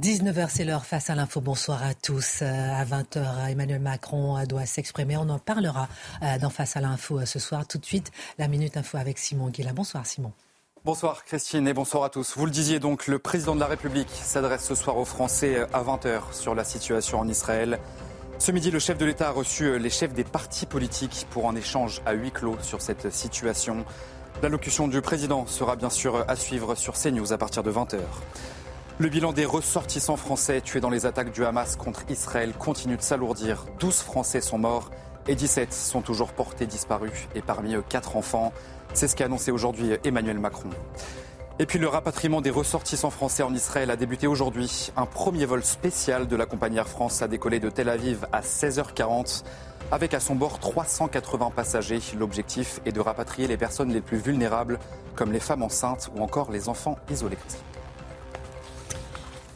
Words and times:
19h, 0.00 0.46
c'est 0.48 0.64
l'heure 0.64 0.86
face 0.86 1.10
à 1.10 1.16
l'info. 1.16 1.40
Bonsoir 1.40 1.82
à 1.82 1.92
tous. 1.92 2.42
Euh, 2.42 2.46
À 2.46 2.84
20h, 2.84 3.50
Emmanuel 3.50 3.80
Macron 3.80 4.38
euh, 4.38 4.44
doit 4.44 4.64
s'exprimer. 4.64 5.16
On 5.16 5.28
en 5.28 5.40
parlera 5.40 5.88
euh, 6.22 6.38
dans 6.38 6.50
Face 6.50 6.76
à 6.76 6.80
l'info 6.80 7.18
euh, 7.18 7.24
ce 7.24 7.40
soir. 7.40 7.66
Tout 7.66 7.78
de 7.78 7.84
suite, 7.84 8.12
la 8.38 8.46
Minute 8.46 8.76
Info 8.76 8.96
avec 8.96 9.18
Simon 9.18 9.48
Guilla. 9.48 9.72
Bonsoir 9.72 10.06
Simon. 10.06 10.30
Bonsoir 10.84 11.24
Christine 11.24 11.66
et 11.66 11.74
bonsoir 11.74 12.04
à 12.04 12.10
tous. 12.10 12.34
Vous 12.36 12.46
le 12.46 12.52
disiez 12.52 12.78
donc, 12.78 13.08
le 13.08 13.18
président 13.18 13.56
de 13.56 13.60
la 13.60 13.66
République 13.66 14.08
s'adresse 14.10 14.64
ce 14.64 14.76
soir 14.76 14.98
aux 14.98 15.04
Français 15.04 15.66
à 15.72 15.82
20h 15.82 16.32
sur 16.32 16.54
la 16.54 16.62
situation 16.62 17.18
en 17.18 17.26
Israël. 17.26 17.80
Ce 18.38 18.52
midi, 18.52 18.70
le 18.70 18.78
chef 18.78 18.98
de 18.98 19.04
l'État 19.04 19.30
a 19.30 19.32
reçu 19.32 19.80
les 19.80 19.90
chefs 19.90 20.14
des 20.14 20.22
partis 20.22 20.66
politiques 20.66 21.26
pour 21.30 21.48
un 21.48 21.56
échange 21.56 22.02
à 22.06 22.12
huis 22.12 22.30
clos 22.30 22.56
sur 22.62 22.82
cette 22.82 23.12
situation. 23.12 23.84
L'allocution 24.44 24.86
du 24.86 25.02
président 25.02 25.44
sera 25.48 25.74
bien 25.74 25.90
sûr 25.90 26.24
à 26.28 26.36
suivre 26.36 26.76
sur 26.76 26.94
CNews 26.94 27.32
à 27.32 27.38
partir 27.38 27.64
de 27.64 27.72
20h. 27.72 27.98
Le 29.00 29.08
bilan 29.08 29.32
des 29.32 29.44
ressortissants 29.44 30.16
français 30.16 30.60
tués 30.60 30.80
dans 30.80 30.90
les 30.90 31.06
attaques 31.06 31.30
du 31.30 31.44
Hamas 31.44 31.76
contre 31.76 32.02
Israël 32.08 32.52
continue 32.52 32.96
de 32.96 33.02
s'alourdir. 33.02 33.64
12 33.78 33.94
Français 33.94 34.40
sont 34.40 34.58
morts 34.58 34.90
et 35.28 35.36
17 35.36 35.72
sont 35.72 36.00
toujours 36.00 36.32
portés 36.32 36.66
disparus 36.66 37.28
et 37.36 37.40
parmi 37.40 37.76
eux 37.76 37.84
4 37.88 38.16
enfants. 38.16 38.52
C'est 38.94 39.06
ce 39.06 39.14
qu'a 39.14 39.26
annoncé 39.26 39.52
aujourd'hui 39.52 39.92
Emmanuel 40.02 40.40
Macron. 40.40 40.70
Et 41.60 41.66
puis 41.66 41.78
le 41.78 41.86
rapatriement 41.86 42.40
des 42.40 42.50
ressortissants 42.50 43.10
français 43.10 43.44
en 43.44 43.54
Israël 43.54 43.92
a 43.92 43.96
débuté 43.96 44.26
aujourd'hui. 44.26 44.90
Un 44.96 45.06
premier 45.06 45.46
vol 45.46 45.62
spécial 45.62 46.26
de 46.26 46.34
la 46.34 46.46
compagnie 46.46 46.78
Air 46.78 46.88
France 46.88 47.22
a 47.22 47.28
décollé 47.28 47.60
de 47.60 47.70
Tel 47.70 47.90
Aviv 47.90 48.26
à 48.32 48.40
16h40 48.40 49.44
avec 49.92 50.12
à 50.12 50.18
son 50.18 50.34
bord 50.34 50.58
380 50.58 51.52
passagers. 51.54 52.00
L'objectif 52.18 52.80
est 52.84 52.90
de 52.92 53.00
rapatrier 53.00 53.46
les 53.46 53.56
personnes 53.56 53.92
les 53.92 54.00
plus 54.00 54.18
vulnérables 54.18 54.80
comme 55.14 55.30
les 55.30 55.38
femmes 55.38 55.62
enceintes 55.62 56.10
ou 56.16 56.20
encore 56.20 56.50
les 56.50 56.68
enfants 56.68 56.98
isolés. 57.12 57.38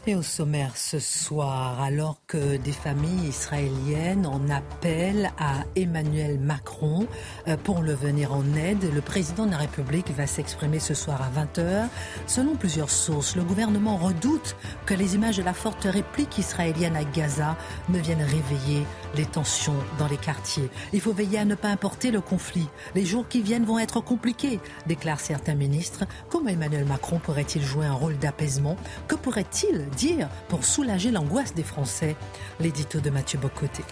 Et 0.05 0.15
au 0.15 0.21
sommaire 0.21 0.75
ce 0.75 0.99
soir, 0.99 1.81
alors 1.81 2.17
que 2.27 2.57
des 2.57 2.73
familles 2.73 3.29
israéliennes 3.29 4.25
en 4.25 4.49
appellent 4.49 5.31
à 5.39 5.63
Emmanuel 5.77 6.41
Macron 6.41 7.07
euh, 7.47 7.55
pour 7.55 7.81
le 7.81 7.93
venir 7.93 8.33
en 8.33 8.43
aide, 8.57 8.93
le 8.93 8.99
président 8.99 9.45
de 9.45 9.51
la 9.51 9.59
République 9.59 10.11
va 10.11 10.27
s'exprimer 10.27 10.79
ce 10.79 10.93
soir 10.93 11.21
à 11.21 11.29
20h. 11.29 11.87
Selon 12.27 12.57
plusieurs 12.57 12.89
sources, 12.89 13.37
le 13.37 13.43
gouvernement 13.43 13.95
redoute 13.95 14.57
que 14.85 14.93
les 14.93 15.15
images 15.15 15.37
de 15.37 15.43
la 15.43 15.53
forte 15.53 15.85
réplique 15.85 16.37
israélienne 16.37 16.97
à 16.97 17.05
Gaza 17.05 17.55
ne 17.87 17.99
viennent 17.99 18.23
réveiller 18.23 18.85
les 19.15 19.25
tensions 19.25 19.77
dans 19.99 20.07
les 20.07 20.17
quartiers. 20.17 20.69
Il 20.91 20.99
faut 20.99 21.13
veiller 21.13 21.39
à 21.39 21.45
ne 21.45 21.55
pas 21.55 21.69
importer 21.69 22.11
le 22.11 22.19
conflit. 22.19 22.67
Les 22.93 23.05
jours 23.05 23.29
qui 23.29 23.41
viennent 23.41 23.63
vont 23.63 23.79
être 23.79 24.01
compliqués, 24.01 24.59
déclarent 24.85 25.21
certains 25.21 25.55
ministres. 25.55 26.03
Comment 26.29 26.49
Emmanuel 26.49 26.83
Macron 26.83 27.19
pourrait-il 27.19 27.63
jouer 27.63 27.85
un 27.85 27.93
rôle 27.93 28.17
d'apaisement? 28.17 28.75
Que 29.07 29.15
pourrait-il 29.15 29.87
dire 29.93 30.29
pour 30.49 30.65
soulager 30.65 31.11
l'angoisse 31.11 31.53
des 31.53 31.63
Français 31.63 32.15
L'édito 32.59 32.99
de 32.99 33.09
Mathieu 33.09 33.39
Bocoté. 33.39 33.83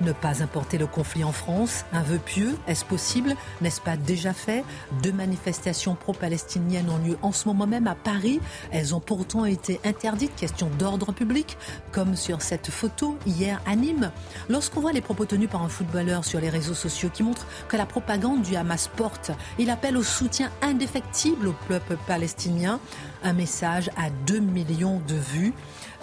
Ne 0.00 0.12
pas 0.12 0.44
importer 0.44 0.78
le 0.78 0.86
conflit 0.86 1.24
en 1.24 1.32
France, 1.32 1.84
un 1.92 2.02
vœu 2.02 2.18
pieux, 2.18 2.56
est-ce 2.68 2.84
possible 2.84 3.34
N'est-ce 3.60 3.80
pas 3.80 3.96
déjà 3.96 4.32
fait? 4.32 4.64
Deux 5.02 5.12
manifestations 5.12 5.96
pro-palestiniennes 5.96 6.88
ont 6.88 6.98
lieu 6.98 7.18
en 7.22 7.32
ce 7.32 7.48
moment 7.48 7.66
même 7.66 7.88
à 7.88 7.96
Paris. 7.96 8.40
Elles 8.70 8.94
ont 8.94 9.00
pourtant 9.00 9.44
été 9.44 9.80
interdites, 9.84 10.36
question 10.36 10.70
d'ordre 10.78 11.12
public, 11.12 11.56
comme 11.90 12.14
sur 12.14 12.42
cette 12.42 12.70
photo 12.70 13.18
hier 13.26 13.60
à 13.66 13.74
Nîmes. 13.74 14.12
Lorsqu'on 14.48 14.80
voit 14.80 14.92
les 14.92 15.00
propos 15.00 15.24
tenus 15.24 15.50
par 15.50 15.62
un 15.62 15.68
footballeur 15.68 16.24
sur 16.24 16.40
les 16.40 16.48
réseaux 16.48 16.74
sociaux 16.74 17.10
qui 17.12 17.24
montrent 17.24 17.46
que 17.66 17.76
la 17.76 17.86
propagande 17.86 18.42
du 18.42 18.54
Hamas 18.54 18.88
porte, 18.88 19.32
il 19.58 19.68
appelle 19.68 19.96
au 19.96 20.04
soutien 20.04 20.50
indéfectible 20.62 21.48
au 21.48 21.54
peuple 21.66 21.96
palestinien, 22.06 22.78
un 23.24 23.32
message 23.32 23.90
à 23.96 24.10
2 24.26 24.38
millions 24.38 25.02
de 25.08 25.14
vues. 25.14 25.54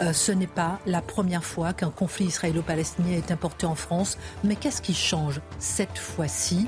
Euh, 0.02 0.12
ce 0.14 0.32
n'est 0.32 0.48
pas 0.48 0.80
la 0.86 1.02
première 1.02 1.44
fois 1.44 1.74
qu'un 1.74 1.90
conflit 1.90 2.26
israélo-palestinien 2.26 3.18
est 3.18 3.32
importé 3.32 3.66
en 3.66 3.76
France, 3.76 4.18
mais 4.44 4.56
qu'est-ce 4.56 4.82
qui 4.82 4.94
change 4.94 5.40
cette 5.60 5.98
fois-ci? 5.98 6.68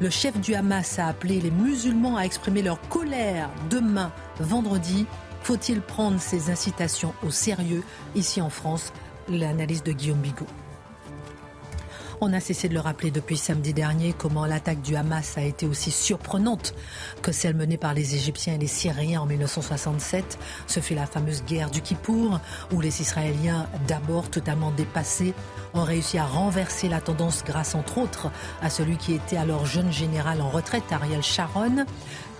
Le 0.00 0.10
chef 0.10 0.38
du 0.38 0.54
Hamas 0.54 0.98
a 0.98 1.08
appelé 1.08 1.40
les 1.40 1.50
musulmans 1.50 2.16
à 2.16 2.22
exprimer 2.22 2.62
leur 2.62 2.80
colère 2.88 3.50
demain, 3.70 4.12
vendredi. 4.38 5.06
Faut-il 5.42 5.80
prendre 5.80 6.20
ces 6.20 6.50
incitations 6.50 7.14
au 7.24 7.30
sérieux? 7.30 7.82
Ici 8.14 8.40
en 8.40 8.50
France, 8.50 8.92
l'analyse 9.28 9.82
de 9.82 9.92
Guillaume 9.92 10.18
Bigot. 10.18 10.46
On 12.20 12.32
a 12.32 12.40
cessé 12.40 12.68
de 12.68 12.74
le 12.74 12.80
rappeler 12.80 13.12
depuis 13.12 13.36
samedi 13.36 13.72
dernier 13.72 14.12
comment 14.12 14.44
l'attaque 14.44 14.82
du 14.82 14.96
Hamas 14.96 15.38
a 15.38 15.42
été 15.42 15.66
aussi 15.66 15.92
surprenante 15.92 16.74
que 17.22 17.30
celle 17.30 17.54
menée 17.54 17.76
par 17.76 17.94
les 17.94 18.16
Égyptiens 18.16 18.54
et 18.54 18.58
les 18.58 18.66
Syriens 18.66 19.20
en 19.20 19.26
1967. 19.26 20.36
Ce 20.66 20.80
fut 20.80 20.96
la 20.96 21.06
fameuse 21.06 21.44
guerre 21.44 21.70
du 21.70 21.80
Kippour 21.80 22.40
où 22.72 22.80
les 22.80 23.00
Israéliens, 23.00 23.68
d'abord 23.86 24.30
totalement 24.30 24.72
dépassés, 24.72 25.32
ont 25.74 25.84
réussi 25.84 26.18
à 26.18 26.26
renverser 26.26 26.88
la 26.88 27.00
tendance 27.00 27.44
grâce 27.44 27.76
entre 27.76 27.98
autres 27.98 28.32
à 28.62 28.68
celui 28.68 28.96
qui 28.96 29.14
était 29.14 29.36
alors 29.36 29.64
jeune 29.64 29.92
général 29.92 30.40
en 30.40 30.48
retraite, 30.48 30.90
Ariel 30.90 31.22
Sharon. 31.22 31.86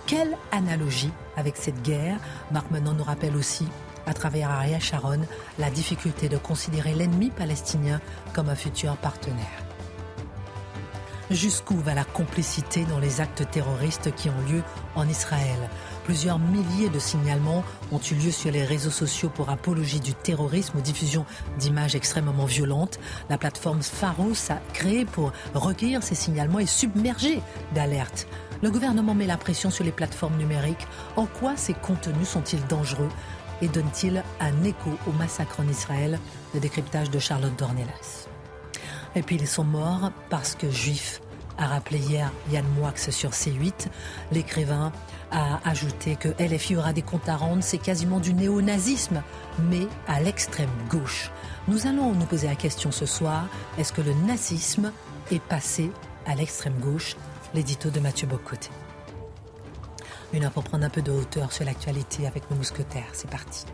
Quelle 0.05 0.35
analogie 0.51 1.13
avec 1.37 1.55
cette 1.55 1.81
guerre 1.83 2.17
Marc 2.51 2.69
Menon 2.71 2.95
nous 2.95 3.03
rappelle 3.05 3.37
aussi 3.37 3.65
à 4.05 4.13
travers 4.13 4.49
Ariel 4.49 4.81
Sharon 4.81 5.21
la 5.57 5.69
difficulté 5.69 6.27
de 6.27 6.37
considérer 6.37 6.93
l'ennemi 6.95 7.29
palestinien 7.29 8.01
comme 8.33 8.49
un 8.49 8.55
futur 8.55 8.97
partenaire. 8.97 9.68
Jusqu'où 11.31 11.77
va 11.77 11.93
la 11.93 12.05
complicité 12.05 12.85
dans 12.85 12.97
les 12.97 13.21
actes 13.21 13.49
terroristes 13.51 14.13
qui 14.15 14.29
ont 14.29 14.41
lieu 14.49 14.63
en 14.95 15.07
Israël? 15.07 15.69
Plusieurs 16.03 16.39
milliers 16.39 16.89
de 16.89 16.97
signalements 16.97 17.63
ont 17.91 17.99
eu 17.99 18.15
lieu 18.15 18.31
sur 18.31 18.51
les 18.51 18.63
réseaux 18.63 18.89
sociaux 18.89 19.29
pour 19.29 19.51
apologie 19.51 19.99
du 19.99 20.15
terrorisme 20.15 20.79
ou 20.79 20.81
diffusion 20.81 21.25
d'images 21.59 21.93
extrêmement 21.93 22.45
violentes. 22.45 22.99
La 23.29 23.37
plateforme 23.37 23.83
Pharos 23.83 24.49
a 24.49 24.57
créé 24.73 25.05
pour 25.05 25.31
recueillir 25.53 26.01
ces 26.01 26.15
signalements 26.15 26.57
et 26.57 26.65
submerger 26.65 27.41
d'alertes. 27.75 28.27
Le 28.63 28.71
gouvernement 28.71 29.13
met 29.13 29.27
la 29.27 29.37
pression 29.37 29.69
sur 29.69 29.83
les 29.83 29.91
plateformes 29.91 30.37
numériques. 30.37 30.87
En 31.15 31.27
quoi 31.27 31.55
ces 31.55 31.75
contenus 31.75 32.27
sont-ils 32.27 32.65
dangereux? 32.65 33.09
Et 33.61 33.67
donnent-ils 33.67 34.23
un 34.39 34.63
écho 34.63 34.97
au 35.05 35.11
massacre 35.11 35.59
en 35.59 35.67
Israël? 35.67 36.19
Le 36.55 36.59
décryptage 36.59 37.11
de 37.11 37.19
Charlotte 37.19 37.55
Dornelas. 37.55 38.28
Et 39.15 39.21
puis 39.21 39.35
ils 39.35 39.47
sont 39.47 39.63
morts 39.63 40.11
parce 40.29 40.55
que 40.55 40.69
juifs, 40.69 41.21
a 41.59 41.67
rappelé 41.67 41.99
hier 41.99 42.31
Yann 42.51 42.65
Moix 42.77 42.93
sur 42.95 43.31
C8. 43.31 43.87
L'écrivain 44.31 44.91
a 45.31 45.59
ajouté 45.69 46.15
que 46.15 46.29
LFI 46.41 46.77
aura 46.77 46.93
des 46.93 47.01
comptes 47.01 47.29
à 47.29 47.35
rendre, 47.35 47.61
c'est 47.61 47.77
quasiment 47.77 48.19
du 48.19 48.33
néonazisme, 48.33 49.21
mais 49.69 49.85
à 50.07 50.21
l'extrême 50.21 50.69
gauche. 50.89 51.31
Nous 51.67 51.85
allons 51.85 52.13
nous 52.13 52.25
poser 52.25 52.47
la 52.47 52.55
question 52.55 52.91
ce 52.91 53.05
soir, 53.05 53.45
est-ce 53.77 53.93
que 53.93 54.01
le 54.01 54.13
nazisme 54.25 54.91
est 55.31 55.41
passé 55.41 55.91
à 56.25 56.33
l'extrême 56.33 56.79
gauche? 56.79 57.15
L'édito 57.53 57.89
de 57.89 57.99
Mathieu 57.99 58.27
Bocoté. 58.27 58.69
Une 60.33 60.43
heure 60.43 60.51
pour 60.51 60.63
prendre 60.63 60.85
un 60.85 60.89
peu 60.89 61.01
de 61.01 61.11
hauteur 61.11 61.51
sur 61.51 61.65
l'actualité 61.65 62.27
avec 62.27 62.49
nos 62.51 62.57
mousquetaires. 62.57 63.09
C'est 63.13 63.29
parti. 63.29 63.65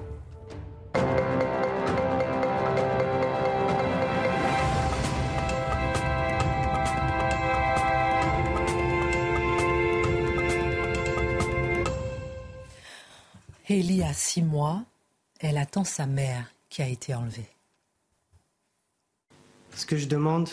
Ellie 13.68 14.04
a 14.04 14.14
six 14.14 14.44
mois. 14.44 14.84
Elle 15.40 15.58
attend 15.58 15.84
sa 15.84 16.06
mère 16.06 16.52
qui 16.70 16.82
a 16.82 16.88
été 16.88 17.16
enlevée. 17.16 17.50
Ce 19.76 19.86
que 19.86 19.98
je 19.98 20.08
demande, 20.08 20.50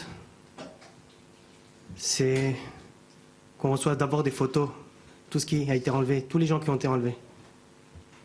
c'est 1.95 2.57
qu'on 3.59 3.73
reçoive 3.73 3.97
d'abord 3.97 4.23
des 4.23 4.31
photos, 4.31 4.71
tout 5.31 5.39
ce 5.39 5.47
qui 5.47 5.71
a 5.71 5.75
été 5.75 5.91
enlevé, 5.91 6.25
tous 6.25 6.39
les 6.39 6.47
gens 6.47 6.59
qui 6.59 6.71
ont 6.71 6.75
été 6.75 6.89
enlevés. 6.89 7.17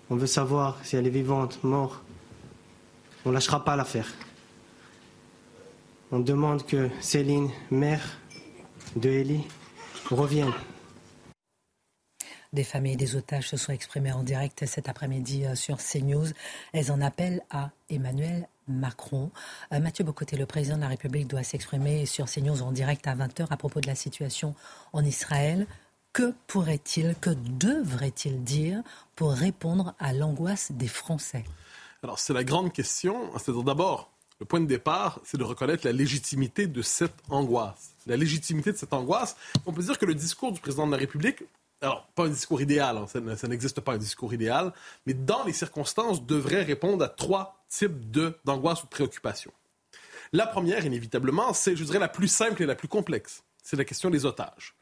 On 0.09 0.15
veut 0.15 0.27
savoir 0.27 0.79
si 0.83 0.95
elle 0.95 1.05
est 1.05 1.11
vivante, 1.11 1.63
morte. 1.63 2.01
On 3.25 3.29
ne 3.29 3.33
lâchera 3.33 3.63
pas 3.63 3.75
l'affaire. 3.75 4.11
On 6.11 6.19
demande 6.19 6.65
que 6.65 6.89
Céline, 7.01 7.49
mère 7.69 8.19
de 8.95 9.09
Ellie, 9.09 9.43
revienne. 10.09 10.53
Des 12.53 12.63
familles 12.63 12.97
des 12.97 13.15
otages 13.15 13.49
se 13.49 13.57
sont 13.57 13.71
exprimées 13.71 14.11
en 14.11 14.23
direct 14.23 14.65
cet 14.65 14.89
après-midi 14.89 15.45
euh, 15.45 15.55
sur 15.55 15.77
CNews. 15.77 16.27
Elles 16.73 16.91
en 16.91 17.01
appellent 17.01 17.41
à 17.49 17.71
Emmanuel 17.89 18.47
Macron. 18.67 19.31
Euh, 19.73 19.79
Mathieu 19.79 20.03
Bocoté, 20.03 20.37
le 20.37 20.45
président 20.45 20.77
de 20.77 20.81
la 20.81 20.87
République, 20.87 21.27
doit 21.27 21.43
s'exprimer 21.43 22.05
sur 22.05 22.25
CNews 22.25 22.61
en 22.61 22.71
direct 22.71 23.07
à 23.07 23.15
20h 23.15 23.47
à 23.49 23.57
propos 23.57 23.81
de 23.81 23.87
la 23.87 23.95
situation 23.95 24.55
en 24.93 25.03
Israël. 25.03 25.67
Que 26.13 26.33
pourrait-il, 26.47 27.15
que 27.15 27.29
devrait-il 27.29 28.43
dire 28.43 28.81
pour 29.15 29.31
répondre 29.31 29.93
à 29.99 30.13
l'angoisse 30.13 30.71
des 30.71 30.87
Français? 30.87 31.43
Alors, 32.03 32.19
c'est 32.19 32.33
la 32.33 32.43
grande 32.43 32.71
question. 32.73 33.31
C'est-à-dire 33.37 33.63
d'abord, 33.63 34.11
le 34.39 34.45
point 34.45 34.59
de 34.59 34.65
départ, 34.65 35.19
c'est 35.23 35.37
de 35.37 35.43
reconnaître 35.43 35.85
la 35.85 35.91
légitimité 35.91 36.67
de 36.67 36.81
cette 36.81 37.15
angoisse. 37.29 37.93
La 38.05 38.17
légitimité 38.17 38.71
de 38.71 38.77
cette 38.77 38.93
angoisse, 38.93 39.35
on 39.65 39.73
peut 39.73 39.83
dire 39.83 39.97
que 39.97 40.05
le 40.05 40.13
discours 40.13 40.51
du 40.51 40.59
président 40.59 40.85
de 40.85 40.91
la 40.91 40.97
République, 40.97 41.43
alors 41.81 42.07
pas 42.15 42.25
un 42.25 42.29
discours 42.29 42.61
idéal, 42.61 42.97
hein, 42.97 43.07
ça, 43.07 43.47
n'existe 43.47 43.81
pas 43.81 43.93
un 43.93 43.97
discours 43.97 44.33
idéal, 44.33 44.73
mais 45.05 45.13
dans 45.13 45.43
les 45.43 45.53
circonstances, 45.53 46.25
devrait 46.25 46.63
répondre 46.63 47.03
à 47.03 47.09
trois 47.09 47.63
types 47.69 48.11
d'angoisse 48.45 48.81
ou 48.83 48.85
de 48.85 48.91
préoccupation. 48.91 49.51
La 50.33 50.47
première, 50.47 50.85
inévitablement, 50.85 51.53
c'est, 51.53 51.75
je 51.75 51.83
dirais, 51.83 51.99
la 51.99 52.09
plus 52.09 52.27
simple 52.27 52.63
et 52.63 52.65
la 52.65 52.75
plus 52.75 52.87
complexe. 52.87 53.43
C'est 53.63 53.77
la 53.77 53.85
question 53.85 54.09
des 54.09 54.25
otages. 54.25 54.75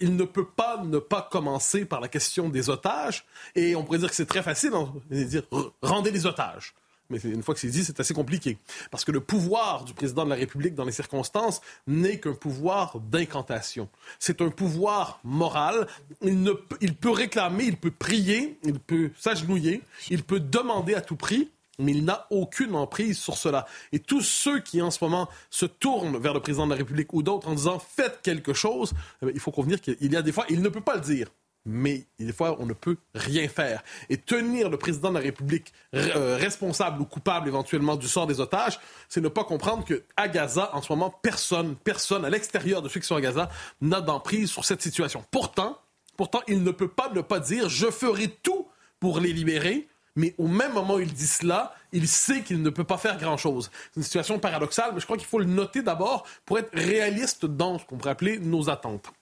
Il 0.00 0.16
ne 0.16 0.24
peut 0.24 0.46
pas 0.46 0.82
ne 0.84 0.98
pas 0.98 1.26
commencer 1.30 1.86
par 1.86 2.00
la 2.00 2.08
question 2.08 2.50
des 2.50 2.68
otages, 2.68 3.24
et 3.54 3.74
on 3.76 3.84
pourrait 3.84 3.98
dire 3.98 4.10
que 4.10 4.14
c'est 4.14 4.26
très 4.26 4.42
facile, 4.42 4.72
hein, 4.74 4.92
de 5.10 5.22
dire 5.22 5.42
rendez 5.80 6.10
les 6.10 6.26
otages 6.26 6.74
mais 7.10 7.18
une 7.18 7.42
fois 7.42 7.54
que 7.54 7.60
c'est 7.60 7.68
dit, 7.68 7.84
c'est 7.84 8.00
assez 8.00 8.14
compliqué. 8.14 8.58
Parce 8.90 9.04
que 9.04 9.12
le 9.12 9.20
pouvoir 9.20 9.84
du 9.84 9.92
président 9.92 10.24
de 10.24 10.30
la 10.30 10.36
République 10.36 10.74
dans 10.74 10.84
les 10.84 10.92
circonstances 10.92 11.60
n'est 11.86 12.18
qu'un 12.18 12.34
pouvoir 12.34 12.98
d'incantation. 13.00 13.88
C'est 14.18 14.40
un 14.40 14.50
pouvoir 14.50 15.20
moral. 15.24 15.86
Il, 16.22 16.42
ne, 16.42 16.52
il 16.80 16.94
peut 16.94 17.10
réclamer, 17.10 17.64
il 17.64 17.76
peut 17.76 17.90
prier, 17.90 18.58
il 18.64 18.78
peut 18.78 19.10
s'agenouiller, 19.18 19.82
il 20.08 20.22
peut 20.22 20.40
demander 20.40 20.94
à 20.94 21.00
tout 21.00 21.16
prix, 21.16 21.50
mais 21.78 21.92
il 21.92 22.04
n'a 22.04 22.26
aucune 22.30 22.74
emprise 22.74 23.18
sur 23.18 23.36
cela. 23.36 23.66
Et 23.92 23.98
tous 23.98 24.20
ceux 24.20 24.60
qui 24.60 24.80
en 24.82 24.90
ce 24.90 25.02
moment 25.02 25.28
se 25.50 25.66
tournent 25.66 26.18
vers 26.18 26.34
le 26.34 26.40
président 26.40 26.66
de 26.66 26.70
la 26.70 26.76
République 26.76 27.12
ou 27.12 27.22
d'autres 27.22 27.48
en 27.48 27.54
disant 27.54 27.78
faites 27.78 28.20
quelque 28.22 28.52
chose, 28.52 28.92
eh 29.22 29.26
il 29.34 29.40
faut 29.40 29.50
convenir 29.50 29.80
qu'il 29.80 30.12
y 30.12 30.16
a 30.16 30.22
des 30.22 30.32
fois, 30.32 30.44
il 30.48 30.62
ne 30.62 30.68
peut 30.68 30.80
pas 30.80 30.94
le 30.94 31.00
dire 31.00 31.28
mais 31.66 32.06
des 32.18 32.32
fois, 32.32 32.56
on 32.58 32.66
ne 32.66 32.72
peut 32.72 32.96
rien 33.14 33.48
faire. 33.48 33.82
Et 34.08 34.16
tenir 34.16 34.70
le 34.70 34.78
président 34.78 35.10
de 35.10 35.14
la 35.14 35.20
République 35.20 35.72
euh, 35.94 36.36
responsable 36.36 37.02
ou 37.02 37.04
coupable 37.04 37.48
éventuellement 37.48 37.96
du 37.96 38.08
sort 38.08 38.26
des 38.26 38.40
otages, 38.40 38.80
c'est 39.08 39.20
ne 39.20 39.28
pas 39.28 39.44
comprendre 39.44 39.84
qu'à 39.84 40.28
Gaza, 40.28 40.70
en 40.74 40.80
ce 40.80 40.92
moment, 40.92 41.10
personne, 41.22 41.76
personne 41.76 42.24
à 42.24 42.30
l'extérieur 42.30 42.80
de 42.82 42.88
ceux 42.88 43.00
qui 43.00 43.06
sont 43.06 43.16
à 43.16 43.20
Gaza 43.20 43.50
n'a 43.80 44.00
d'emprise 44.00 44.50
sur 44.50 44.64
cette 44.64 44.82
situation. 44.82 45.24
Pourtant, 45.30 45.78
pourtant, 46.16 46.40
il 46.48 46.62
ne 46.62 46.70
peut 46.70 46.88
pas 46.88 47.10
ne 47.10 47.20
pas 47.20 47.40
dire 47.40 47.68
je 47.68 47.90
ferai 47.90 48.28
tout 48.28 48.66
pour 48.98 49.20
les 49.20 49.32
libérer, 49.32 49.88
mais 50.16 50.34
au 50.38 50.48
même 50.48 50.72
moment 50.72 50.94
où 50.94 51.00
il 51.00 51.12
dit 51.12 51.26
cela, 51.26 51.74
il 51.92 52.08
sait 52.08 52.42
qu'il 52.42 52.62
ne 52.62 52.70
peut 52.70 52.84
pas 52.84 52.98
faire 52.98 53.18
grand-chose. 53.18 53.70
C'est 53.92 53.98
une 53.98 54.02
situation 54.02 54.38
paradoxale, 54.38 54.92
mais 54.94 55.00
je 55.00 55.04
crois 55.04 55.16
qu'il 55.16 55.26
faut 55.26 55.38
le 55.38 55.44
noter 55.44 55.82
d'abord 55.82 56.26
pour 56.46 56.58
être 56.58 56.70
réaliste 56.72 57.46
dans 57.46 57.78
ce 57.78 57.84
qu'on 57.84 57.96
pourrait 57.96 58.12
appeler 58.12 58.38
nos 58.38 58.70
attentes. 58.70 59.12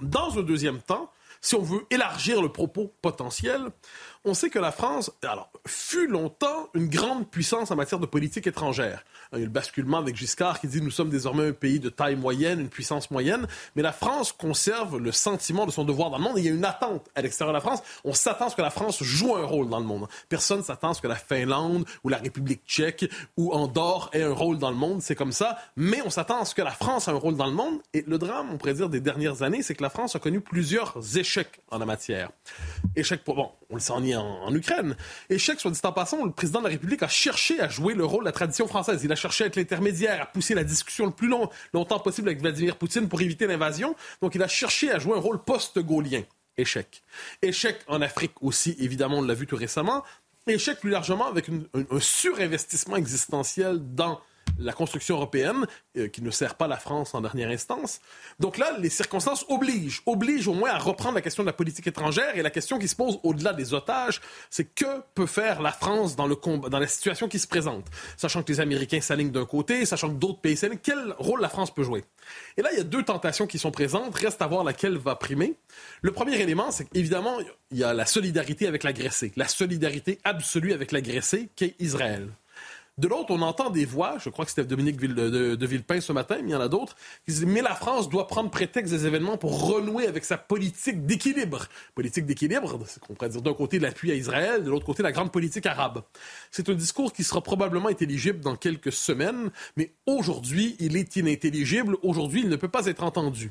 Dans 0.00 0.38
un 0.38 0.42
deuxième 0.42 0.80
temps, 0.80 1.10
si 1.40 1.54
on 1.54 1.62
veut 1.62 1.86
élargir 1.90 2.42
le 2.42 2.50
propos 2.50 2.94
potentiel, 3.02 3.70
on 4.24 4.34
sait 4.34 4.50
que 4.50 4.58
la 4.58 4.70
France, 4.70 5.10
alors, 5.22 5.50
fut 5.66 6.06
longtemps 6.06 6.68
une 6.74 6.88
grande 6.88 7.28
puissance 7.28 7.70
en 7.70 7.76
matière 7.76 7.98
de 7.98 8.06
politique 8.06 8.46
étrangère. 8.46 9.04
Il 9.32 9.38
y 9.38 9.42
a 9.42 9.44
le 9.44 9.50
basculement 9.50 9.98
avec 9.98 10.16
Giscard 10.16 10.60
qui 10.60 10.66
dit 10.66 10.82
nous 10.82 10.90
sommes 10.90 11.08
désormais 11.08 11.48
un 11.48 11.52
pays 11.52 11.80
de 11.80 11.88
taille 11.88 12.16
moyenne, 12.16 12.60
une 12.60 12.68
puissance 12.68 13.10
moyenne, 13.10 13.46
mais 13.76 13.82
la 13.82 13.92
France 13.92 14.32
conserve 14.32 14.98
le 14.98 15.12
sentiment 15.12 15.64
de 15.64 15.70
son 15.70 15.84
devoir 15.84 16.10
dans 16.10 16.18
le 16.18 16.24
monde 16.24 16.34
il 16.36 16.44
y 16.44 16.48
a 16.48 16.50
une 16.50 16.64
attente 16.64 17.08
à 17.14 17.22
l'extérieur 17.22 17.52
de 17.52 17.56
la 17.56 17.62
France. 17.62 17.82
On 18.04 18.12
s'attend 18.12 18.46
à 18.46 18.50
ce 18.50 18.56
que 18.56 18.62
la 18.62 18.70
France 18.70 19.02
joue 19.02 19.36
un 19.36 19.44
rôle 19.44 19.68
dans 19.68 19.78
le 19.78 19.86
monde. 19.86 20.06
Personne 20.28 20.62
s'attend 20.62 20.90
à 20.90 20.94
ce 20.94 21.00
que 21.00 21.08
la 21.08 21.14
Finlande 21.16 21.86
ou 22.04 22.08
la 22.08 22.18
République 22.18 22.62
tchèque 22.66 23.10
ou 23.38 23.52
Andorre 23.52 24.10
ait 24.12 24.22
un 24.22 24.34
rôle 24.34 24.58
dans 24.58 24.70
le 24.70 24.76
monde, 24.76 25.00
c'est 25.00 25.14
comme 25.14 25.32
ça, 25.32 25.56
mais 25.76 26.02
on 26.04 26.10
s'attend 26.10 26.42
à 26.42 26.44
ce 26.44 26.54
que 26.54 26.62
la 26.62 26.72
France 26.72 27.08
ait 27.08 27.12
un 27.12 27.14
rôle 27.14 27.36
dans 27.36 27.46
le 27.46 27.52
monde 27.52 27.80
et 27.94 28.04
le 28.06 28.18
drame, 28.18 28.48
on 28.52 28.58
pourrait 28.58 28.74
dire, 28.74 28.90
des 28.90 29.00
dernières 29.00 29.42
années, 29.42 29.62
c'est 29.62 29.74
que 29.74 29.82
la 29.82 29.90
France 29.90 30.14
a 30.14 30.18
connu 30.18 30.40
plusieurs 30.40 30.98
échecs 31.16 31.60
en 31.70 31.78
la 31.78 31.86
matière. 31.86 32.30
Échecs 32.96 33.24
pour, 33.24 33.36
bon, 33.36 33.50
on 33.70 33.74
le 33.74 33.80
sent 33.80 33.92
en, 33.92 34.04
Ukraine. 34.54 34.96
Échec, 35.28 35.60
soit 35.60 35.70
dit 35.70 35.80
en 35.82 35.92
passant, 35.92 36.24
le 36.24 36.32
président 36.32 36.60
de 36.60 36.64
la 36.64 36.70
République 36.70 37.02
a 37.02 37.08
cherché 37.08 37.60
à 37.60 37.68
jouer 37.68 37.94
le 37.94 38.04
rôle 38.04 38.24
de 38.24 38.28
la 38.28 38.32
tradition 38.32 38.66
française. 38.66 39.02
Il 39.04 39.12
a 39.12 39.16
cherché 39.16 39.44
à 39.44 39.46
être 39.48 39.56
l'intermédiaire, 39.56 40.22
à 40.22 40.26
pousser 40.26 40.54
la 40.54 40.64
discussion 40.64 41.06
le 41.06 41.12
plus 41.12 41.28
long, 41.28 41.48
longtemps 41.72 41.98
possible 41.98 42.28
avec 42.28 42.40
Vladimir 42.40 42.76
Poutine 42.76 43.08
pour 43.08 43.20
éviter 43.20 43.46
l'invasion. 43.46 43.94
Donc 44.22 44.34
il 44.34 44.42
a 44.42 44.48
cherché 44.48 44.90
à 44.90 44.98
jouer 44.98 45.16
un 45.16 45.20
rôle 45.20 45.42
post-gaulien. 45.42 46.22
Échec. 46.56 47.02
Échec 47.40 47.78
en 47.86 48.02
Afrique 48.02 48.32
aussi, 48.42 48.76
évidemment, 48.78 49.18
on 49.18 49.22
l'a 49.22 49.34
vu 49.34 49.46
tout 49.46 49.56
récemment. 49.56 50.04
Échec 50.46 50.80
plus 50.80 50.90
largement 50.90 51.26
avec 51.26 51.48
un 51.48 52.00
surinvestissement 52.00 52.96
existentiel 52.96 53.78
dans 53.94 54.20
la 54.58 54.72
construction 54.72 55.16
européenne, 55.16 55.66
euh, 55.96 56.08
qui 56.08 56.22
ne 56.22 56.30
sert 56.30 56.54
pas 56.54 56.66
la 56.66 56.76
France 56.76 57.14
en 57.14 57.20
dernière 57.20 57.50
instance. 57.50 58.00
Donc 58.38 58.58
là, 58.58 58.76
les 58.78 58.90
circonstances 58.90 59.44
obligent, 59.48 60.02
obligent 60.06 60.48
au 60.48 60.54
moins 60.54 60.70
à 60.70 60.78
reprendre 60.78 61.14
la 61.14 61.22
question 61.22 61.42
de 61.42 61.46
la 61.46 61.52
politique 61.52 61.86
étrangère 61.86 62.36
et 62.36 62.42
la 62.42 62.50
question 62.50 62.78
qui 62.78 62.88
se 62.88 62.96
pose 62.96 63.18
au-delà 63.22 63.52
des 63.52 63.74
otages, 63.74 64.20
c'est 64.50 64.64
que 64.64 65.02
peut 65.14 65.26
faire 65.26 65.62
la 65.62 65.72
France 65.72 66.16
dans, 66.16 66.26
le 66.26 66.36
dans 66.68 66.78
la 66.78 66.86
situation 66.86 67.28
qui 67.28 67.38
se 67.38 67.46
présente, 67.46 67.86
sachant 68.16 68.42
que 68.42 68.52
les 68.52 68.60
Américains 68.60 69.00
s'alignent 69.00 69.30
d'un 69.30 69.46
côté, 69.46 69.84
sachant 69.86 70.08
que 70.08 70.14
d'autres 70.14 70.40
pays 70.40 70.56
s'alignent, 70.56 70.80
quel 70.82 71.14
rôle 71.18 71.40
la 71.40 71.48
France 71.48 71.72
peut 71.74 71.82
jouer? 71.82 72.04
Et 72.56 72.62
là, 72.62 72.70
il 72.72 72.78
y 72.78 72.80
a 72.80 72.84
deux 72.84 73.02
tentations 73.02 73.46
qui 73.46 73.58
sont 73.58 73.70
présentes, 73.70 74.14
reste 74.14 74.42
à 74.42 74.46
voir 74.46 74.64
laquelle 74.64 74.98
va 74.98 75.16
primer. 75.16 75.54
Le 76.02 76.12
premier 76.12 76.40
élément, 76.40 76.70
c'est 76.70 76.88
qu'évidemment, 76.88 77.38
il 77.70 77.78
y 77.78 77.84
a 77.84 77.94
la 77.94 78.06
solidarité 78.06 78.66
avec 78.66 78.84
l'agressé, 78.84 79.32
la 79.36 79.48
solidarité 79.48 80.18
absolue 80.24 80.72
avec 80.72 80.92
l'agressé 80.92 81.48
qu'est 81.56 81.74
Israël. 81.78 82.28
De 83.00 83.08
l'autre, 83.08 83.30
on 83.30 83.40
entend 83.40 83.70
des 83.70 83.86
voix, 83.86 84.16
je 84.18 84.28
crois 84.28 84.44
que 84.44 84.50
c'était 84.50 84.66
Dominique 84.66 84.98
de, 84.98 85.66
Villepin 85.66 86.02
ce 86.02 86.12
matin, 86.12 86.36
mais 86.42 86.50
il 86.50 86.52
y 86.52 86.54
en 86.54 86.60
a 86.60 86.68
d'autres, 86.68 86.96
qui 87.24 87.32
disent 87.32 87.46
Mais 87.46 87.62
la 87.62 87.74
France 87.74 88.10
doit 88.10 88.26
prendre 88.26 88.50
prétexte 88.50 88.92
des 88.92 89.06
événements 89.06 89.38
pour 89.38 89.70
renouer 89.70 90.06
avec 90.06 90.22
sa 90.22 90.36
politique 90.36 91.06
d'équilibre. 91.06 91.66
Politique 91.94 92.26
d'équilibre, 92.26 92.78
c'est 92.86 93.00
qu'on 93.00 93.14
pourrait 93.14 93.30
dire 93.30 93.40
d'un 93.40 93.54
côté 93.54 93.78
l'appui 93.78 94.12
à 94.12 94.14
Israël, 94.14 94.64
de 94.64 94.68
l'autre 94.68 94.84
côté 94.84 95.02
la 95.02 95.12
grande 95.12 95.32
politique 95.32 95.64
arabe. 95.64 96.02
C'est 96.50 96.68
un 96.68 96.74
discours 96.74 97.14
qui 97.14 97.24
sera 97.24 97.40
probablement 97.40 97.88
intelligible 97.88 98.40
dans 98.40 98.54
quelques 98.54 98.92
semaines, 98.92 99.50
mais 99.78 99.94
aujourd'hui, 100.04 100.76
il 100.78 100.94
est 100.98 101.16
inintelligible. 101.16 101.96
Aujourd'hui, 102.02 102.42
il 102.42 102.50
ne 102.50 102.56
peut 102.56 102.68
pas 102.68 102.84
être 102.84 103.02
entendu. 103.02 103.50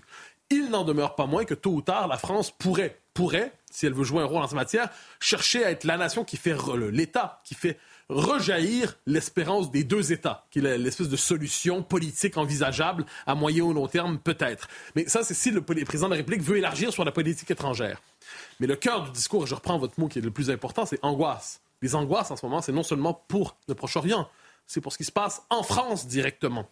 Il 0.51 0.69
n'en 0.69 0.83
demeure 0.83 1.15
pas 1.15 1.25
moins 1.25 1.43
que 1.43 1.55
tôt 1.55 1.71
ou 1.71 1.81
tard, 1.81 2.07
la 2.07 2.19
France 2.19 2.51
pourrait, 2.51 2.99
pourrait, 3.15 3.51
si 3.71 3.87
elle 3.87 3.93
veut 3.93 4.03
jouer 4.03 4.21
un 4.21 4.25
rôle 4.25 4.43
en 4.43 4.47
cette 4.47 4.55
matière, 4.55 4.89
chercher 5.19 5.65
à 5.65 5.71
être 5.71 5.85
la 5.85 5.97
nation 5.97 6.23
qui 6.23 6.37
fait 6.37 6.55
l'État, 6.91 7.41
qui 7.43 7.55
fait 7.55 7.79
rejaillir 8.09 8.97
l'espérance 9.05 9.71
des 9.71 9.83
deux 9.83 10.11
États, 10.11 10.45
qui 10.51 10.59
est 10.59 10.77
l'espèce 10.77 11.09
de 11.09 11.15
solution 11.15 11.83
politique 11.83 12.37
envisageable 12.37 13.05
à 13.27 13.35
moyen 13.35 13.63
ou 13.63 13.73
long 13.73 13.87
terme, 13.87 14.17
peut-être. 14.17 14.67
Mais 14.95 15.07
ça, 15.07 15.23
c'est 15.23 15.35
si 15.35 15.51
le, 15.51 15.61
président 15.61 16.07
de 16.07 16.13
la 16.13 16.17
République 16.17 16.41
veut 16.41 16.57
élargir 16.57 16.91
sur 16.91 17.05
la 17.05 17.11
politique 17.11 17.51
étrangère. 17.51 18.01
Mais 18.59 18.67
le 18.67 18.75
cœur 18.75 19.03
du 19.03 19.11
discours, 19.11 19.43
et 19.43 19.47
je 19.47 19.55
reprends 19.55 19.77
votre 19.77 19.99
mot 19.99 20.07
qui 20.07 20.19
est 20.19 20.23
le 20.23 20.31
plus 20.31 20.49
important, 20.49 20.85
c'est 20.85 20.99
angoisse. 21.03 21.61
Les 21.81 21.95
angoisses 21.95 22.31
en 22.31 22.35
ce 22.35 22.45
moment, 22.45 22.61
c'est 22.61 22.71
non 22.71 22.83
seulement 22.83 23.13
pour 23.13 23.55
le 23.67 23.75
Proche-Orient, 23.75 24.27
c'est 24.65 24.81
pour 24.81 24.91
ce 24.91 24.97
qui 24.97 25.05
se 25.05 25.11
passe 25.11 25.43
en 25.49 25.63
France 25.63 26.07
directement. 26.07 26.69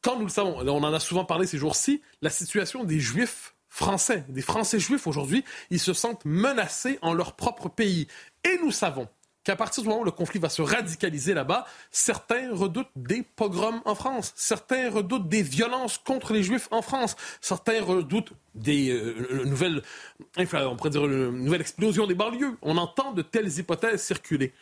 Quand 0.00 0.16
nous 0.16 0.26
le 0.26 0.30
savons, 0.30 0.58
on 0.60 0.84
en 0.84 0.92
a 0.92 1.00
souvent 1.00 1.24
parlé 1.24 1.46
ces 1.46 1.58
jours-ci, 1.58 2.02
la 2.22 2.30
situation 2.30 2.84
des 2.84 3.00
Juifs 3.00 3.54
français, 3.68 4.24
des 4.28 4.42
Français 4.42 4.80
juifs 4.80 5.06
aujourd'hui, 5.06 5.44
ils 5.70 5.80
se 5.80 5.92
sentent 5.92 6.24
menacés 6.24 6.98
en 7.02 7.12
leur 7.12 7.34
propre 7.34 7.68
pays. 7.68 8.08
Et 8.44 8.58
nous 8.62 8.72
savons 8.72 9.08
qu'à 9.48 9.56
partir 9.56 9.82
du 9.82 9.88
moment 9.88 10.02
où 10.02 10.04
le 10.04 10.10
conflit 10.10 10.38
va 10.38 10.50
se 10.50 10.60
radicaliser 10.60 11.32
là-bas, 11.32 11.64
certains 11.90 12.54
redoutent 12.54 12.90
des 12.96 13.22
pogroms 13.22 13.80
en 13.86 13.94
France, 13.94 14.34
certains 14.36 14.90
redoutent 14.90 15.26
des 15.26 15.40
violences 15.40 15.96
contre 15.96 16.34
les 16.34 16.42
Juifs 16.42 16.68
en 16.70 16.82
France, 16.82 17.16
certains 17.40 17.82
redoutent 17.82 18.34
des 18.54 18.90
euh, 18.90 19.44
nouvelles, 19.46 19.80
on 20.36 20.76
pourrait 20.76 20.90
dire 20.90 21.06
une 21.06 21.30
nouvelle 21.30 21.62
explosion 21.62 22.06
des 22.06 22.14
banlieues. 22.14 22.58
On 22.60 22.76
entend 22.76 23.12
de 23.12 23.22
telles 23.22 23.58
hypothèses 23.58 24.02
circuler. 24.02 24.52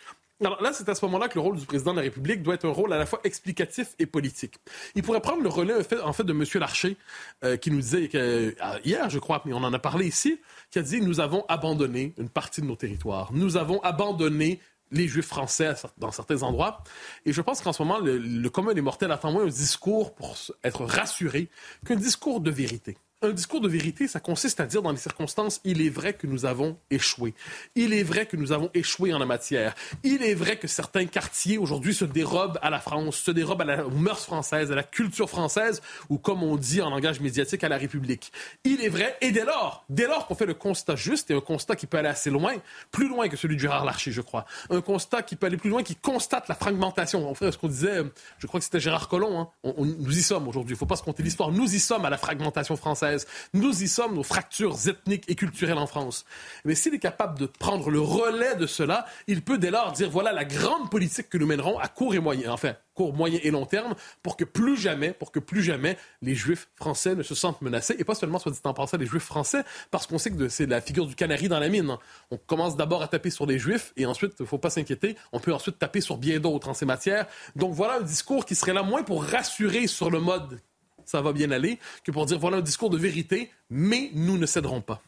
Alors 0.40 0.62
là, 0.62 0.73
c'est 0.73 0.88
à 0.88 0.95
ce 0.95 1.05
moment-là 1.07 1.28
que 1.28 1.35
le 1.35 1.40
rôle 1.40 1.57
du 1.57 1.64
président 1.64 1.93
de 1.93 1.97
la 1.97 2.02
République 2.02 2.43
doit 2.43 2.55
être 2.55 2.66
un 2.66 2.73
rôle 2.73 2.93
à 2.93 2.99
la 2.99 3.07
fois 3.07 3.21
explicatif 3.25 3.95
et 3.99 4.05
politique. 4.05 4.55
Il 4.95 5.02
pourrait 5.02 5.23
prendre 5.23 5.43
le 5.43 5.49
relais 5.49 5.75
en 6.02 6.12
fait 6.12 6.25
de 6.25 6.33
M. 6.33 6.45
Larcher, 6.61 6.97
euh, 7.43 7.57
qui 7.57 7.71
nous 7.71 7.81
disait 7.81 8.11
euh, 8.14 8.52
hier, 8.85 9.09
je 9.09 9.19
crois, 9.19 9.43
mais 9.47 9.55
on 9.55 9.64
en 9.64 9.73
a 9.73 9.78
parlé 9.78 10.07
ici, 10.07 10.38
qui 10.71 10.78
a 10.78 10.83
dit 10.83 11.00
nous 11.00 11.21
avons 11.21 11.45
abandonné 11.49 12.12
une 12.19 12.28
partie 12.28 12.61
de 12.61 12.66
nos 12.66 12.76
territoires, 12.76 13.31
nous 13.33 13.57
avons 13.57 13.81
abandonné 13.81 14.61
les 14.90 15.09
Juifs 15.09 15.26
français 15.26 15.75
dans 15.99 16.11
certains 16.11 16.43
endroits. 16.43 16.83
Et 17.25 17.33
je 17.33 17.40
pense 17.40 17.61
qu'en 17.61 17.73
ce 17.73 17.83
moment, 17.83 17.99
le, 17.99 18.49
commun 18.49 18.75
des 18.75 18.81
mortels 18.81 19.12
attend 19.12 19.33
moins 19.33 19.45
un 19.45 19.49
discours 19.49 20.14
pour 20.14 20.37
être 20.62 20.85
rassuré 20.85 21.50
qu'un 21.85 21.97
discours 21.97 22.40
de 22.40 22.50
vérité. 22.50 22.97
Un 23.26 23.33
discours 23.33 23.61
de 23.61 23.68
vérité, 23.68 24.06
ça 24.06 24.21
consiste 24.21 24.61
à 24.61 24.66
dire 24.66 24.83
dans 24.83 24.92
les 24.92 24.99
circonstances, 24.99 25.61
il 25.64 25.85
est 25.85 25.88
vrai 25.88 26.12
que 26.12 26.28
nous 26.28 26.47
avons 26.47 26.78
échoué. 26.90 27.35
Il 27.75 27.92
est 27.92 28.04
vrai 28.04 28.26
que 28.26 28.37
nous 28.37 28.52
avons 28.52 28.71
échoué 28.73 29.12
en 29.12 29.18
la 29.18 29.26
matière. 29.26 29.75
Il 30.04 30.23
est 30.23 30.35
vrai 30.35 30.61
que 30.61 30.68
certains 30.68 31.06
quartiers 31.06 31.59
aujourd'hui 31.59 31.92
se 31.92 32.04
dérobent 32.04 32.56
à 32.62 32.71
la 32.71 32.78
France, 32.78 33.16
se 33.16 33.33
dérobent 33.33 33.62
à 33.62 33.64
la, 33.64 33.83
mœurs 33.88 34.25
françaises, 34.25 34.71
à 34.71 34.76
la 34.76 34.85
culture 34.85 35.28
française, 35.28 35.83
ou 36.09 36.18
comme 36.18 36.45
on 36.45 36.54
dit 36.56 36.80
en 36.80 36.90
langage 36.90 37.18
médiatique, 37.18 37.64
à 37.64 37.68
la 37.68 37.78
République. 37.78 38.30
Il 38.62 38.80
est 38.80 38.88
vrai, 38.88 39.16
et 39.21 39.33
dès 39.33 39.45
lors, 39.45 39.85
dès 39.88 40.06
lors 40.06 40.28
qu'on 40.28 40.37
fait 40.37 40.47
le 40.47 40.54
constat 40.54 40.95
juste, 40.95 41.28
et 41.33 41.35
un 41.35 41.40
constat 41.40 41.75
qui 41.75 41.88
peut 41.88 41.99
aller 41.99 42.09
assez 42.09 42.30
loin, 42.30 42.54
plus 42.92 43.09
loin 43.09 43.28
que 43.28 43.37
celui 43.37 43.56
de 43.56 43.61
Gérard 43.61 43.85
Larcher, 43.85 44.12
je 44.12 44.21
crois, 44.21 44.45
un 44.71 44.80
constat 44.80 45.25
qui 45.25 45.35
peut 45.35 45.47
aller 45.47 45.56
plus 45.56 45.71
loin, 45.71 45.83
qui 45.83 45.97
constate 45.97 46.47
la 46.47 46.54
fragmentation. 46.54 47.28
En 47.28 47.35
fait, 47.35 47.50
ce 47.50 47.59
qu'on 47.59 47.66
disait, 47.66 48.02
je 48.38 48.47
crois 48.47 48.61
que 48.61 48.64
c'était 48.64 48.78
Gérard 48.78 49.09
Collomb, 49.09 49.40
hein. 49.40 49.49
on, 49.64 49.85
nous 49.85 50.16
y 50.16 50.23
sommes 50.23 50.47
aujourd'hui, 50.47 50.75
il 50.75 50.76
ne 50.76 50.78
faut 50.78 50.87
pas 50.87 50.95
se 50.95 51.02
compter 51.02 51.25
l'histoire, 51.25 51.50
nous 51.50 51.75
y 51.75 51.80
sommes 51.80 52.04
à 52.04 52.11
la 52.11 52.18
fragmentation 52.18 52.76
française, 52.76 53.15
nous 53.54 53.82
y 53.82 53.88
sommes 53.88 54.18
aux 54.18 54.23
fractures 54.23 54.76
ethniques 54.88 55.25
et 55.28 55.35
culturelles 55.35 55.78
en 55.78 55.87
France. 55.87 56.25
Mais 56.64 56.75
s'il 56.75 56.94
est 56.94 56.99
capable 56.99 57.38
de 57.38 57.46
prendre 57.46 57.90
le 57.90 58.00
relais 58.00 58.56
de 58.56 58.66
cela, 58.66 59.06
il 59.26 59.42
peut 59.42 59.58
dès 59.58 59.70
lors 59.70 59.92
dire, 59.92 60.11
voilà 60.11 60.32
la 60.32 60.44
grande 60.44 60.90
politique 60.90 61.28
que 61.28 61.38
nous 61.38 61.46
mènerons 61.46 61.78
à 61.78 61.88
court 61.88 62.14
et 62.14 62.18
moyen, 62.18 62.52
enfin, 62.52 62.75
court, 62.94 63.14
moyen 63.14 63.38
et 63.42 63.50
long 63.50 63.66
terme 63.66 63.94
pour 64.23 64.37
que 64.37 64.44
plus 64.44 64.76
jamais, 64.76 65.12
pour 65.12 65.30
que 65.30 65.38
plus 65.38 65.62
jamais 65.62 65.96
les 66.23 66.35
Juifs 66.35 66.68
français 66.75 67.14
ne 67.14 67.23
se 67.23 67.35
sentent 67.35 67.62
menacés. 67.62 67.94
Et 67.99 68.04
pas 68.04 68.14
seulement, 68.14 68.38
soit 68.38 68.50
dit 68.50 68.58
en 68.64 68.75
passant, 68.75 68.96
les 68.96 69.06
Juifs 69.06 69.23
français, 69.23 69.62
parce 69.90 70.06
qu'on 70.06 70.18
sait 70.18 70.30
que 70.30 70.49
c'est 70.49 70.66
la 70.66 70.80
figure 70.80 71.06
du 71.06 71.14
canari 71.14 71.49
dans 71.49 71.61
la 71.61 71.68
mine. 71.68 71.96
On 72.30 72.38
commence 72.38 72.76
d'abord 72.76 73.02
à 73.02 73.08
taper 73.08 73.30
sur 73.30 73.46
les 73.46 73.58
Juifs 73.58 73.92
et 73.96 74.06
ensuite, 74.06 74.32
il 74.40 74.42
ne 74.42 74.49
faut 74.49 74.58
pas 74.58 74.70
s'inquiéter, 74.70 75.16
on 75.32 75.38
peut 75.38 75.52
ensuite 75.52 75.78
taper 75.78 76.00
sur 76.00 76.16
bien 76.16 76.40
d'autres 76.40 76.68
en 76.68 76.75
ces 76.75 76.87
matières. 76.87 77.26
Donc 77.54 77.75
voilà 77.75 77.96
un 77.96 78.02
discours 78.02 78.46
qui 78.46 78.54
serait 78.54 78.73
là 78.73 78.82
moins 78.82 79.02
pour 79.02 79.23
rassurer 79.25 79.87
sur 79.87 80.11
le 80.11 80.20
mode 80.20 80.61
ça 81.07 81.23
va 81.23 81.33
bien 81.33 81.51
aller 81.51 81.79
que 82.05 82.11
pour 82.11 82.27
dire 82.27 82.39
voilà 82.39 82.59
un 82.59 82.63
discours 82.63 82.91
de 82.91 82.99
vérité, 82.99 83.51
mais 83.71 84.11
nous 84.15 84.37
ne 84.37 84.45
céderons 84.45 84.83
pas. 84.83 85.03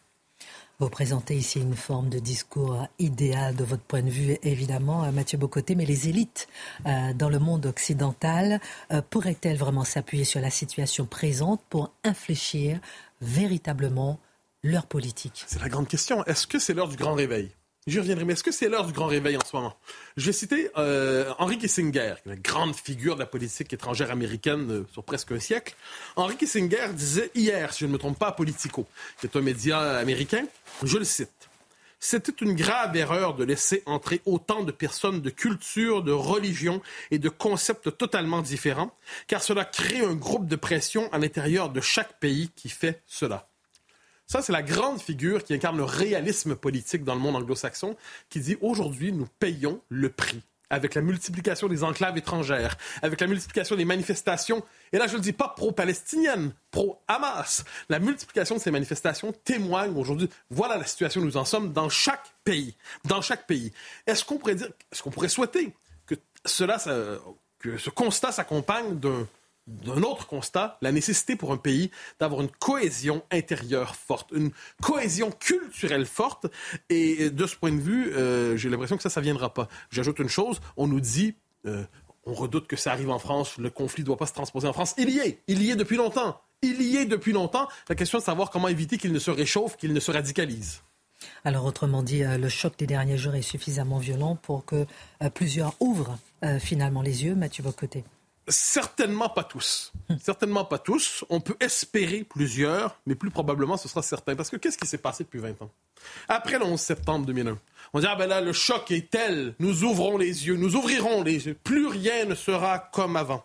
Vous 0.81 0.91
présentez 0.91 1.35
ici 1.35 1.59
une 1.59 1.75
forme 1.75 2.09
de 2.09 2.21
discours 2.21 2.87
idéal 3.01 3.57
de 3.57 3.65
votre 3.65 3.83
point 3.83 4.03
de 4.03 4.11
vue, 4.11 4.39
évidemment, 4.45 5.03
euh, 5.03 5.11
Mathieu 5.11 5.37
Bocoté, 5.37 5.75
mais 5.75 5.85
les 5.85 6.09
élites 6.09 6.49
euh, 6.87 7.13
dans 7.15 7.29
le 7.29 7.41
monde 7.41 7.67
occidental 7.67 8.61
euh, 8.93 9.03
pourraient-elles 9.11 9.57
vraiment 9.57 9.83
s'appuyer 9.83 10.23
sur 10.23 10.41
la 10.41 10.51
situation 10.51 11.05
présente 11.05 11.61
pour 11.69 11.91
infléchir 12.05 12.79
véritablement 13.21 14.21
leur 14.63 14.87
politique? 14.87 15.45
C'est 15.49 15.61
la 15.61 15.69
grande 15.69 15.89
question. 15.89 16.25
Est-ce 16.27 16.47
que 16.47 16.61
c'est 16.61 16.75
l'heure 16.75 16.89
du 16.89 16.97
grand 16.97 17.15
réveil? 17.15 17.51
J'y 17.89 17.99
reviendrai, 18.01 18.27
mais 18.27 18.35
est-ce 18.35 18.45
que 18.45 18.53
c'est 18.53 18.69
l'heure 18.69 18.87
du 18.87 18.93
grand 18.93 19.07
réveil 19.07 19.39
en 19.39 19.41
ce 19.43 19.57
moment? 19.57 19.75
Je 20.19 20.27
vais 20.27 20.33
citer 20.33 20.69
euh, 20.77 21.33
Henry 21.39 21.57
Kissinger, 21.57 22.17
la 22.27 22.37
grande 22.37 22.77
figure 22.77 23.15
de 23.15 23.21
la 23.21 23.27
politique 23.27 23.73
étrangère 23.73 24.11
américaine 24.11 24.71
euh, 24.71 24.87
sur 24.93 25.03
presque 25.03 25.33
un 25.33 25.41
siècle. 25.41 25.75
Henry 26.15 26.37
Kissinger 26.37 26.89
disait 26.93 27.31
hier, 27.35 27.73
si 27.73 27.81
je 27.81 27.87
ne 27.87 27.93
me 27.93 27.97
trompe 27.97 28.19
pas, 28.19 28.29
à 28.29 28.33
Politico, 28.33 28.87
qui 29.19 29.27
est 29.27 29.35
un 29.35 29.41
média 29.41 29.97
américain, 29.97 30.45
je 30.83 30.99
le 30.99 31.05
cite. 31.05 31.49
C'était 31.99 32.45
une 32.45 32.55
grave 32.55 32.95
erreur 32.95 33.35
de 33.35 33.45
laisser 33.45 33.83
entrer 33.87 34.21
autant 34.27 34.65
de 34.65 34.71
personnes 34.71 35.23
de 35.23 35.31
culture, 35.31 36.03
de 36.03 36.13
religion 36.13 36.83
et 37.11 37.19
de 37.19 37.31
concepts 37.31 37.97
totalement 37.97 38.43
différents, 38.43 38.95
car 39.29 39.43
cela 39.43 39.65
crée 39.65 40.01
un 40.01 40.15
groupe 40.15 40.47
de 40.47 40.57
pression 40.57 41.11
à 41.11 41.17
l'intérieur 41.17 41.71
de 41.71 41.81
chaque 41.81 42.21
pays 42.21 42.51
qui 42.55 42.69
fait 42.69 43.01
cela. 43.07 43.49
Ça, 44.31 44.43
c'est 44.43 44.53
la 44.53 44.63
grande 44.63 45.01
figure 45.01 45.43
qui 45.43 45.55
incarne 45.55 45.79
le 45.79 45.85
réalisme 45.85 46.55
politique 46.55 47.03
dans 47.03 47.15
le 47.15 47.21
monde 47.21 47.37
anglo-saxon, 47.37 47.97
qui 48.29 48.41
dit 48.41 48.59
aujourd'hui, 48.61 49.11
nous 49.11 49.27
payons 49.39 49.81
le 49.89 50.11
prix 50.11 50.43
avec 50.69 50.95
la 50.95 51.01
multiplication 51.01 51.67
des 51.67 51.83
enclaves 51.83 52.19
étrangères, 52.19 52.77
avec 53.01 53.23
la 53.23 53.27
multiplication 53.27 53.75
des 53.75 53.87
manifestations, 53.87 54.63
et 54.93 54.99
là 54.99 55.07
je 55.07 55.17
ne 55.17 55.23
dis 55.23 55.33
pas 55.33 55.55
pro-palestinienne, 55.57 56.53
pro-Hamas, 56.71 57.65
la 57.89 57.99
multiplication 57.99 58.57
de 58.57 58.61
ces 58.61 58.71
manifestations 58.71 59.33
témoigne 59.45 59.97
aujourd'hui, 59.97 60.29
voilà 60.51 60.77
la 60.77 60.85
situation 60.85 61.23
où 61.23 61.25
nous 61.25 61.39
en 61.39 61.47
sommes 61.47 61.73
dans 61.73 61.89
chaque 61.89 62.35
pays, 62.45 62.77
dans 63.07 63.23
chaque 63.23 63.47
pays. 63.47 63.73
Est-ce 64.07 64.27
qu'on 64.27 64.37
pourrait 64.37 64.57
dire, 64.57 64.69
est-ce 64.93 65.03
qu'on 65.03 65.11
pourrait 65.11 65.31
souhaiter 65.31 65.73
que 66.05 66.17
cela, 66.45 66.77
que 67.61 67.79
ce 67.79 67.89
constat 67.89 68.33
s'accompagne 68.33 68.99
d'un 68.99 69.27
d'un 69.69 70.03
autre 70.03 70.27
constat, 70.27 70.79
la 70.81 70.93
nécessité 70.93 71.37
pour 71.37 71.53
un 71.53 71.57
pays 71.57 71.91
d'avoir 72.19 72.41
une 72.41 72.49
cohésion 72.49 73.23
intérieure 73.31 73.95
forte, 73.95 74.31
une 74.33 74.51
cohésion 74.83 75.31
culturelle 75.31 76.07
forte. 76.07 76.47
Et 76.89 77.31
de 77.31 77.47
ce 77.47 77.57
point 77.57 77.73
de 77.73 77.81
vue, 77.81 78.13
euh, 78.15 78.57
j'ai 78.57 78.69
l'impression 78.69 78.97
que 78.97 79.03
ça, 79.03 79.11
ça 79.11 79.21
ne 79.21 79.25
viendra 79.25 79.53
pas. 79.53 79.69
J'ajoute 79.91 80.19
une 80.19 80.29
chose, 80.29 80.61
on 80.77 80.87
nous 80.87 81.01
dit... 81.01 81.35
Euh, 81.67 81.85
on 82.31 82.35
redoute 82.35 82.67
que 82.67 82.77
ça 82.77 82.93
arrive 82.93 83.09
en 83.09 83.19
France, 83.19 83.57
le 83.57 83.71
conflit 83.71 84.03
ne 84.03 84.07
doit 84.07 84.19
pas 84.19 84.27
se 84.27 84.35
transposer 84.35 84.69
en 84.69 84.75
France. 84.75 84.95
Il 84.99 85.09
y 85.09 85.19
est, 85.19 85.41
il 85.47 85.63
y 85.63 85.71
est 85.71 85.77
depuis 85.77 85.97
longtemps. 85.97 86.39
Il 86.61 86.83
y 86.83 86.99
est 86.99 87.07
depuis 87.07 87.33
longtemps. 87.33 87.69
La 87.89 87.95
question 87.95 88.19
est 88.19 88.21
de 88.21 88.27
savoir 88.27 88.51
comment 88.51 88.69
éviter 88.69 88.99
qu'il 88.99 89.15
ne 89.15 89.19
se 89.19 89.31
réchauffe, 89.31 89.79
qu'il 89.79 89.95
ne 89.95 90.01
se 90.01 90.11
radicalise. 90.11 90.83
Alors 91.47 91.65
autrement 91.65 92.03
dit, 92.03 92.23
euh, 92.25 92.37
le 92.37 92.51
choc 92.51 92.75
des 92.77 92.87
derniers 92.87 93.17
jours 93.17 93.35
est 93.35 93.41
suffisamment 93.41 93.97
violent 93.97 94.37
pour 94.37 94.67
que 94.67 94.85
plusieurs 95.33 95.73
ouvrent 95.81 96.19
finalement 96.61 97.01
les 97.01 97.25
yeux. 97.25 97.35
Mathieu 97.35 97.65
Bocoté. 97.65 98.05
Certainement 98.49 99.29
pas 99.29 99.45
tous. 99.45 99.93
Certainement 100.21 100.65
pas 100.65 100.79
tous. 100.79 101.25
On 101.29 101.41
peut 101.41 101.57
espérer 101.61 102.25
plusieurs, 102.25 102.99
mais 103.07 103.15
plus 103.15 103.31
probablement 103.31 103.77
ce 103.77 103.89
sera 103.89 104.03
certain. 104.03 104.35
Parce 104.35 104.51
que 104.51 104.57
qu'est-ce 104.57 104.79
qui 104.79 104.87
s'est 104.87 104.99
passé 104.99 105.25
depuis 105.25 105.39
20 105.39 105.63
ans? 105.63 105.71
Après 106.29 106.59
le 106.59 106.65
11 106.65 106.81
septembre 106.81 107.27
2001, 107.27 107.59
on 107.93 108.01
dit, 108.01 108.07
ah 108.09 108.17
ben 108.17 108.27
là, 108.27 108.41
le 108.41 108.53
choc 108.53 108.91
est 108.91 109.11
tel, 109.11 109.55
nous 109.59 109.85
ouvrons 109.85 110.17
les 110.17 110.47
yeux, 110.47 110.57
nous 110.57 110.77
ouvrirons 110.77 111.23
les 111.23 111.47
yeux, 111.47 111.57
plus 111.63 111.87
rien 111.87 112.25
ne 112.25 112.35
sera 112.35 112.79
comme 112.79 113.17
avant. 113.17 113.45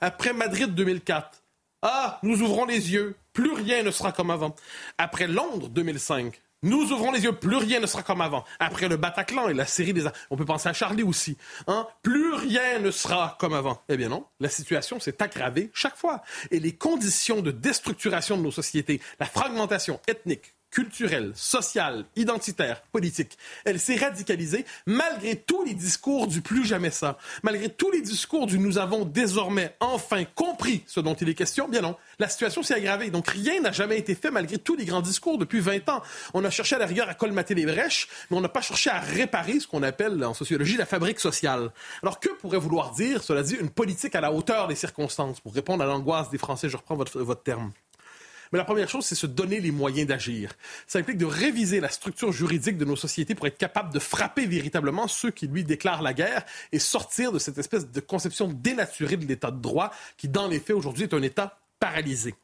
Après 0.00 0.32
Madrid 0.32 0.74
2004, 0.74 1.42
ah, 1.82 2.18
nous 2.22 2.42
ouvrons 2.42 2.64
les 2.64 2.92
yeux, 2.92 3.14
plus 3.32 3.52
rien 3.52 3.82
ne 3.82 3.90
sera 3.90 4.12
comme 4.12 4.30
avant. 4.30 4.54
Après 4.98 5.26
Londres 5.26 5.68
2005, 5.68 6.40
nous 6.62 6.92
ouvrons 6.92 7.12
les 7.12 7.22
yeux, 7.22 7.32
plus 7.32 7.56
rien 7.56 7.78
ne 7.78 7.86
sera 7.86 8.02
comme 8.02 8.20
avant. 8.20 8.44
Après 8.58 8.88
le 8.88 8.96
Bataclan 8.96 9.48
et 9.48 9.54
la 9.54 9.66
série 9.66 9.92
des... 9.92 10.04
On 10.30 10.36
peut 10.36 10.44
penser 10.44 10.68
à 10.68 10.72
Charlie 10.72 11.04
aussi. 11.04 11.36
Hein? 11.68 11.86
Plus 12.02 12.34
rien 12.34 12.80
ne 12.80 12.90
sera 12.90 13.36
comme 13.38 13.54
avant. 13.54 13.80
Eh 13.88 13.96
bien 13.96 14.08
non, 14.08 14.26
la 14.40 14.48
situation 14.48 14.98
s'est 14.98 15.22
aggravée 15.22 15.70
chaque 15.72 15.96
fois. 15.96 16.22
Et 16.50 16.58
les 16.58 16.74
conditions 16.74 17.42
de 17.42 17.52
déstructuration 17.52 18.36
de 18.36 18.42
nos 18.42 18.50
sociétés, 18.50 19.00
la 19.20 19.26
fragmentation 19.26 20.00
ethnique, 20.08 20.54
culturelle, 20.70 21.32
sociale, 21.34 22.04
identitaire, 22.16 22.82
politique. 22.92 23.38
Elle 23.64 23.80
s'est 23.80 23.96
radicalisée 23.96 24.64
malgré 24.86 25.36
tous 25.36 25.64
les 25.64 25.74
discours 25.74 26.26
du 26.26 26.40
plus 26.40 26.64
jamais 26.64 26.90
ça, 26.90 27.18
malgré 27.42 27.68
tous 27.68 27.90
les 27.90 28.02
discours 28.02 28.46
du 28.46 28.58
nous 28.58 28.78
avons 28.78 29.04
désormais 29.04 29.74
enfin 29.80 30.24
compris 30.24 30.82
ce 30.86 31.00
dont 31.00 31.14
il 31.14 31.28
est 31.28 31.34
question. 31.34 31.68
Bien 31.68 31.80
non, 31.80 31.96
la 32.18 32.28
situation 32.28 32.62
s'est 32.62 32.74
aggravée. 32.74 33.10
Donc 33.10 33.28
rien 33.28 33.60
n'a 33.60 33.72
jamais 33.72 33.98
été 33.98 34.14
fait 34.14 34.30
malgré 34.30 34.58
tous 34.58 34.76
les 34.76 34.84
grands 34.84 35.02
discours 35.02 35.38
depuis 35.38 35.60
20 35.60 35.88
ans. 35.88 36.02
On 36.34 36.44
a 36.44 36.50
cherché 36.50 36.76
à 36.76 36.78
la 36.78 36.86
rigueur 36.86 37.08
à 37.08 37.14
colmater 37.14 37.54
les 37.54 37.66
brèches, 37.66 38.08
mais 38.30 38.36
on 38.36 38.40
n'a 38.40 38.48
pas 38.48 38.60
cherché 38.60 38.90
à 38.90 39.00
réparer 39.00 39.60
ce 39.60 39.66
qu'on 39.66 39.82
appelle 39.82 40.22
en 40.24 40.34
sociologie 40.34 40.76
la 40.76 40.86
fabrique 40.86 41.20
sociale. 41.20 41.70
Alors 42.02 42.20
que 42.20 42.28
pourrait 42.40 42.58
vouloir 42.58 42.92
dire, 42.92 43.22
cela 43.22 43.42
dit, 43.42 43.54
une 43.54 43.70
politique 43.70 44.14
à 44.14 44.20
la 44.20 44.32
hauteur 44.32 44.68
des 44.68 44.74
circonstances? 44.74 45.40
Pour 45.40 45.54
répondre 45.54 45.82
à 45.82 45.86
l'angoisse 45.86 46.30
des 46.30 46.38
Français, 46.38 46.68
je 46.68 46.76
reprends 46.76 46.96
votre, 46.96 47.20
votre 47.20 47.42
terme. 47.42 47.72
Mais 48.52 48.58
la 48.58 48.64
première 48.64 48.88
chose, 48.88 49.04
c'est 49.04 49.14
se 49.14 49.26
donner 49.26 49.60
les 49.60 49.70
moyens 49.70 50.08
d'agir. 50.08 50.52
Ça 50.86 50.98
implique 50.98 51.18
de 51.18 51.26
réviser 51.26 51.80
la 51.80 51.88
structure 51.88 52.32
juridique 52.32 52.78
de 52.78 52.84
nos 52.84 52.96
sociétés 52.96 53.34
pour 53.34 53.46
être 53.46 53.58
capable 53.58 53.92
de 53.92 53.98
frapper 53.98 54.46
véritablement 54.46 55.08
ceux 55.08 55.30
qui 55.30 55.46
lui 55.46 55.64
déclarent 55.64 56.02
la 56.02 56.14
guerre 56.14 56.44
et 56.72 56.78
sortir 56.78 57.32
de 57.32 57.38
cette 57.38 57.58
espèce 57.58 57.90
de 57.90 58.00
conception 58.00 58.48
dénaturée 58.48 59.16
de 59.16 59.26
l'état 59.26 59.50
de 59.50 59.60
droit 59.60 59.92
qui, 60.16 60.28
dans 60.28 60.48
les 60.48 60.60
faits, 60.60 60.76
aujourd'hui, 60.76 61.04
est 61.04 61.14
un 61.14 61.22
état 61.22 61.58
paralysé. 61.80 62.34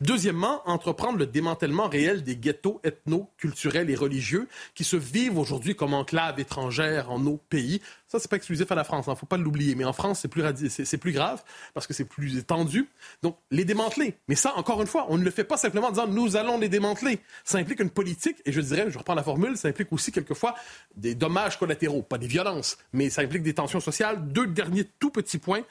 Deuxièmement, 0.00 0.62
entreprendre 0.68 1.18
le 1.18 1.26
démantèlement 1.26 1.88
réel 1.88 2.22
des 2.22 2.36
ghettos 2.36 2.80
ethno, 2.84 3.30
culturels 3.38 3.90
et 3.90 3.94
religieux 3.94 4.48
qui 4.74 4.84
se 4.84 4.96
vivent 4.96 5.38
aujourd'hui 5.38 5.74
comme 5.74 5.94
enclaves 5.94 6.40
étrangères 6.40 7.10
en 7.10 7.18
nos 7.18 7.36
pays. 7.36 7.80
Ça, 8.08 8.18
c'est 8.18 8.30
pas 8.30 8.36
exclusif 8.36 8.70
à 8.70 8.74
la 8.74 8.84
France, 8.84 9.06
il 9.06 9.10
hein, 9.10 9.14
ne 9.14 9.18
faut 9.18 9.26
pas 9.26 9.38
l'oublier. 9.38 9.74
Mais 9.74 9.84
en 9.84 9.92
France, 9.92 10.20
c'est 10.20 10.28
plus, 10.28 10.42
c'est 10.68 10.98
plus 10.98 11.12
grave 11.12 11.42
parce 11.72 11.86
que 11.86 11.94
c'est 11.94 12.04
plus 12.04 12.36
étendu. 12.36 12.88
Donc, 13.22 13.38
les 13.50 13.64
démanteler. 13.64 14.14
Mais 14.28 14.34
ça, 14.34 14.54
encore 14.56 14.82
une 14.82 14.86
fois, 14.86 15.06
on 15.08 15.16
ne 15.16 15.24
le 15.24 15.30
fait 15.30 15.44
pas 15.44 15.56
simplement 15.56 15.88
en 15.88 15.92
disant 15.92 16.06
nous 16.06 16.36
allons 16.36 16.58
les 16.58 16.68
démanteler. 16.68 17.20
Ça 17.44 17.58
implique 17.58 17.80
une 17.80 17.90
politique, 17.90 18.36
et 18.44 18.52
je 18.52 18.60
dirais, 18.60 18.90
je 18.90 18.98
reprends 18.98 19.14
la 19.14 19.22
formule, 19.22 19.56
ça 19.56 19.68
implique 19.68 19.92
aussi 19.92 20.12
quelquefois 20.12 20.54
des 20.94 21.14
dommages 21.14 21.58
collatéraux, 21.58 22.02
pas 22.02 22.18
des 22.18 22.26
violences, 22.26 22.76
mais 22.92 23.08
ça 23.08 23.22
implique 23.22 23.42
des 23.42 23.54
tensions 23.54 23.80
sociales. 23.80 24.28
Deux 24.28 24.46
derniers 24.46 24.86
tout 24.98 25.10
petits 25.10 25.38
points 25.38 25.62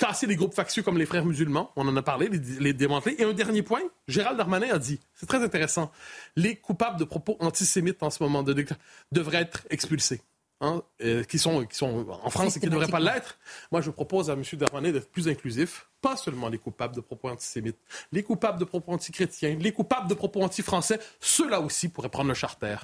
casser 0.00 0.26
les 0.26 0.34
groupes 0.34 0.54
factieux 0.54 0.82
comme 0.82 0.96
les 0.96 1.04
frères 1.04 1.26
musulmans, 1.26 1.72
on 1.76 1.86
en 1.86 1.94
a 1.94 2.02
parlé, 2.02 2.28
les, 2.28 2.38
les 2.58 2.72
démanteler. 2.72 3.16
Et 3.18 3.24
un 3.24 3.34
dernier 3.34 3.49
point, 3.62 3.82
Gérald 4.08 4.36
Darmanin 4.36 4.74
a 4.74 4.78
dit, 4.78 5.00
c'est 5.14 5.26
très 5.26 5.42
intéressant, 5.42 5.90
les 6.36 6.56
coupables 6.56 6.98
de 6.98 7.04
propos 7.04 7.36
antisémites 7.40 8.02
en 8.02 8.10
ce 8.10 8.22
moment 8.22 8.42
de, 8.42 8.64
devraient 9.12 9.42
être 9.42 9.66
expulsés. 9.70 10.22
Hein, 10.62 10.82
qui, 11.26 11.38
sont, 11.38 11.64
qui 11.64 11.74
sont 11.74 12.06
en 12.22 12.28
France 12.28 12.58
et 12.58 12.60
qui 12.60 12.66
ne 12.66 12.72
devraient 12.72 12.86
pas 12.86 13.00
l'être. 13.00 13.38
Moi, 13.72 13.80
je 13.80 13.90
propose 13.90 14.28
à 14.28 14.34
M. 14.34 14.42
Darmanin 14.52 14.92
d'être 14.92 15.10
plus 15.10 15.26
inclusif. 15.26 15.88
Pas 16.02 16.18
seulement 16.18 16.50
les 16.50 16.58
coupables 16.58 16.94
de 16.94 17.00
propos 17.00 17.30
antisémites, 17.30 17.78
les 18.12 18.22
coupables 18.22 18.58
de 18.58 18.66
propos 18.66 18.92
antichrétiens, 18.92 19.56
les 19.58 19.72
coupables 19.72 20.06
de 20.06 20.12
propos 20.12 20.42
anti-français, 20.42 21.00
ceux-là 21.18 21.62
aussi 21.62 21.88
pourraient 21.88 22.10
prendre 22.10 22.28
le 22.28 22.34
charter. 22.34 22.76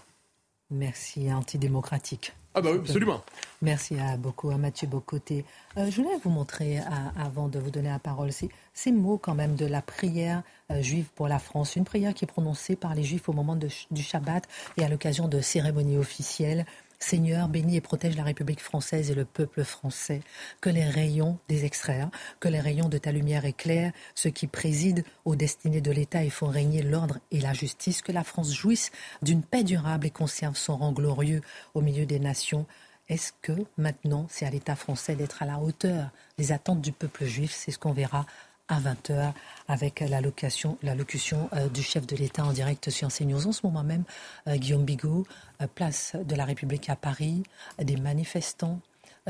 Merci, 0.70 1.32
antidémocratique. 1.32 2.32
Ah 2.54 2.60
bah 2.60 2.70
oui, 2.72 2.78
absolument. 2.78 3.22
Merci 3.60 3.98
à 4.00 4.16
beaucoup 4.16 4.50
à 4.50 4.56
Mathieu 4.56 4.88
Bocoté. 4.88 5.44
Euh, 5.76 5.90
je 5.90 6.00
voulais 6.00 6.16
vous 6.24 6.30
montrer, 6.30 6.78
avant 7.16 7.48
de 7.48 7.58
vous 7.58 7.70
donner 7.70 7.90
la 7.90 7.98
parole, 7.98 8.30
ces, 8.32 8.92
mots 8.92 9.18
quand 9.18 9.34
même 9.34 9.56
de 9.56 9.66
la 9.66 9.82
prière 9.82 10.42
euh, 10.72 10.80
juive 10.80 11.06
pour 11.14 11.28
la 11.28 11.38
France. 11.38 11.76
Une 11.76 11.84
prière 11.84 12.14
qui 12.14 12.24
est 12.24 12.28
prononcée 12.28 12.74
par 12.74 12.94
les 12.94 13.04
juifs 13.04 13.28
au 13.28 13.32
moment 13.32 13.56
du 13.56 14.02
Shabbat 14.02 14.48
et 14.78 14.84
à 14.84 14.88
l'occasion 14.88 15.28
de 15.28 15.40
cérémonies 15.40 15.98
officielles. 15.98 16.64
Seigneur, 16.98 17.48
bénis 17.48 17.76
et 17.76 17.80
protège 17.80 18.16
la 18.16 18.22
République 18.22 18.60
française 18.60 19.10
et 19.10 19.14
le 19.14 19.24
peuple 19.24 19.64
français. 19.64 20.22
Que 20.60 20.70
les 20.70 20.84
rayons 20.84 21.38
des 21.48 21.64
extraits, 21.64 22.08
que 22.40 22.48
les 22.48 22.60
rayons 22.60 22.88
de 22.88 22.98
ta 22.98 23.12
lumière 23.12 23.44
éclairent 23.44 23.92
ceux 24.14 24.30
qui 24.30 24.46
président 24.46 25.02
aux 25.24 25.36
destinées 25.36 25.80
de 25.80 25.90
l'État 25.90 26.24
et 26.24 26.30
font 26.30 26.48
régner 26.48 26.82
l'ordre 26.82 27.18
et 27.30 27.40
la 27.40 27.52
justice. 27.52 28.02
Que 28.02 28.12
la 28.12 28.24
France 28.24 28.52
jouisse 28.52 28.90
d'une 29.22 29.42
paix 29.42 29.64
durable 29.64 30.06
et 30.06 30.10
conserve 30.10 30.56
son 30.56 30.76
rang 30.76 30.92
glorieux 30.92 31.42
au 31.74 31.80
milieu 31.80 32.06
des 32.06 32.18
nations. 32.18 32.66
Est-ce 33.08 33.32
que 33.40 33.52
maintenant, 33.76 34.26
c'est 34.28 34.46
à 34.46 34.50
l'État 34.50 34.74
français 34.74 35.14
d'être 35.14 35.42
à 35.42 35.46
la 35.46 35.58
hauteur 35.58 36.10
des 36.38 36.50
attentes 36.50 36.80
du 36.80 36.90
peuple 36.90 37.24
juif? 37.24 37.54
C'est 37.54 37.70
ce 37.70 37.78
qu'on 37.78 37.92
verra 37.92 38.26
à 38.68 38.80
20h 38.80 39.32
avec 39.68 40.00
la, 40.00 40.20
location, 40.20 40.78
la 40.82 40.94
locution 40.94 41.48
euh, 41.52 41.68
du 41.68 41.82
chef 41.82 42.06
de 42.06 42.16
l'État 42.16 42.44
en 42.44 42.52
direct 42.52 42.90
sur 42.90 43.08
CNews. 43.08 43.46
En 43.46 43.52
ce 43.52 43.64
moment 43.64 43.84
même, 43.84 44.04
euh, 44.48 44.56
Guillaume 44.56 44.84
Bigot, 44.84 45.26
euh, 45.62 45.66
place 45.66 46.16
de 46.24 46.34
la 46.34 46.44
République 46.44 46.88
à 46.88 46.96
Paris, 46.96 47.42
des 47.82 47.96
manifestants 47.96 48.80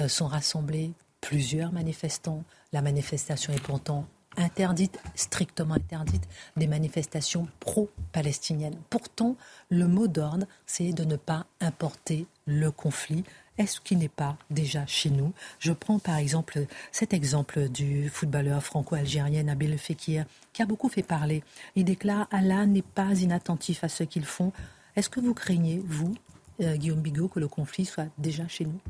sont 0.08 0.26
rassemblés, 0.26 0.92
plusieurs 1.22 1.72
manifestants. 1.72 2.44
La 2.74 2.82
manifestation 2.82 3.54
est 3.54 3.62
pourtant 3.62 4.04
interdite, 4.36 4.98
strictement 5.14 5.74
interdite, 5.74 6.28
des 6.58 6.66
manifestations 6.66 7.48
pro-palestiniennes. 7.60 8.78
Pourtant, 8.90 9.36
le 9.70 9.86
mot 9.86 10.06
d'ordre, 10.06 10.46
c'est 10.66 10.92
de 10.92 11.04
ne 11.04 11.16
pas 11.16 11.46
importer 11.60 12.26
le 12.46 12.70
conflit 12.70 13.24
est-ce 13.58 13.80
qu'il 13.80 13.98
n'est 13.98 14.08
pas 14.08 14.36
déjà 14.50 14.86
chez 14.86 15.10
nous? 15.10 15.32
Je 15.58 15.72
prends 15.72 15.98
par 15.98 16.16
exemple 16.16 16.66
cet 16.92 17.14
exemple 17.14 17.68
du 17.68 18.08
footballeur 18.08 18.62
franco-algérien 18.62 19.44
Nabil 19.44 19.78
Fekir, 19.78 20.26
qui 20.52 20.62
a 20.62 20.66
beaucoup 20.66 20.88
fait 20.88 21.02
parler. 21.02 21.42
Il 21.74 21.84
déclare 21.84 22.28
Allah 22.30 22.66
n'est 22.66 22.82
pas 22.82 23.14
inattentif 23.14 23.82
à 23.84 23.88
ce 23.88 24.04
qu'ils 24.04 24.26
font. 24.26 24.52
Est-ce 24.94 25.08
que 25.08 25.20
vous 25.20 25.34
craignez, 25.34 25.82
vous, 25.86 26.14
euh, 26.60 26.76
Guillaume 26.76 27.00
Bigot, 27.00 27.28
que 27.28 27.40
le 27.40 27.48
conflit 27.48 27.84
soit 27.84 28.08
déjà 28.18 28.46
chez 28.48 28.64
nous? 28.64 28.80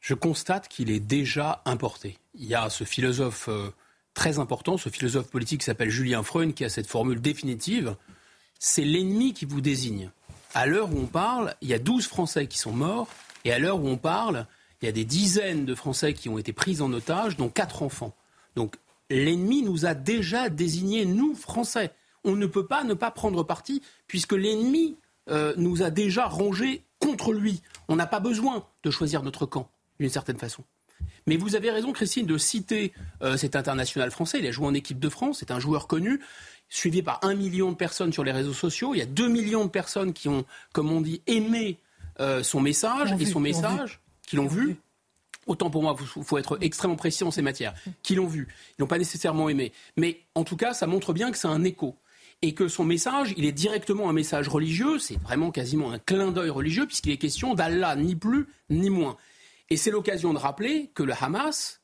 Je 0.00 0.14
constate 0.14 0.68
qu'il 0.68 0.90
est 0.90 1.00
déjà 1.00 1.62
importé. 1.64 2.18
Il 2.34 2.46
y 2.46 2.54
a 2.54 2.70
ce 2.70 2.84
philosophe 2.84 3.48
euh, 3.48 3.70
très 4.14 4.38
important, 4.38 4.76
ce 4.76 4.88
philosophe 4.88 5.28
politique 5.30 5.60
qui 5.60 5.66
s'appelle 5.66 5.90
Julien 5.90 6.22
Freund, 6.22 6.54
qui 6.54 6.64
a 6.64 6.68
cette 6.68 6.88
formule 6.88 7.20
définitive 7.20 7.96
c'est 8.64 8.84
l'ennemi 8.84 9.34
qui 9.34 9.44
vous 9.44 9.60
désigne 9.60 10.12
à 10.54 10.66
l'heure 10.66 10.92
où 10.92 10.98
on 10.98 11.06
parle, 11.06 11.54
il 11.60 11.68
y 11.68 11.74
a 11.74 11.78
12 11.78 12.06
Français 12.06 12.46
qui 12.46 12.58
sont 12.58 12.72
morts, 12.72 13.08
et 13.44 13.52
à 13.52 13.58
l'heure 13.58 13.82
où 13.82 13.88
on 13.88 13.96
parle, 13.96 14.46
il 14.80 14.86
y 14.86 14.88
a 14.88 14.92
des 14.92 15.04
dizaines 15.04 15.64
de 15.64 15.74
Français 15.74 16.12
qui 16.14 16.28
ont 16.28 16.38
été 16.38 16.52
pris 16.52 16.80
en 16.80 16.92
otage, 16.92 17.36
dont 17.36 17.48
quatre 17.48 17.82
enfants. 17.82 18.14
Donc 18.56 18.76
l'ennemi 19.10 19.62
nous 19.62 19.86
a 19.86 19.94
déjà 19.94 20.48
désignés, 20.48 21.04
nous, 21.04 21.34
Français. 21.34 21.92
On 22.24 22.36
ne 22.36 22.46
peut 22.46 22.66
pas 22.66 22.84
ne 22.84 22.94
pas 22.94 23.10
prendre 23.10 23.42
parti, 23.42 23.82
puisque 24.06 24.32
l'ennemi 24.32 24.96
euh, 25.30 25.54
nous 25.56 25.82
a 25.82 25.90
déjà 25.90 26.26
rangés 26.26 26.84
contre 26.98 27.32
lui. 27.32 27.62
On 27.88 27.96
n'a 27.96 28.06
pas 28.06 28.20
besoin 28.20 28.66
de 28.82 28.90
choisir 28.90 29.22
notre 29.22 29.46
camp, 29.46 29.70
d'une 29.98 30.10
certaine 30.10 30.38
façon. 30.38 30.64
Mais 31.26 31.36
vous 31.36 31.56
avez 31.56 31.70
raison, 31.70 31.92
Christine, 31.92 32.26
de 32.26 32.38
citer 32.38 32.92
euh, 33.22 33.36
cet 33.36 33.56
international 33.56 34.10
français. 34.10 34.38
Il 34.38 34.46
a 34.46 34.52
joué 34.52 34.66
en 34.66 34.74
équipe 34.74 35.00
de 35.00 35.08
France, 35.08 35.38
c'est 35.40 35.50
un 35.50 35.60
joueur 35.60 35.86
connu 35.86 36.20
suivi 36.72 37.02
par 37.02 37.18
un 37.20 37.34
million 37.34 37.70
de 37.70 37.76
personnes 37.76 38.14
sur 38.14 38.24
les 38.24 38.32
réseaux 38.32 38.54
sociaux. 38.54 38.94
Il 38.94 38.98
y 38.98 39.02
a 39.02 39.06
deux 39.06 39.28
millions 39.28 39.66
de 39.66 39.70
personnes 39.70 40.14
qui 40.14 40.30
ont, 40.30 40.46
comme 40.72 40.90
on 40.90 41.02
dit, 41.02 41.20
aimé 41.26 41.78
euh, 42.18 42.42
son 42.42 42.60
message 42.60 43.14
et 43.20 43.26
son 43.26 43.40
message, 43.40 44.00
qui 44.26 44.36
l'ont 44.36 44.46
vu. 44.46 44.76
Autant 45.46 45.68
pour 45.68 45.82
moi, 45.82 45.94
il 46.16 46.24
faut 46.24 46.38
être 46.38 46.56
extrêmement 46.62 46.96
précis 46.96 47.24
en 47.24 47.30
ces 47.30 47.42
matières, 47.42 47.74
qui 48.02 48.14
l'ont 48.14 48.26
vu. 48.26 48.48
Ils 48.70 48.82
n'ont 48.82 48.86
pas 48.86 48.96
nécessairement 48.96 49.50
aimé. 49.50 49.70
Mais 49.98 50.22
en 50.34 50.44
tout 50.44 50.56
cas, 50.56 50.72
ça 50.72 50.86
montre 50.86 51.12
bien 51.12 51.30
que 51.30 51.36
c'est 51.36 51.48
un 51.48 51.62
écho. 51.62 51.94
Et 52.40 52.54
que 52.54 52.68
son 52.68 52.84
message, 52.84 53.34
il 53.36 53.44
est 53.44 53.52
directement 53.52 54.08
un 54.08 54.14
message 54.14 54.48
religieux, 54.48 54.98
c'est 54.98 55.20
vraiment 55.20 55.50
quasiment 55.50 55.92
un 55.92 55.98
clin 55.98 56.32
d'œil 56.32 56.50
religieux, 56.50 56.86
puisqu'il 56.86 57.12
est 57.12 57.18
question 57.18 57.54
d'Allah, 57.54 57.96
ni 57.96 58.16
plus 58.16 58.46
ni 58.70 58.88
moins. 58.88 59.18
Et 59.68 59.76
c'est 59.76 59.90
l'occasion 59.90 60.32
de 60.32 60.38
rappeler 60.38 60.90
que 60.94 61.02
le 61.02 61.12
Hamas, 61.20 61.82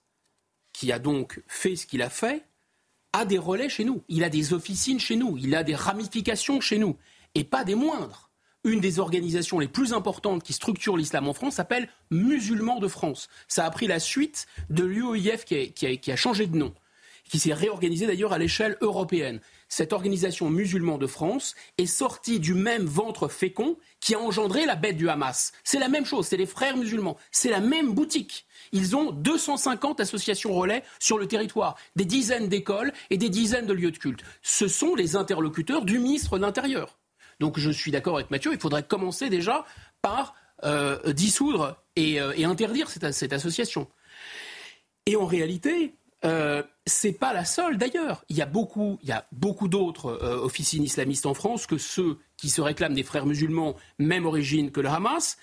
qui 0.73 0.93
a 0.93 0.99
donc 0.99 1.43
fait 1.47 1.77
ce 1.77 1.87
qu'il 1.87 2.01
a 2.01 2.09
fait, 2.09 2.48
a 3.13 3.25
des 3.25 3.39
relais 3.39 3.69
chez 3.69 3.85
nous, 3.85 4.03
il 4.09 4.25
a 4.25 4.29
des 4.29 4.53
officines 4.53 5.01
chez 5.01 5.17
nous, 5.17 5.37
il 5.39 5.55
a 5.55 5.65
des 5.65 5.75
ramifications 5.75 6.61
chez 6.61 6.79
nous, 6.79 6.97
et 7.35 7.45
pas 7.45 7.65
des 7.65 7.75
moindres. 7.75 8.31
Une 8.65 8.81
des 8.81 8.99
organisations 8.99 9.61
les 9.61 9.69
plus 9.69 9.93
importantes 9.93 10.43
qui 10.43 10.53
structure 10.53 10.97
l'islam 10.97 11.29
en 11.29 11.33
France 11.33 11.55
s'appelle 11.55 11.89
Musulmans 12.11 12.81
de 12.81 12.89
France. 12.89 13.29
Ça 13.47 13.65
a 13.65 13.71
pris 13.71 13.87
la 13.87 14.01
suite 14.01 14.47
de 14.69 14.85
l'UOIF 14.85 15.45
qui, 15.45 16.11
a, 16.11 16.17
changé 16.17 16.47
de 16.47 16.57
nom, 16.57 16.75
qui 17.25 17.39
s'est 17.39 17.55
réorganisé 17.55 18.07
d'ailleurs 18.07 18.33
à 18.33 18.39
l'échelle 18.39 18.77
européenne. 18.81 19.41
Cette 19.69 19.93
organisation 19.93 20.51
Musulmans 20.51 20.99
de 20.99 21.07
France 21.07 21.55
est 21.77 21.87
sortie 21.87 22.41
du 22.41 22.55
même 22.55 22.85
ventre 22.85 23.29
fécond 23.29 23.77
qui 24.01 24.15
a 24.15 24.19
engendré 24.19 24.65
la 24.65 24.77
bête 24.77 24.97
du 24.97 25.09
Hamas. 25.09 25.53
C'est 25.63 25.79
la 25.79 25.89
même 25.89 26.07
chose, 26.07 26.27
c'est 26.27 26.37
les 26.37 26.47
frères 26.47 26.77
musulmans, 26.77 27.17
c'est 27.31 27.51
la 27.51 27.61
même 27.61 27.93
boutique. 27.93 28.47
Ils 28.73 28.97
ont 28.97 29.13
250 29.13 30.01
associations 30.01 30.55
relais 30.55 30.83
sur 30.99 31.19
le 31.19 31.27
territoire, 31.27 31.77
des 31.97 32.05
dizaines 32.05 32.49
d'écoles 32.49 32.93
et 33.11 33.19
des 33.19 33.29
dizaines 33.29 33.67
de 33.67 33.75
lieux 33.75 33.91
de 33.91 33.99
culte. 33.99 34.23
Ce 34.43 34.69
sont 34.69 34.95
les 34.95 35.17
interlocuteurs 35.17 35.85
du 35.85 35.99
ministre 35.99 36.39
de 36.39 36.43
l'Intérieur. 36.43 36.99
Donc 37.41 37.59
je 37.59 37.71
suis 37.71 37.91
d'accord 37.91 38.17
avec 38.17 38.31
Mathieu, 38.31 38.53
il 38.53 38.61
faudrait 38.61 38.83
commencer 38.83 39.29
déjà 39.29 39.65
par 40.03 40.35
euh, 40.65 41.13
dissoudre 41.13 41.77
euh, 41.99 42.33
et, 42.37 42.45
interdire 42.45 42.91
cette, 42.91 43.33
association. 43.33 43.89
Et 45.07 45.17
en 45.17 45.27
réalité, 45.27 45.95
euh, 46.25 46.63
c'est 46.87 47.13
pas 47.13 47.33
la 47.33 47.45
seule 47.45 47.79
d'ailleurs. 47.79 48.25
Il 48.29 48.37
y 48.37 48.43
a 48.43 48.47
beaucoup, 48.47 48.99
beaucoup 49.33 49.69
d'autres 49.69 50.19
euh, 50.23 50.39
officines 50.39 50.83
islamistes 50.83 51.27
en 51.27 51.35
France 51.35 51.67
que 51.67 51.79
ceux 51.79 52.19
qui 52.37 52.51
se 52.51 52.61
réclament 52.61 52.95
des 52.95 53.03
frères 53.03 53.27
musulmans, 53.27 53.77
même 53.99 54.27
origine 54.27 54.71
que 54.71 54.81
le 54.81 54.89
Hamas. 54.89 55.39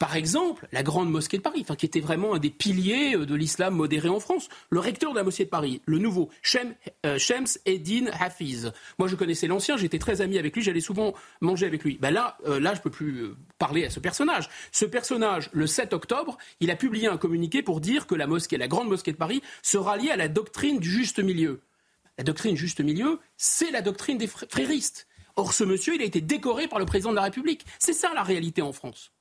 Par 0.00 0.16
exemple, 0.16 0.66
la 0.72 0.82
grande 0.82 1.10
mosquée 1.10 1.36
de 1.36 1.42
Paris, 1.42 1.62
qui 1.76 1.84
était 1.84 2.00
vraiment 2.00 2.32
un 2.34 2.38
des 2.38 2.48
piliers 2.48 3.16
euh, 3.16 3.26
de 3.26 3.34
l'islam 3.34 3.74
modéré 3.74 4.08
en 4.08 4.18
France. 4.18 4.48
Le 4.70 4.80
recteur 4.80 5.12
de 5.12 5.18
la 5.18 5.24
mosquée 5.24 5.44
de 5.44 5.50
Paris, 5.50 5.82
le 5.84 5.98
nouveau, 5.98 6.30
Shem, 6.40 6.74
euh, 7.04 7.18
Shems 7.18 7.58
Eddin 7.66 8.06
Hafiz. 8.18 8.72
Moi, 8.98 9.08
je 9.08 9.14
connaissais 9.14 9.46
l'ancien, 9.46 9.76
j'étais 9.76 9.98
très 9.98 10.22
ami 10.22 10.38
avec 10.38 10.56
lui, 10.56 10.62
j'allais 10.62 10.80
souvent 10.80 11.12
manger 11.42 11.66
avec 11.66 11.84
lui. 11.84 11.98
Ben 12.00 12.10
là, 12.12 12.38
euh, 12.46 12.58
là, 12.58 12.72
je 12.72 12.80
peux 12.80 12.88
plus 12.88 13.34
parler 13.58 13.84
à 13.84 13.90
ce 13.90 14.00
personnage. 14.00 14.48
Ce 14.72 14.86
personnage, 14.86 15.50
le 15.52 15.66
7 15.66 15.92
octobre, 15.92 16.38
il 16.60 16.70
a 16.70 16.76
publié 16.76 17.06
un 17.06 17.18
communiqué 17.18 17.62
pour 17.62 17.82
dire 17.82 18.06
que 18.06 18.14
la 18.14 18.26
mosquée, 18.26 18.56
la 18.56 18.68
grande 18.68 18.88
mosquée 18.88 19.12
de 19.12 19.18
Paris, 19.18 19.42
sera 19.60 19.98
liée 19.98 20.10
à 20.10 20.16
la 20.16 20.28
doctrine 20.28 20.78
du 20.78 20.90
juste 20.90 21.18
milieu. 21.18 21.60
La 22.16 22.24
doctrine 22.24 22.56
juste 22.56 22.80
milieu, 22.80 23.20
c'est 23.36 23.70
la 23.70 23.82
doctrine 23.82 24.16
des 24.16 24.28
fréristes. 24.28 25.06
Or, 25.36 25.52
ce 25.52 25.62
monsieur, 25.62 25.94
il 25.94 26.00
a 26.00 26.06
été 26.06 26.22
décoré 26.22 26.68
par 26.68 26.78
le 26.78 26.86
président 26.86 27.10
de 27.10 27.16
la 27.16 27.22
République. 27.22 27.66
C'est 27.78 27.92
ça 27.92 28.12
la 28.14 28.22
réalité 28.22 28.62
en 28.62 28.72
France. 28.72 29.12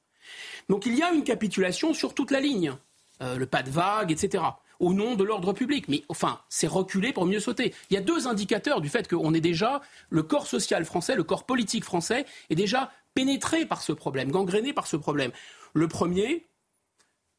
Donc 0.69 0.85
il 0.85 0.95
y 0.95 1.01
a 1.01 1.11
une 1.11 1.23
capitulation 1.23 1.93
sur 1.93 2.13
toute 2.13 2.31
la 2.31 2.39
ligne, 2.39 2.73
euh, 3.21 3.35
le 3.35 3.45
pas 3.45 3.63
de 3.63 3.69
vague, 3.69 4.11
etc., 4.11 4.43
au 4.79 4.93
nom 4.93 5.15
de 5.15 5.23
l'ordre 5.23 5.51
public. 5.51 5.87
Mais 5.89 6.03
enfin, 6.07 6.39
c'est 6.47 6.67
reculer 6.67 7.11
pour 7.11 7.25
mieux 7.25 7.39
sauter. 7.39 7.73
Il 7.89 7.95
y 7.95 7.97
a 7.97 8.01
deux 8.01 8.27
indicateurs 8.27 8.79
du 8.79 8.87
fait 8.87 9.09
qu'on 9.09 9.33
est 9.33 9.41
déjà, 9.41 9.81
le 10.09 10.23
corps 10.23 10.47
social 10.47 10.85
français, 10.85 11.15
le 11.15 11.23
corps 11.23 11.45
politique 11.45 11.83
français 11.83 12.25
est 12.49 12.55
déjà 12.55 12.91
pénétré 13.13 13.65
par 13.65 13.81
ce 13.81 13.91
problème, 13.91 14.31
gangréné 14.31 14.71
par 14.71 14.87
ce 14.87 14.95
problème. 14.95 15.31
Le 15.73 15.87
premier, 15.87 16.47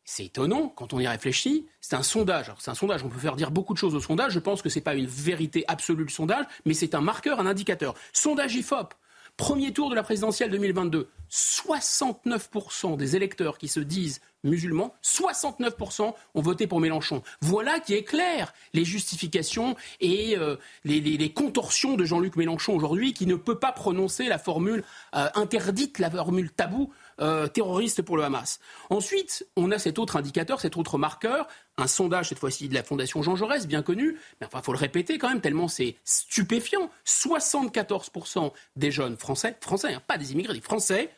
c'est 0.04 0.26
étonnant 0.26 0.68
quand 0.68 0.92
on 0.92 1.00
y 1.00 1.06
réfléchit. 1.06 1.66
C'est 1.80 1.96
un 1.96 2.02
sondage. 2.02 2.52
C'est 2.58 2.70
un 2.70 2.74
sondage. 2.74 3.04
On 3.04 3.08
peut 3.08 3.18
faire 3.18 3.36
dire 3.36 3.50
beaucoup 3.50 3.72
de 3.72 3.78
choses 3.78 3.94
au 3.94 4.00
sondage. 4.00 4.32
Je 4.32 4.40
pense 4.40 4.60
que 4.60 4.68
ce 4.68 4.78
n'est 4.78 4.82
pas 4.82 4.94
une 4.94 5.06
vérité 5.06 5.64
absolue 5.68 6.04
le 6.04 6.10
sondage, 6.10 6.44
mais 6.66 6.74
c'est 6.74 6.94
un 6.94 7.00
marqueur, 7.00 7.40
un 7.40 7.46
indicateur. 7.46 7.94
Sondage 8.12 8.54
IFOP. 8.54 8.94
Premier 9.40 9.72
tour 9.72 9.88
de 9.88 9.94
la 9.94 10.02
présidentielle 10.02 10.50
2022, 10.50 11.08
69% 11.30 12.98
des 12.98 13.16
électeurs 13.16 13.56
qui 13.56 13.68
se 13.68 13.80
disent 13.80 14.20
musulmans, 14.44 14.94
69% 15.02 16.12
ont 16.34 16.42
voté 16.42 16.66
pour 16.66 16.78
Mélenchon. 16.78 17.22
Voilà 17.40 17.80
qui 17.80 17.94
éclaire 17.94 18.52
les 18.74 18.84
justifications 18.84 19.76
et 20.00 20.36
euh, 20.36 20.56
les, 20.84 21.32
contorsions 21.32 21.96
de 21.96 22.04
Jean-Luc 22.04 22.36
Mélenchon 22.36 22.74
aujourd'hui, 22.74 23.14
qui 23.14 23.26
ne 23.26 23.34
peut 23.34 23.58
pas 23.58 23.72
prononcer 23.72 24.28
la 24.28 24.38
formule 24.38 24.84
euh, 25.16 25.28
interdite, 25.34 25.98
la 25.98 26.10
formule 26.10 26.50
taboue 26.50 26.92
euh, 27.20 27.46
terroriste 27.46 28.02
pour 28.02 28.16
le 28.16 28.24
Hamas. 28.24 28.60
Ensuite, 28.88 29.46
on 29.56 29.70
a 29.70 29.78
cet 29.78 29.98
autre 29.98 30.16
indicateur, 30.16 30.60
cet 30.60 30.76
autre 30.76 30.98
marqueur, 30.98 31.46
un 31.76 31.86
sondage 31.86 32.30
cette 32.30 32.38
fois-ci 32.38 32.68
de 32.68 32.74
la 32.74 32.82
Fondation 32.82 33.22
Jean 33.22 33.36
Jaurès, 33.36 33.66
bien 33.66 33.82
connu, 33.82 34.18
mais 34.40 34.46
enfin, 34.46 34.60
il 34.60 34.64
faut 34.64 34.72
le 34.72 34.78
répéter 34.78 35.18
quand 35.18 35.28
même, 35.28 35.40
tellement 35.40 35.68
c'est 35.68 35.96
stupéfiant. 36.04 36.90
74% 37.06 38.52
des 38.76 38.90
jeunes 38.90 39.16
français, 39.16 39.56
français, 39.60 39.94
hein, 39.94 40.02
pas 40.06 40.18
des 40.18 40.32
immigrés, 40.32 40.54
des 40.54 40.60
français, 40.60 41.10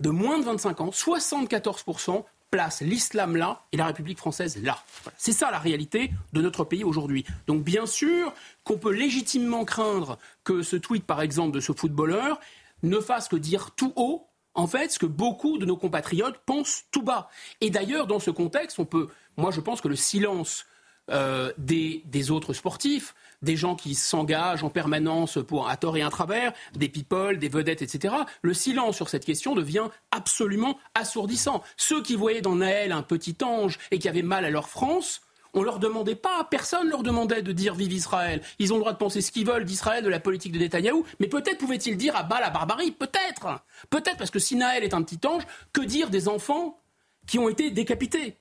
de 0.00 0.10
moins 0.10 0.38
de 0.38 0.44
25 0.44 0.80
ans, 0.80 0.90
74% 0.90 2.24
placent 2.50 2.82
l'islam 2.82 3.36
là 3.36 3.64
et 3.72 3.76
la 3.76 3.86
République 3.86 4.18
française 4.18 4.62
là. 4.62 4.78
C'est 5.16 5.32
ça 5.32 5.50
la 5.50 5.58
réalité 5.58 6.12
de 6.32 6.40
notre 6.40 6.62
pays 6.62 6.84
aujourd'hui. 6.84 7.24
Donc 7.48 7.64
bien 7.64 7.86
sûr 7.86 8.32
qu'on 8.62 8.78
peut 8.78 8.92
légitimement 8.92 9.64
craindre 9.64 10.18
que 10.44 10.62
ce 10.62 10.76
tweet, 10.76 11.04
par 11.04 11.20
exemple, 11.20 11.52
de 11.52 11.60
ce 11.60 11.72
footballeur 11.72 12.38
ne 12.84 13.00
fasse 13.00 13.26
que 13.26 13.34
dire 13.34 13.72
tout 13.72 13.92
haut 13.96 14.28
en 14.54 14.66
fait, 14.66 14.92
ce 14.92 14.98
que 14.98 15.06
beaucoup 15.06 15.58
de 15.58 15.66
nos 15.66 15.76
compatriotes 15.76 16.38
pensent 16.46 16.84
tout 16.90 17.02
bas. 17.02 17.28
Et 17.60 17.70
d'ailleurs, 17.70 18.06
dans 18.06 18.20
ce 18.20 18.30
contexte, 18.30 18.78
on 18.78 18.84
peut, 18.84 19.08
moi, 19.36 19.50
je 19.50 19.60
pense 19.60 19.80
que 19.80 19.88
le 19.88 19.96
silence 19.96 20.66
euh, 21.10 21.52
des, 21.58 22.02
des, 22.06 22.30
autres 22.30 22.54
sportifs, 22.54 23.14
des 23.42 23.56
gens 23.56 23.74
qui 23.74 23.94
s'engagent 23.94 24.64
en 24.64 24.70
permanence 24.70 25.38
pour 25.46 25.68
un 25.68 25.76
tort 25.76 25.98
et 25.98 26.02
un 26.02 26.08
travers, 26.08 26.54
des 26.72 26.88
people, 26.88 27.38
des 27.38 27.50
vedettes, 27.50 27.82
etc. 27.82 28.14
Le 28.40 28.54
silence 28.54 28.96
sur 28.96 29.10
cette 29.10 29.26
question 29.26 29.54
devient 29.54 29.88
absolument 30.12 30.78
assourdissant. 30.94 31.62
Ceux 31.76 32.02
qui 32.02 32.16
voyaient 32.16 32.40
dans 32.40 32.56
Naël 32.56 32.90
un 32.90 33.02
petit 33.02 33.36
ange 33.42 33.78
et 33.90 33.98
qui 33.98 34.08
avaient 34.08 34.22
mal 34.22 34.46
à 34.46 34.50
leur 34.50 34.70
France, 34.70 35.20
on 35.54 35.62
leur 35.62 35.78
demandait 35.78 36.14
pas, 36.14 36.44
personne 36.50 36.88
leur 36.88 37.02
demandait 37.02 37.42
de 37.42 37.52
dire 37.52 37.74
vive 37.74 37.92
Israël. 37.92 38.42
Ils 38.58 38.72
ont 38.72 38.76
le 38.76 38.80
droit 38.80 38.92
de 38.92 38.98
penser 38.98 39.20
ce 39.20 39.32
qu'ils 39.32 39.46
veulent 39.46 39.64
d'Israël, 39.64 40.04
de 40.04 40.08
la 40.08 40.20
politique 40.20 40.52
de 40.52 40.58
Netanyahou, 40.58 41.04
mais 41.20 41.28
peut-être 41.28 41.58
pouvaient-ils 41.58 41.96
dire 41.96 42.16
à 42.16 42.22
bas 42.22 42.40
la 42.40 42.50
barbarie, 42.50 42.90
peut-être. 42.90 43.64
Peut-être 43.90 44.16
parce 44.16 44.30
que 44.30 44.38
si 44.38 44.56
Naël 44.56 44.84
est 44.84 44.94
un 44.94 45.02
petit 45.02 45.24
ange, 45.26 45.42
que 45.72 45.80
dire 45.80 46.10
des 46.10 46.28
enfants 46.28 46.78
qui 47.26 47.38
ont 47.38 47.48
été 47.48 47.70
décapités? 47.70 48.36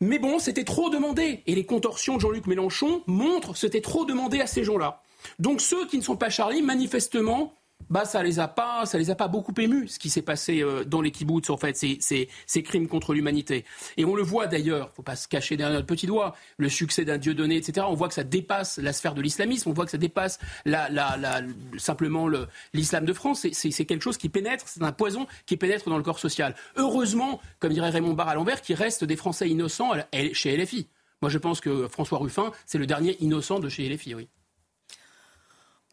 Mais 0.00 0.18
bon, 0.18 0.38
c'était 0.38 0.64
trop 0.64 0.90
demandé. 0.90 1.42
Et 1.46 1.54
les 1.54 1.64
contorsions 1.64 2.16
de 2.16 2.20
Jean-Luc 2.20 2.46
Mélenchon 2.46 3.02
montrent 3.06 3.52
que 3.52 3.58
c'était 3.58 3.80
trop 3.80 4.04
demandé 4.04 4.40
à 4.40 4.46
ces 4.46 4.64
gens-là. 4.64 5.02
Donc 5.38 5.60
ceux 5.60 5.86
qui 5.86 5.96
ne 5.96 6.02
sont 6.02 6.16
pas 6.16 6.28
Charlie, 6.30 6.62
manifestement, 6.62 7.54
bah 7.90 8.04
ça 8.04 8.22
les 8.22 8.40
a 8.40 8.48
pas, 8.48 8.86
ça 8.86 8.98
les 8.98 9.10
a 9.10 9.14
pas 9.14 9.28
beaucoup 9.28 9.52
émus 9.58 9.88
ce 9.88 9.98
qui 9.98 10.08
s'est 10.08 10.22
passé 10.22 10.62
euh, 10.62 10.84
dans 10.84 11.00
les 11.00 11.10
kibbutz 11.10 11.50
en 11.50 11.56
fait, 11.56 11.76
ces, 11.76 12.62
crimes 12.62 12.88
contre 12.88 13.14
l'humanité. 13.14 13.64
Et 13.96 14.04
on 14.04 14.14
le 14.14 14.22
voit 14.22 14.46
d'ailleurs, 14.46 14.90
faut 14.94 15.02
pas 15.02 15.16
se 15.16 15.28
cacher 15.28 15.56
derrière 15.56 15.74
notre 15.74 15.86
petit 15.86 16.06
doigt, 16.06 16.34
le 16.56 16.68
succès 16.68 17.04
d'un 17.04 17.18
dieu 17.18 17.34
donné, 17.34 17.56
etc. 17.56 17.86
On 17.88 17.94
voit 17.94 18.08
que 18.08 18.14
ça 18.14 18.24
dépasse 18.24 18.78
la 18.78 18.92
sphère 18.92 19.14
de 19.14 19.22
l'islamisme, 19.22 19.70
on 19.70 19.72
voit 19.72 19.84
que 19.84 19.90
ça 19.90 19.98
dépasse 19.98 20.38
la, 20.64 20.88
la, 20.88 21.16
la, 21.16 21.42
simplement 21.76 22.28
l'islam 22.72 23.04
de 23.04 23.12
France. 23.12 23.46
C'est 23.52 23.84
quelque 23.84 24.02
chose 24.02 24.16
qui 24.16 24.28
pénètre, 24.28 24.66
c'est 24.66 24.82
un 24.82 24.92
poison 24.92 25.26
qui 25.46 25.56
pénètre 25.56 25.88
dans 25.88 25.98
le 25.98 26.02
corps 26.02 26.18
social. 26.18 26.54
Heureusement, 26.76 27.40
comme 27.60 27.72
dirait 27.72 27.90
Raymond 27.90 28.14
Barre 28.14 28.28
à 28.28 28.34
l'envers, 28.34 28.62
qu'il 28.62 28.76
reste 28.76 29.04
des 29.04 29.16
Français 29.16 29.48
innocents 29.48 29.92
chez 30.32 30.56
LFI. 30.56 30.88
Moi, 31.22 31.30
je 31.30 31.38
pense 31.38 31.60
que 31.60 31.88
François 31.88 32.18
Ruffin, 32.18 32.50
c'est 32.66 32.78
le 32.78 32.86
dernier 32.86 33.16
innocent 33.20 33.60
de 33.60 33.68
chez 33.68 33.88
LFI, 33.88 34.14
oui. 34.14 34.28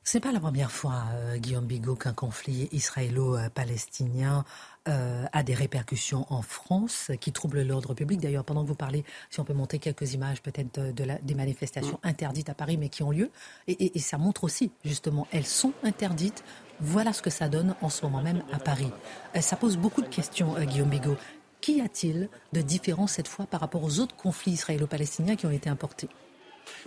C'est 0.04 0.20
pas 0.20 0.32
la 0.32 0.40
première 0.40 0.72
fois, 0.72 1.04
euh, 1.14 1.38
Guillaume 1.38 1.68
Bigot, 1.68 1.96
qu'un 1.96 2.14
conflit 2.14 2.68
israélo-palestinien 2.72 4.46
euh, 4.88 5.26
a 5.32 5.44
des 5.44 5.54
répercussions 5.54 6.26
en 6.34 6.42
France 6.42 7.12
qui 7.22 7.32
troublent 7.32 7.62
l'ordre 7.62 7.94
public. 7.94 8.20
D'ailleurs, 8.20 8.44
pendant 8.44 8.64
que 8.64 8.68
vous 8.68 8.76
parlez, 8.76 9.06
si 9.30 9.40
on 9.40 9.44
peut 9.44 9.54
monter 9.54 9.78
quelques 9.78 10.14
images 10.14 10.42
peut-être 10.42 10.92
de, 10.92 11.06
des 11.22 11.36
manifestations 11.36 12.00
mm. 12.04 12.08
interdites 12.08 12.50
à 12.50 12.56
Paris, 12.56 12.78
mais 12.78 12.90
qui 12.90 13.04
ont 13.04 13.12
lieu, 13.12 13.30
et, 13.68 14.00
ça 14.00 14.18
montre 14.18 14.44
aussi, 14.44 14.72
justement, 14.84 15.28
elles 15.32 15.46
sont 15.46 15.74
interdites. 15.84 16.44
Voilà 16.80 17.14
ce 17.14 17.22
que 17.22 17.30
ça 17.30 17.48
donne 17.48 17.76
en 17.82 17.90
ce 17.90 18.04
moment 18.04 18.24
même 18.24 18.44
à 18.52 18.58
Paris. 18.58 18.90
Euh, 19.36 19.42
ça 19.42 19.56
pose 19.56 19.78
beaucoup 19.78 20.02
de 20.02 20.10
questions, 20.10 20.56
Guillaume 20.62 20.90
Bigot. 20.90 21.16
Qu'y 21.62 21.80
a-t-il 21.80 22.28
de 22.54 22.62
différent 22.62 23.06
cette 23.06 23.28
fois 23.28 23.46
par 23.46 23.60
rapport 23.60 23.84
aux 23.84 24.00
autres 24.00 24.16
conflits 24.16 24.54
israélo-palestiniens 24.54 25.36
qui 25.36 25.46
ont 25.46 25.52
été 25.52 25.70
importés? 25.70 26.10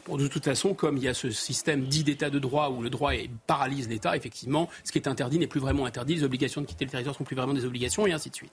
De 0.09 0.29
toute 0.29 0.45
façon, 0.45 0.75
comme 0.75 0.97
il 0.97 1.05
y 1.05 1.09
a 1.09 1.15
ce 1.15 1.31
système 1.31 1.85
dit 1.85 2.05
d'état 2.05 2.31
de 2.31 2.39
droit 2.39 2.71
où 2.71 2.83
le 2.83 2.91
droit 2.91 3.13
paralyse 3.47 3.89
l'État, 3.89 4.17
effectivement, 4.17 4.69
ce 4.85 4.93
qui 4.93 4.99
est 4.99 5.09
interdit 5.09 5.39
n'est 5.39 5.47
plus 5.47 5.61
vraiment 5.61 5.87
interdit, 5.87 6.15
les 6.15 6.25
obligations 6.25 6.61
de 6.61 6.67
quitter 6.67 6.85
le 6.85 6.91
territoire 6.91 7.15
sont 7.15 7.25
plus 7.25 7.37
vraiment 7.37 7.55
des 7.55 7.65
obligations, 7.65 8.07
et 8.07 8.13
ainsi 8.13 8.31
de 8.31 8.35
suite. 8.35 8.53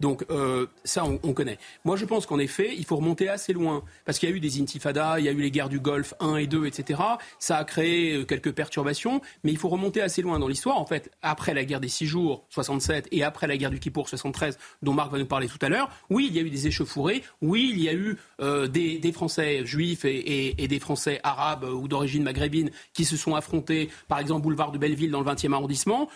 Donc 0.00 0.24
euh, 0.30 0.66
ça, 0.84 1.04
on, 1.04 1.32
connaît. 1.32 1.58
Moi, 1.84 1.96
je 1.96 2.04
pense 2.04 2.26
qu'en 2.26 2.38
effet, 2.38 2.74
il 2.76 2.84
faut 2.84 2.96
remonter 2.96 3.28
assez 3.28 3.52
loin, 3.52 3.82
parce 4.04 4.18
qu'il 4.18 4.28
y 4.28 4.32
a 4.32 4.34
eu 4.34 4.40
des 4.40 4.60
intifadas, 4.60 5.18
il 5.18 5.24
y 5.24 5.28
a 5.28 5.32
eu 5.32 5.40
les 5.40 5.50
guerres 5.50 5.68
du 5.68 5.80
Golfe 5.80 6.14
1 6.20 6.36
et 6.36 6.46
2, 6.46 6.66
etc. 6.66 7.00
Ça 7.38 7.58
a 7.58 7.64
créé 7.64 8.14
euh, 8.14 8.24
quelques 8.24 8.52
perturbations, 8.52 9.20
mais 9.42 9.52
il 9.52 9.58
faut 9.58 9.68
remonter 9.68 10.00
assez 10.00 10.22
loin 10.22 10.38
dans 10.38 10.48
l'histoire. 10.48 10.78
En 10.78 10.86
fait, 10.86 11.10
après 11.22 11.54
la 11.54 11.64
guerre 11.64 11.80
des 11.80 11.88
six 11.88 12.06
jours, 12.06 12.46
67, 12.50 13.08
et 13.10 13.22
après 13.22 13.46
la 13.46 13.56
guerre 13.56 13.70
du 13.70 13.80
Kippour, 13.80 14.08
73, 14.08 14.58
dont 14.82 14.92
Marc 14.92 15.10
va 15.10 15.18
nous 15.18 15.26
parler 15.26 15.48
tout 15.48 15.58
à 15.60 15.68
l'heure, 15.68 15.90
oui, 16.10 16.26
il 16.30 16.36
y 16.36 16.38
a 16.38 16.42
eu 16.42 16.50
des 16.50 16.66
échauffourées, 16.66 17.22
oui, 17.42 17.70
il 17.72 17.82
y 17.82 17.88
a 17.88 17.94
eu 17.94 18.16
euh, 18.40 18.66
des, 18.66 19.12
Français 19.14 19.64
juifs 19.64 20.04
et, 20.04 20.62
et 20.62 20.66
des 20.66 20.73
Français 20.80 21.20
arabes 21.22 21.64
ou 21.64 21.88
d'origine 21.88 22.22
maghrébine 22.22 22.70
qui 22.92 23.04
se 23.04 23.16
sont 23.16 23.34
affrontés, 23.34 23.90
par 24.08 24.18
exemple, 24.18 24.42
boulevard 24.42 24.72
de 24.72 24.78
Belleville 24.78 25.10
dans 25.10 25.20
le 25.20 25.26
20e 25.26 25.52
arrondissement. 25.52 26.08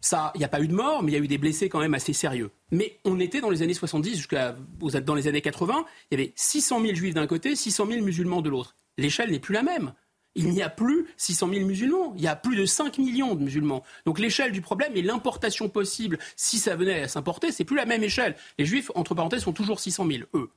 Ça, 0.00 0.30
il 0.34 0.38
n'y 0.38 0.44
a 0.44 0.48
pas 0.48 0.60
eu 0.60 0.68
de 0.68 0.74
mort, 0.74 1.02
mais 1.02 1.12
il 1.12 1.14
y 1.14 1.18
a 1.18 1.24
eu 1.24 1.28
des 1.28 1.38
blessés 1.38 1.68
quand 1.68 1.80
même 1.80 1.94
assez 1.94 2.12
sérieux. 2.12 2.50
Mais 2.70 3.00
on 3.04 3.18
était 3.18 3.40
dans 3.40 3.50
les 3.50 3.62
années 3.62 3.74
70 3.74 4.16
jusqu'à 4.16 4.54
dans 5.04 5.14
les 5.14 5.26
années 5.26 5.40
80, 5.40 5.84
il 6.10 6.18
y 6.18 6.22
avait 6.22 6.32
600 6.36 6.80
000 6.82 6.94
juifs 6.94 7.14
d'un 7.14 7.26
côté, 7.26 7.56
600 7.56 7.86
000 7.86 8.04
musulmans 8.04 8.40
de 8.40 8.48
l'autre. 8.48 8.76
L'échelle 8.96 9.30
n'est 9.30 9.40
plus 9.40 9.54
la 9.54 9.62
même. 9.62 9.92
Il 10.34 10.50
n'y 10.50 10.62
a 10.62 10.68
plus 10.68 11.08
600 11.16 11.48
000 11.52 11.66
musulmans, 11.66 12.12
il 12.16 12.22
y 12.22 12.28
a 12.28 12.36
plus 12.36 12.54
de 12.54 12.64
5 12.64 12.98
millions 12.98 13.34
de 13.34 13.42
musulmans. 13.42 13.82
Donc 14.06 14.20
l'échelle 14.20 14.52
du 14.52 14.60
problème 14.60 14.92
et 14.94 15.02
l'importation 15.02 15.68
possible, 15.68 16.18
si 16.36 16.58
ça 16.58 16.76
venait 16.76 17.02
à 17.02 17.08
s'importer, 17.08 17.50
c'est 17.50 17.64
plus 17.64 17.76
la 17.76 17.86
même 17.86 18.04
échelle. 18.04 18.36
Les 18.56 18.64
juifs, 18.64 18.92
entre 18.94 19.16
parenthèses, 19.16 19.42
sont 19.42 19.52
toujours 19.52 19.80
600 19.80 20.06
000, 20.06 20.22
eux. 20.34 20.50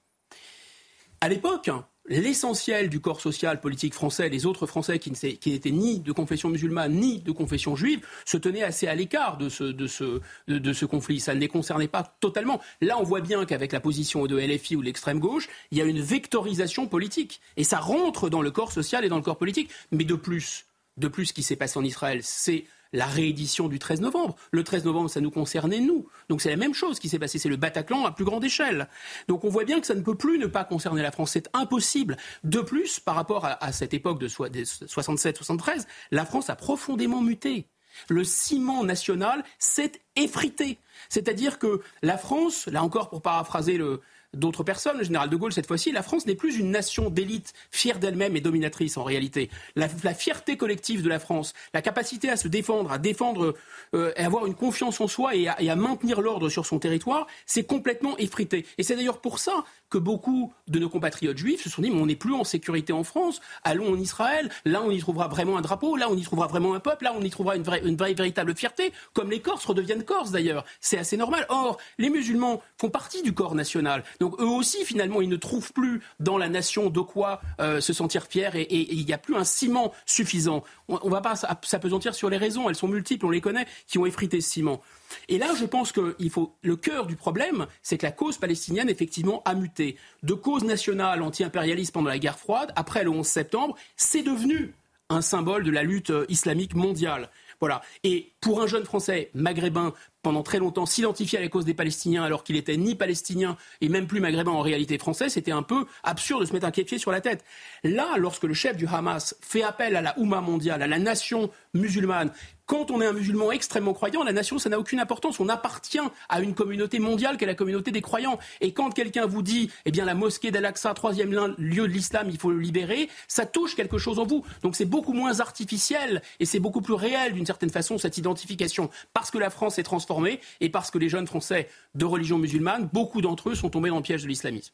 À 1.20 1.30
l'époque, 1.30 1.72
l'essentiel 2.20 2.90
du 2.90 3.00
corps 3.00 3.22
social 3.22 3.60
politique 3.62 3.94
français, 3.94 4.30
les 4.30 4.46
autres 4.46 4.68
Français 4.68 5.00
qui 5.00 5.12
n'étaient 5.46 5.72
ni 5.72 6.00
de 6.00 6.12
confession 6.12 6.50
musulmane 6.50 6.94
ni 6.94 7.20
de 7.20 7.32
confession 7.32 7.76
juive, 7.76 8.06
se 8.26 8.38
tenaient 8.38 8.64
assez 8.64 8.88
à 8.88 8.96
l'écart 8.96 9.38
de 9.38 9.50
ce, 9.50 10.86
conflit. 10.86 11.20
Ça 11.20 11.34
ne 11.34 11.40
les 11.40 11.48
concernait 11.48 11.88
pas 11.88 12.16
totalement. 12.20 12.62
Là, 12.82 12.98
on 13.00 13.04
voit 13.04 13.22
bien 13.22 13.46
qu'avec 13.46 13.72
la 13.72 13.80
position 13.80 14.26
de 14.26 14.38
LFI 14.38 14.76
ou 14.76 14.82
l'extrême 14.82 15.20
gauche, 15.20 15.48
il 15.72 15.78
y 15.78 15.82
a 15.82 15.86
une 15.86 16.02
vectorisation 16.02 16.88
politique. 16.88 17.42
Et 17.58 17.64
ça 17.64 17.80
rentre 17.80 18.30
dans 18.30 18.42
le 18.42 18.52
corps 18.52 18.72
social 18.72 19.06
et 19.06 19.10
dans 19.10 19.18
le 19.18 19.24
corps 19.24 19.38
politique. 19.38 19.70
Mais 19.92 20.04
de 20.04 20.16
plus, 20.16 20.66
de 20.98 21.08
plus, 21.08 21.28
ce 21.28 21.34
qui 21.34 21.44
s'est 21.44 21.56
passé 21.56 21.80
en 21.80 21.84
Israël, 21.84 22.20
c'est 22.24 22.66
la 22.94 23.06
réédition 23.06 23.68
du 23.68 23.80
13 23.80 24.02
novembre. 24.02 24.36
Le 24.52 24.64
13 24.64 24.86
novembre, 24.86 25.10
ça 25.10 25.22
nous 25.22 25.32
concernait, 25.32 25.80
nous. 25.80 26.08
Donc 26.30 26.42
c'est 26.42 26.50
la 26.50 26.58
même 26.58 26.74
chose 26.74 27.00
qui 27.00 27.10
s'est 27.10 27.20
passé. 27.20 27.40
C'est 27.40 27.50
le 27.50 27.56
Bataclan 27.56 28.06
à 28.06 28.12
plus 28.12 28.26
grande 28.26 28.44
échelle. 28.44 28.88
Donc 29.28 29.44
on 29.44 29.50
voit 29.50 29.64
bien 29.64 29.80
que 29.80 29.88
ça 29.88 29.96
ne 29.96 30.02
peut 30.02 30.16
plus 30.16 30.38
ne 30.38 30.48
pas 30.48 30.64
concerner 30.64 31.02
la 31.02 31.12
France. 31.12 31.32
C'est 31.32 31.50
impossible. 31.54 32.18
De 32.44 32.60
plus, 32.60 33.00
par 33.00 33.16
rapport 33.16 33.46
à, 33.46 33.72
cette 33.72 33.94
époque 33.94 34.20
de 34.20 34.28
67-73, 34.28 35.86
la 36.12 36.26
France 36.26 36.50
a 36.50 36.56
profondément 36.56 37.22
muté. 37.22 37.68
Le 38.08 38.24
ciment 38.24 38.84
national 38.84 39.44
s'est 39.60 39.92
effrité. 40.16 40.80
C'est-à-dire 41.10 41.60
que 41.60 41.82
la 42.02 42.18
France, 42.18 42.68
là 42.68 42.84
encore 42.84 43.10
pour 43.10 43.22
paraphraser 43.22 43.78
le, 43.78 44.02
d'autres 44.34 44.64
personnes, 44.64 44.98
le 44.98 45.04
général 45.04 45.30
de 45.30 45.36
Gaulle 45.36 45.54
cette 45.54 45.68
fois-ci, 45.68 45.92
la 45.92 46.04
France 46.04 46.26
n'est 46.26 46.36
plus 46.36 46.58
une 46.58 46.72
nation 46.72 47.10
d'élite 47.10 47.54
fière 47.70 48.00
d'elle-même 48.00 48.36
et 48.36 48.42
dominatrice 48.42 48.98
en 48.98 49.04
réalité. 49.04 49.50
La, 49.76 49.90
fierté 50.14 50.58
collective 50.58 51.02
de 51.04 51.10
la 51.10 51.20
France, 51.20 51.54
la 51.74 51.82
capacité 51.82 52.30
à 52.30 52.38
se 52.38 52.48
défendre, 52.48 52.92
à 52.92 52.98
défendre 52.98 53.56
euh, 53.94 54.14
et 54.16 54.24
avoir 54.24 54.46
une 54.46 54.56
confiance 54.56 55.02
en 55.02 55.08
soi 55.08 55.36
et 55.36 55.48
à, 55.48 55.62
et 55.62 55.70
à 55.70 55.76
maintenir 55.76 56.22
l'ordre 56.22 56.50
sur 56.50 56.66
son 56.66 56.80
territoire, 56.80 57.28
c'est 57.46 57.64
complètement 57.64 58.18
effrité. 58.18 58.66
Et 58.78 58.84
c'est 58.84 58.96
d'ailleurs 58.96 59.20
pour 59.20 59.40
ça 59.40 59.66
que 59.90 59.98
beaucoup 59.98 60.54
de 60.68 60.80
nos 60.80 60.90
compatriotes 60.90 61.38
juifs 61.38 61.64
se 61.64 61.70
sont 61.70 61.82
dit 61.82 61.92
mais 61.92 62.02
on 62.02 62.06
n'est 62.06 62.16
plus 62.16 62.34
en 62.34 62.44
sécurité 62.44 62.94
en 62.94 63.04
France, 63.04 63.42
allons 63.64 63.92
en 63.92 63.98
Israël, 63.98 64.50
là 64.66 64.82
on 64.84 64.92
y 64.92 65.00
trouvera 65.00 65.28
vraiment 65.28 65.58
un 65.58 65.62
drapeau, 65.62 65.98
là 65.98 66.08
on 66.10 66.16
y 66.16 66.22
trouvera 66.22 66.48
vraiment 66.48 66.74
un 66.74 66.80
peuple, 66.80 67.04
là 67.04 67.14
on 67.18 67.22
y 67.22 67.30
trouvera 67.30 67.56
une 67.56 67.64
vraie, 67.64 67.82
une 67.84 67.98
vraie 67.98 68.14
véritable 68.14 68.56
fierté, 68.56 68.94
comme 69.14 69.30
les 69.30 69.42
Corses 69.42 69.66
redeviennent 69.66 70.04
Corses 70.04 70.32
d'ailleurs. 70.32 70.66
C'est 70.80 70.98
assez 70.98 71.18
normal. 71.18 71.46
Or, 71.50 71.78
les 71.98 72.10
musulmans 72.10 72.62
font 72.78 72.90
partie 72.90 73.22
du 73.22 73.34
corps 73.34 73.56
national. 73.56 74.04
Donc 74.22 74.40
eux 74.40 74.46
aussi, 74.46 74.86
finalement, 74.86 75.20
ils 75.24 75.30
ne 75.30 75.36
trouvent 75.36 75.74
plus 75.74 76.00
dans 76.20 76.38
la 76.38 76.48
nation 76.48 76.92
de 76.92 77.00
quoi 77.00 77.42
euh, 77.60 77.82
se 77.82 77.92
sentir 77.92 78.28
fiers 78.28 78.52
et 78.54 78.94
il 78.94 79.04
n'y 79.04 79.14
a 79.14 79.18
plus 79.18 79.36
un 79.36 79.44
ciment 79.44 79.92
suffisant. 80.06 80.64
On 80.88 81.04
ne 81.04 81.10
va 81.10 81.22
pas 81.22 81.34
s'apesantir 81.36 82.14
sur 82.14 82.30
les 82.30 82.38
raisons, 82.38 82.70
elles 82.70 82.76
sont 82.76 82.88
multiples, 82.88 83.26
on 83.26 83.32
les 83.32 83.42
connaît, 83.42 83.66
qui 83.88 83.98
ont 83.98 84.06
effrité 84.06 84.40
ce 84.40 84.52
ciment. 84.52 84.80
Et 85.28 85.40
là, 85.40 85.48
je 85.58 85.66
pense 85.66 85.92
que 85.92 86.16
faut, 86.30 86.56
le 86.62 86.76
cœur 86.76 87.08
du 87.08 87.16
problème, 87.16 87.66
c'est 87.82 87.98
que 87.98 88.06
la 88.06 88.12
cause 88.12 88.38
palestinienne, 88.38 88.90
effectivement, 88.90 89.42
a 89.44 89.56
muté. 89.56 89.98
De 90.22 90.36
cause 90.36 90.66
nationale 90.66 91.24
anti-impérialiste 91.24 91.92
pendant 91.92 92.10
la 92.10 92.20
guerre 92.20 92.38
froide, 92.38 92.72
après 92.76 93.04
le 93.04 93.10
11 93.10 93.26
septembre, 93.26 93.76
c'est 93.96 94.22
devenu 94.22 94.76
un 95.10 95.22
symbole 95.22 95.64
de 95.64 95.72
la 95.72 95.82
lutte 95.82 96.12
euh, 96.12 96.26
islamique 96.30 96.76
mondiale. 96.76 97.30
Voilà. 97.60 97.82
Et 98.04 98.34
pour 98.42 98.62
un 98.62 98.68
jeune 98.68 98.86
Français 98.86 99.30
maghrébin, 99.34 99.94
pendant 100.22 100.44
très 100.44 100.60
longtemps, 100.60 100.86
s'identifier 100.86 101.40
à 101.40 101.42
la 101.42 101.48
cause 101.48 101.66
des 101.66 101.74
Palestiniens 101.74 102.24
alors 102.24 102.44
qu'il 102.44 102.56
était 102.56 102.78
ni 102.78 102.96
palestinien 102.96 103.58
et 103.82 103.90
même 103.90 104.08
plus 104.08 104.20
maghrébin 104.20 104.52
en 104.52 104.62
réalité 104.62 104.98
français, 104.98 105.30
c'était 105.30 105.52
un 105.52 105.64
peu 105.64 105.86
absurde 106.04 106.42
de 106.42 106.46
se 106.46 106.54
mettre 106.54 106.68
un 106.68 106.72
pied 106.72 106.98
sur 106.98 107.12
la 107.12 107.22
tête. 107.22 107.44
Là, 107.84 108.18
lorsque 108.18 108.44
le 108.44 108.54
chef 108.54 108.78
du 108.78 108.88
Hamas 108.88 109.36
fait 109.42 109.64
appel 109.64 109.96
à 109.96 110.02
la 110.02 110.18
Oumma 110.20 110.42
mondiale, 110.42 110.82
à 110.82 110.88
la 110.88 111.00
nation 111.00 111.50
musulmane, 111.74 112.32
quand 112.66 112.90
on 112.90 113.02
est 113.02 113.06
un 113.06 113.12
musulman 113.12 113.52
extrêmement 113.52 113.94
croyant, 113.94 114.24
la 114.24 114.32
nation, 114.32 114.58
ça 114.58 114.70
n'a 114.70 114.80
aucune 114.80 115.02
importance. 115.02 115.42
On 115.42 115.50
appartient 115.50 116.00
à 116.30 116.40
une 116.40 116.54
communauté 116.54 117.00
mondiale 117.00 117.36
qui 117.36 117.44
est 117.44 117.48
la 117.48 117.54
communauté 117.54 117.92
des 117.92 118.00
croyants. 118.00 118.40
Et 118.62 118.72
quand 118.72 118.92
quelqu'un 118.92 119.26
vous 119.26 119.42
dit, 119.42 119.70
eh 119.84 119.92
bien, 119.92 120.06
la 120.06 120.14
mosquée 120.14 120.52
d'Al-Aqsa, 120.52 120.94
troisième 120.94 121.32
lieu 121.58 121.82
de 121.82 121.92
l'islam, 121.92 122.30
il 122.30 122.38
faut 122.38 122.50
le 122.50 122.60
libérer, 122.60 123.10
ça 123.28 123.46
touche 123.46 123.76
quelque 123.76 123.98
chose 123.98 124.20
en 124.20 124.26
vous. 124.26 124.46
Donc 124.64 124.78
c'est 124.78 124.86
beaucoup 124.86 125.12
moins 125.12 125.42
artificiel 125.42 126.22
et 126.40 126.46
c'est 126.46 126.60
beaucoup 126.60 126.80
plus 126.80 126.94
réel 126.94 127.34
d'une 127.34 127.46
certaine 127.46 127.72
façon, 127.72 127.98
cette 127.98 128.18
identification. 128.18 128.90
Parce 129.12 129.32
que 129.32 129.38
la 129.38 129.50
France 129.50 129.78
est 129.78 129.84
transformée 129.84 130.11
et 130.60 130.70
parce 130.70 130.92
que 130.92 130.98
les 130.98 131.10
jeunes 131.10 131.28
Français 131.28 131.70
de 131.96 132.06
religion 132.06 132.38
musulmane, 132.38 132.90
beaucoup 132.92 133.22
d'entre 133.22 133.50
eux 133.50 133.56
sont 133.56 133.70
tombés 133.70 133.90
dans 133.90 133.98
le 133.98 134.02
piège 134.02 134.24
de 134.24 134.28
l'islamisme. 134.28 134.74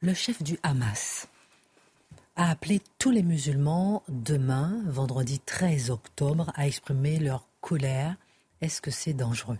Le 0.00 0.14
chef 0.14 0.42
du 0.42 0.58
Hamas, 0.62 1.28
a 2.38 2.50
appelé 2.50 2.80
tous 2.98 3.10
les 3.10 3.24
musulmans 3.24 4.04
demain, 4.08 4.80
vendredi 4.86 5.40
13 5.40 5.90
octobre, 5.90 6.52
à 6.54 6.68
exprimer 6.68 7.18
leur 7.18 7.48
colère 7.60 8.14
Est-ce 8.60 8.80
que 8.80 8.92
c'est 8.92 9.12
dangereux? 9.12 9.58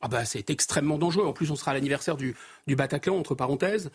Ah 0.00 0.08
bah, 0.08 0.24
C'est 0.24 0.48
extrêmement 0.48 0.96
dangereux. 0.96 1.26
En 1.26 1.34
plus, 1.34 1.50
on 1.50 1.56
sera 1.56 1.72
à 1.72 1.74
l'anniversaire 1.74 2.16
du, 2.16 2.34
du 2.66 2.76
Bataclan, 2.76 3.16
entre 3.16 3.34
parenthèses. 3.34 3.90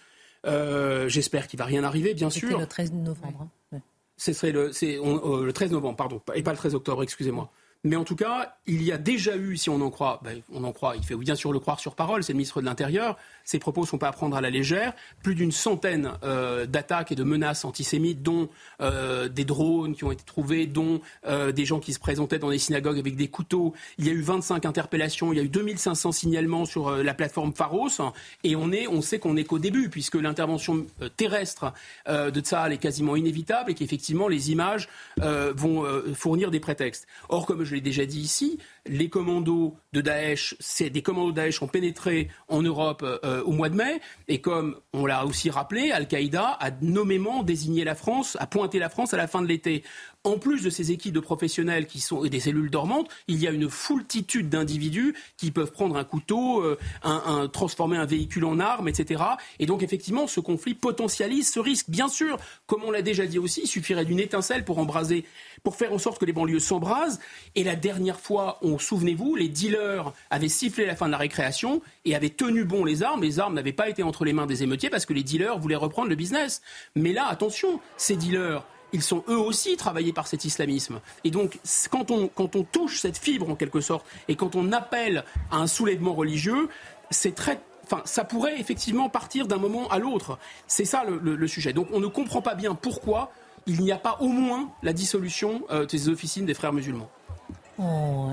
Euh, 0.46 1.10
j'espère 1.10 1.48
qu'il 1.48 1.58
va 1.58 1.66
rien 1.66 1.84
arriver, 1.84 2.14
bien 2.14 2.30
sûr. 2.30 2.60
le 2.60 2.68
13 2.68 2.94
novembre. 2.94 3.48
Hein. 3.74 3.80
Ce 4.16 4.32
serait 4.32 4.52
le, 4.52 4.72
euh, 4.84 5.46
le 5.46 5.54
13 5.54 5.72
novembre, 5.72 5.96
pardon, 5.96 6.22
et 6.36 6.44
pas 6.44 6.52
le 6.52 6.58
13 6.58 6.76
octobre, 6.76 7.02
excusez-moi. 7.02 7.52
Mais 7.86 7.96
en 7.96 8.04
tout 8.04 8.18
cas, 8.18 8.56
il 8.68 8.84
y 8.84 8.92
a 8.92 8.98
déjà 8.98 9.38
eu, 9.38 9.56
si 9.56 9.70
on 9.70 9.80
en 9.80 9.90
croit, 9.90 10.20
ben, 10.22 10.42
on 10.52 10.66
en 10.66 10.74
croit, 10.74 10.98
il 10.98 11.04
fait 11.04 11.16
bien 11.16 11.36
sûr 11.36 11.54
le 11.54 11.60
croire 11.60 11.80
sur 11.80 11.96
parole, 11.96 12.26
c'est 12.26 12.34
le 12.34 12.38
ministre 12.38 12.60
de 12.60 12.66
l'Intérieur, 12.66 13.18
ses 13.46 13.58
propos 13.58 13.82
ne 13.82 13.86
sont 13.88 13.98
pas 13.98 14.10
à 14.10 14.12
prendre 14.12 14.36
à 14.36 14.42
la 14.42 14.50
légère, 14.50 14.92
plus 15.24 15.34
d'une 15.34 15.54
centaine 15.54 16.12
euh, 16.24 16.66
d'attaques 16.66 17.14
et 17.14 17.16
de 17.16 17.24
menaces 17.24 17.64
antisémites, 17.64 18.22
dont 18.22 18.50
euh, 18.82 19.30
des 19.30 19.46
drones 19.46 19.96
qui 19.96 20.04
ont 20.04 20.12
été 20.12 20.26
trouvés, 20.26 20.66
dont 20.66 21.00
euh, 21.26 21.54
des 21.54 21.64
gens 21.64 21.80
qui 21.80 21.94
se 21.94 22.00
présentaient 22.00 22.38
dans 22.38 22.50
des 22.50 22.58
synagogues 22.58 23.00
avec 23.00 23.16
des 23.16 23.30
couteaux. 23.30 23.74
Il 23.98 24.06
y 24.06 24.10
a 24.10 24.12
eu 24.12 24.22
25 24.22 24.66
interpellations, 24.66 25.32
il 25.32 25.38
y 25.38 25.40
a 25.40 25.44
eu 25.44 25.50
2500 25.50 26.12
signalements 26.12 26.66
sur 26.66 26.92
la 26.92 27.14
plateforme 27.14 27.54
Pharos, 27.54 28.02
et 28.44 28.58
on, 28.58 28.74
est, 28.74 28.88
on 28.88 29.02
sait 29.02 29.20
qu'on 29.20 29.36
n'est 29.36 29.46
qu'au 29.46 29.58
début, 29.58 29.88
puisque 29.88 30.16
l'intervention 30.16 30.86
terrestre 31.16 31.72
de 32.08 32.40
Tsahal 32.42 32.74
est 32.74 32.78
quasiment 32.78 33.16
inévitable 33.16 33.72
et 33.72 33.74
qu'effectivement 33.74 34.28
les 34.28 34.52
images 34.52 34.90
vont 35.18 35.86
fournir 36.14 36.52
des 36.52 36.60
prétextes. 36.60 37.08
Or, 37.30 37.46
comme 37.46 37.64
je 37.70 37.76
l'ai 37.76 37.82
déjà 37.82 38.06
dit 38.06 38.20
ici, 38.20 38.58
les 38.86 39.10
commandos 39.10 39.78
de 39.94 40.02
Daesh, 40.02 40.56
commandos 41.04 41.32
Daesh 41.32 41.62
ont 41.62 41.68
pénétré 41.68 42.30
en 42.48 42.62
Europe 42.62 43.04
euh, 43.04 43.44
au 43.44 43.52
mois 43.52 43.70
de 43.70 43.76
mai, 43.76 44.02
et 44.28 44.42
comme 44.42 44.76
on 44.94 45.06
l'a 45.06 45.26
aussi 45.26 45.50
rappelé, 45.50 45.92
Al-Qaïda 45.92 46.58
a 46.60 46.72
nommément 46.82 47.44
désigné 47.44 47.84
la 47.84 47.96
France, 47.96 48.38
a 48.40 48.48
pointé 48.48 48.80
la 48.80 48.90
France 48.90 49.14
à 49.14 49.18
la 49.18 49.28
fin 49.28 49.42
de 49.42 49.48
l'été. 49.48 49.84
En 50.26 50.38
plus 50.38 50.64
de 50.64 50.70
ces 50.70 50.92
équipes 50.92 51.14
de 51.14 51.22
professionnels 51.22 51.88
qui 51.88 52.02
sont 52.02 52.26
et 52.26 52.30
des 52.30 52.42
cellules 52.42 52.70
dormantes, 52.70 53.08
il 53.30 53.42
y 53.42 53.48
a 53.48 53.52
une 53.52 53.70
foultitude 53.70 54.50
d'individus 54.50 55.16
qui 55.38 55.50
peuvent 55.50 55.72
prendre 55.72 55.96
un 55.96 56.04
couteau, 56.04 56.62
euh, 56.62 57.48
transformer 57.48 57.96
un 57.96 58.06
véhicule 58.06 58.44
en 58.44 58.60
arme, 58.60 58.90
etc. 58.90 59.24
Et 59.60 59.66
donc 59.66 59.82
effectivement, 59.82 60.28
ce 60.28 60.42
conflit 60.42 60.74
potentialise 60.74 61.50
ce 61.50 61.62
risque. 61.62 61.90
Bien 61.90 62.10
sûr, 62.10 62.38
comme 62.68 62.84
on 62.84 62.92
l'a 62.92 63.02
déjà 63.02 63.26
dit 63.26 63.40
aussi, 63.40 63.62
il 63.64 63.68
suffirait 63.68 64.04
d'une 64.04 64.20
étincelle 64.20 64.66
pour 64.66 64.80
embraser, 64.80 65.24
pour 65.64 65.78
faire 65.78 65.94
en 65.94 65.98
sorte 66.00 66.20
que 66.20 66.26
les 66.26 66.34
banlieues 66.34 66.60
s'embrasent. 66.60 67.22
Et 67.56 67.64
la 67.64 67.78
dernière 67.78 68.20
fois, 68.20 68.60
on 68.62 68.78
souvenez-vous, 68.78 69.38
les 69.38 69.48
dealers 69.48 70.12
avaient 70.32 70.50
sifflé 70.50 70.86
la 70.86 70.98
fin 70.98 71.06
de 71.06 71.12
la 71.12 71.18
récréation 71.18 71.82
et 72.04 72.14
avaient 72.14 72.30
tenu 72.30 72.66
bon 72.66 72.84
les 72.84 73.04
armes. 73.04 73.22
Les 73.22 73.40
armes 73.40 73.54
n'avaient 73.54 73.72
pas 73.72 73.88
été 73.88 74.04
entre 74.04 74.26
les 74.26 74.34
mains 74.34 74.48
des 74.48 74.64
émeutiers 74.64 74.90
parce 74.90 75.06
que 75.06 75.14
les 75.14 75.24
dealers 75.24 75.58
voulaient 75.60 75.76
reprendre 75.76 76.10
le 76.10 76.16
business. 76.16 76.62
Mais 76.96 77.14
là, 77.14 77.26
attention, 77.28 77.80
ces 77.96 78.18
dealers 78.18 78.66
ils 78.94 79.04
sont 79.04 79.24
eux 79.30 79.38
aussi 79.38 79.78
travaillés 79.78 80.14
par 80.14 80.28
cet 80.28 80.46
islamisme. 80.46 81.00
Et 81.24 81.32
donc, 81.32 81.60
quand 81.90 82.12
on, 82.12 82.28
quand 82.28 82.56
on 82.56 82.64
touche 82.64 83.00
cette 83.00 83.18
fibre, 83.18 83.50
en 83.50 83.56
quelque 83.56 83.82
sorte, 83.82 84.06
et 84.28 84.36
quand 84.36 84.56
on 84.56 84.72
appelle 84.72 85.24
à 85.52 85.58
un 85.58 85.68
soulèvement 85.68 86.14
religieux, 86.14 86.70
c'est 87.10 87.36
très 87.36 87.62
Enfin, 87.92 88.04
ça 88.06 88.24
pourrait 88.24 88.60
effectivement 88.60 89.10
partir 89.10 89.48
d'un 89.48 89.58
moment 89.58 89.88
à 89.88 89.98
l'autre. 89.98 90.38
C'est 90.68 90.86
ça 90.86 91.04
le, 91.06 91.48
sujet. 91.48 91.74
Donc 91.74 91.88
on 91.92 92.00
ne 92.00 92.06
comprend 92.06 92.40
pas 92.40 92.54
bien 92.54 92.76
pourquoi 92.76 93.32
il 93.66 93.82
n'y 93.82 93.92
a 93.92 93.98
pas 93.98 94.18
au 94.20 94.28
moins 94.28 94.70
la 94.84 94.94
dissolution 94.94 95.64
euh, 95.72 95.88
des 95.88 96.08
officines 96.08 96.46
des 96.46 96.54
frères 96.54 96.72
musulmans. 96.72 97.10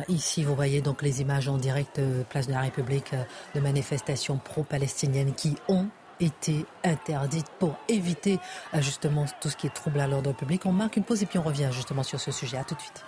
ici, 0.09 0.45
vous 0.45 0.55
voyez 0.55 0.83
donc 0.83 1.01
les 1.01 1.23
images 1.23 1.49
en 1.49 1.57
direct, 1.57 1.99
euh, 1.99 2.23
place 2.25 2.49
de 2.49 2.53
la 2.53 2.61
République, 2.61 3.15
euh, 3.15 3.23
de 3.55 3.61
manifestations 3.61 4.37
pro-palestiniennes 4.37 5.33
qui 5.35 5.57
ont 5.69 5.87
été 6.21 6.67
interdite 6.85 7.47
pour 7.59 7.77
éviter 7.89 8.39
euh, 8.75 8.81
justement 8.81 9.25
tout 9.41 9.49
ce 9.49 9.57
qui 9.57 9.67
est 9.67 9.75
trouble 9.75 10.01
à 10.01 10.07
l'ordre 10.07 10.33
public. 10.33 10.67
On 10.67 10.73
marque 10.73 10.97
une 10.97 11.05
pause 11.05 11.23
et 11.23 11.27
puis 11.27 11.39
on 11.39 11.43
revient 11.43 11.69
justement 11.73 12.03
sur 12.03 12.21
ce 12.21 12.31
sujet. 12.31 12.57
À 12.57 12.65
tout 12.65 12.75
de 12.75 12.81
suite. 12.81 13.05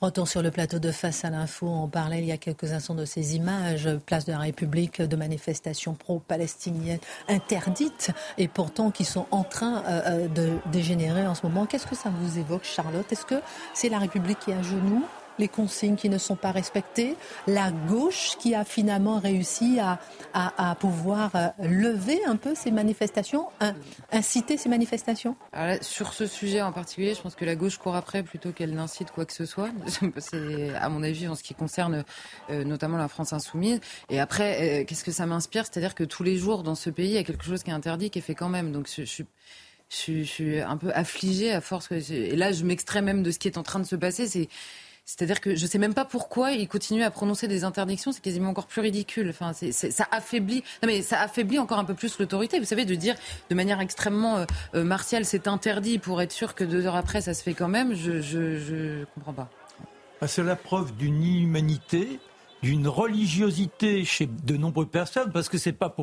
Retour 0.00 0.26
sur 0.28 0.40
le 0.40 0.50
plateau 0.50 0.78
de 0.78 0.92
Face 0.92 1.26
à 1.26 1.30
l'info. 1.30 1.66
On 1.68 1.86
parlait 1.86 2.20
il 2.20 2.24
y 2.24 2.32
a 2.32 2.38
quelques 2.38 2.72
instants 2.72 2.94
de 2.94 3.04
ces 3.04 3.36
images, 3.36 3.86
place 4.06 4.24
de 4.24 4.32
la 4.32 4.38
République, 4.38 5.02
de 5.02 5.14
manifestations 5.14 5.92
pro-palestiniennes 5.92 7.00
interdites 7.28 8.10
et 8.38 8.48
pourtant 8.48 8.90
qui 8.92 9.04
sont 9.04 9.26
en 9.30 9.44
train 9.44 9.84
euh, 9.84 10.02
euh, 10.06 10.28
de 10.28 10.52
dégénérer 10.72 11.26
en 11.26 11.34
ce 11.34 11.44
moment. 11.44 11.66
Qu'est-ce 11.66 11.86
que 11.86 11.94
ça 11.94 12.08
vous 12.08 12.38
évoque, 12.38 12.64
Charlotte? 12.64 13.12
Est-ce 13.12 13.26
que 13.26 13.42
c'est 13.74 13.90
la 13.90 13.98
République 13.98 14.38
qui 14.38 14.52
est 14.52 14.54
à 14.54 14.62
genoux? 14.62 15.04
Les 15.40 15.48
consignes 15.48 15.96
qui 15.96 16.08
ne 16.08 16.18
sont 16.18 16.36
pas 16.36 16.52
respectées, 16.52 17.16
la 17.46 17.72
gauche 17.72 18.36
qui 18.38 18.54
a 18.54 18.64
finalement 18.64 19.18
réussi 19.18 19.80
à, 19.80 19.98
à, 20.34 20.74
pouvoir 20.76 21.32
euh, 21.34 21.48
lever 21.58 22.20
un 22.26 22.36
peu 22.36 22.54
ces 22.54 22.70
manifestations, 22.70 23.46
inciter 24.12 24.56
ces 24.56 24.68
manifestations? 24.68 25.36
Sur 25.80 26.12
ce 26.12 26.26
sujet 26.26 26.62
en 26.62 26.72
particulier, 26.72 27.14
je 27.14 27.20
pense 27.20 27.34
que 27.34 27.44
la 27.44 27.56
gauche 27.56 27.78
court 27.78 27.96
après 27.96 28.22
plutôt 28.22 28.52
qu'elle 28.52 28.74
n'incite 28.74 29.10
quoi 29.10 29.24
que 29.24 29.32
ce 29.32 29.44
soit. 29.44 29.70
C'est 30.18 30.74
à 30.74 30.88
mon 30.88 31.02
avis 31.02 31.26
en 31.26 31.34
ce 31.34 31.42
qui 31.42 31.54
concerne 31.54 32.04
euh, 32.50 32.64
notamment 32.64 32.96
la 32.96 33.08
France 33.08 33.32
insoumise. 33.32 33.80
Et 34.08 34.20
après, 34.20 34.80
euh, 34.80 34.84
qu'est-ce 34.84 35.04
que 35.04 35.12
ça 35.12 35.26
m'inspire? 35.26 35.64
C'est-à-dire 35.64 35.94
que 35.94 36.04
tous 36.04 36.22
les 36.22 36.36
jours 36.36 36.62
dans 36.62 36.74
ce 36.74 36.90
pays, 36.90 37.08
il 37.08 37.14
y 37.14 37.18
a 37.18 37.24
quelque 37.24 37.44
chose 37.44 37.62
qui 37.62 37.70
est 37.70 37.74
interdit, 37.74 38.10
qui 38.10 38.18
est 38.18 38.22
fait 38.22 38.34
quand 38.34 38.48
même. 38.48 38.72
Donc 38.72 38.88
je, 38.88 39.04
suis 39.88 40.60
un 40.60 40.76
peu 40.76 40.90
affligée 40.94 41.52
à 41.52 41.60
force. 41.60 41.90
Et 41.92 42.36
là, 42.36 42.52
je 42.52 42.64
m'extrais 42.64 43.02
même 43.02 43.22
de 43.22 43.30
ce 43.30 43.38
qui 43.38 43.48
est 43.48 43.58
en 43.58 43.62
train 43.62 43.80
de 43.80 43.86
se 43.86 43.96
passer. 43.96 44.48
C'est-à-dire 45.10 45.40
que 45.40 45.56
je 45.56 45.64
ne 45.64 45.68
sais 45.68 45.78
même 45.78 45.92
pas 45.92 46.04
pourquoi 46.04 46.52
il 46.52 46.68
continue 46.68 47.02
à 47.02 47.10
prononcer 47.10 47.48
des 47.48 47.64
interdictions, 47.64 48.12
c'est 48.12 48.22
quasiment 48.22 48.50
encore 48.50 48.68
plus 48.68 48.80
ridicule. 48.80 49.30
Enfin, 49.30 49.52
ça 49.52 50.06
affaiblit, 50.12 50.62
non 50.82 50.86
mais 50.86 51.02
ça 51.02 51.20
affaiblit 51.20 51.58
encore 51.58 51.80
un 51.80 51.84
peu 51.84 51.94
plus 51.94 52.16
l'autorité. 52.20 52.60
Vous 52.60 52.64
savez, 52.64 52.84
de 52.84 52.94
dire 52.94 53.16
de 53.48 53.54
manière 53.56 53.80
extrêmement 53.80 54.36
euh, 54.36 54.44
euh, 54.76 54.84
martiale, 54.84 55.24
c'est 55.24 55.48
interdit 55.48 55.98
pour 55.98 56.22
être 56.22 56.30
sûr 56.30 56.54
que 56.54 56.62
deux 56.62 56.86
heures 56.86 56.94
après 56.94 57.20
ça 57.22 57.34
se 57.34 57.42
fait 57.42 57.54
quand 57.54 57.66
même, 57.66 57.92
je 57.94 58.12
ne 58.12 59.04
comprends 59.16 59.32
pas. 59.32 59.50
Ah, 60.20 60.28
c'est 60.28 60.44
la 60.44 60.54
preuve 60.54 60.94
d'une 60.94 61.22
inhumanité 61.22 62.20
d'une 62.62 62.88
religiosité 62.88 64.04
chez 64.04 64.26
de 64.26 64.56
nombreuses 64.58 64.90
personnes, 64.90 65.32
parce 65.32 65.48
que 65.48 65.56
c'est 65.58 65.72
pas 65.72 65.96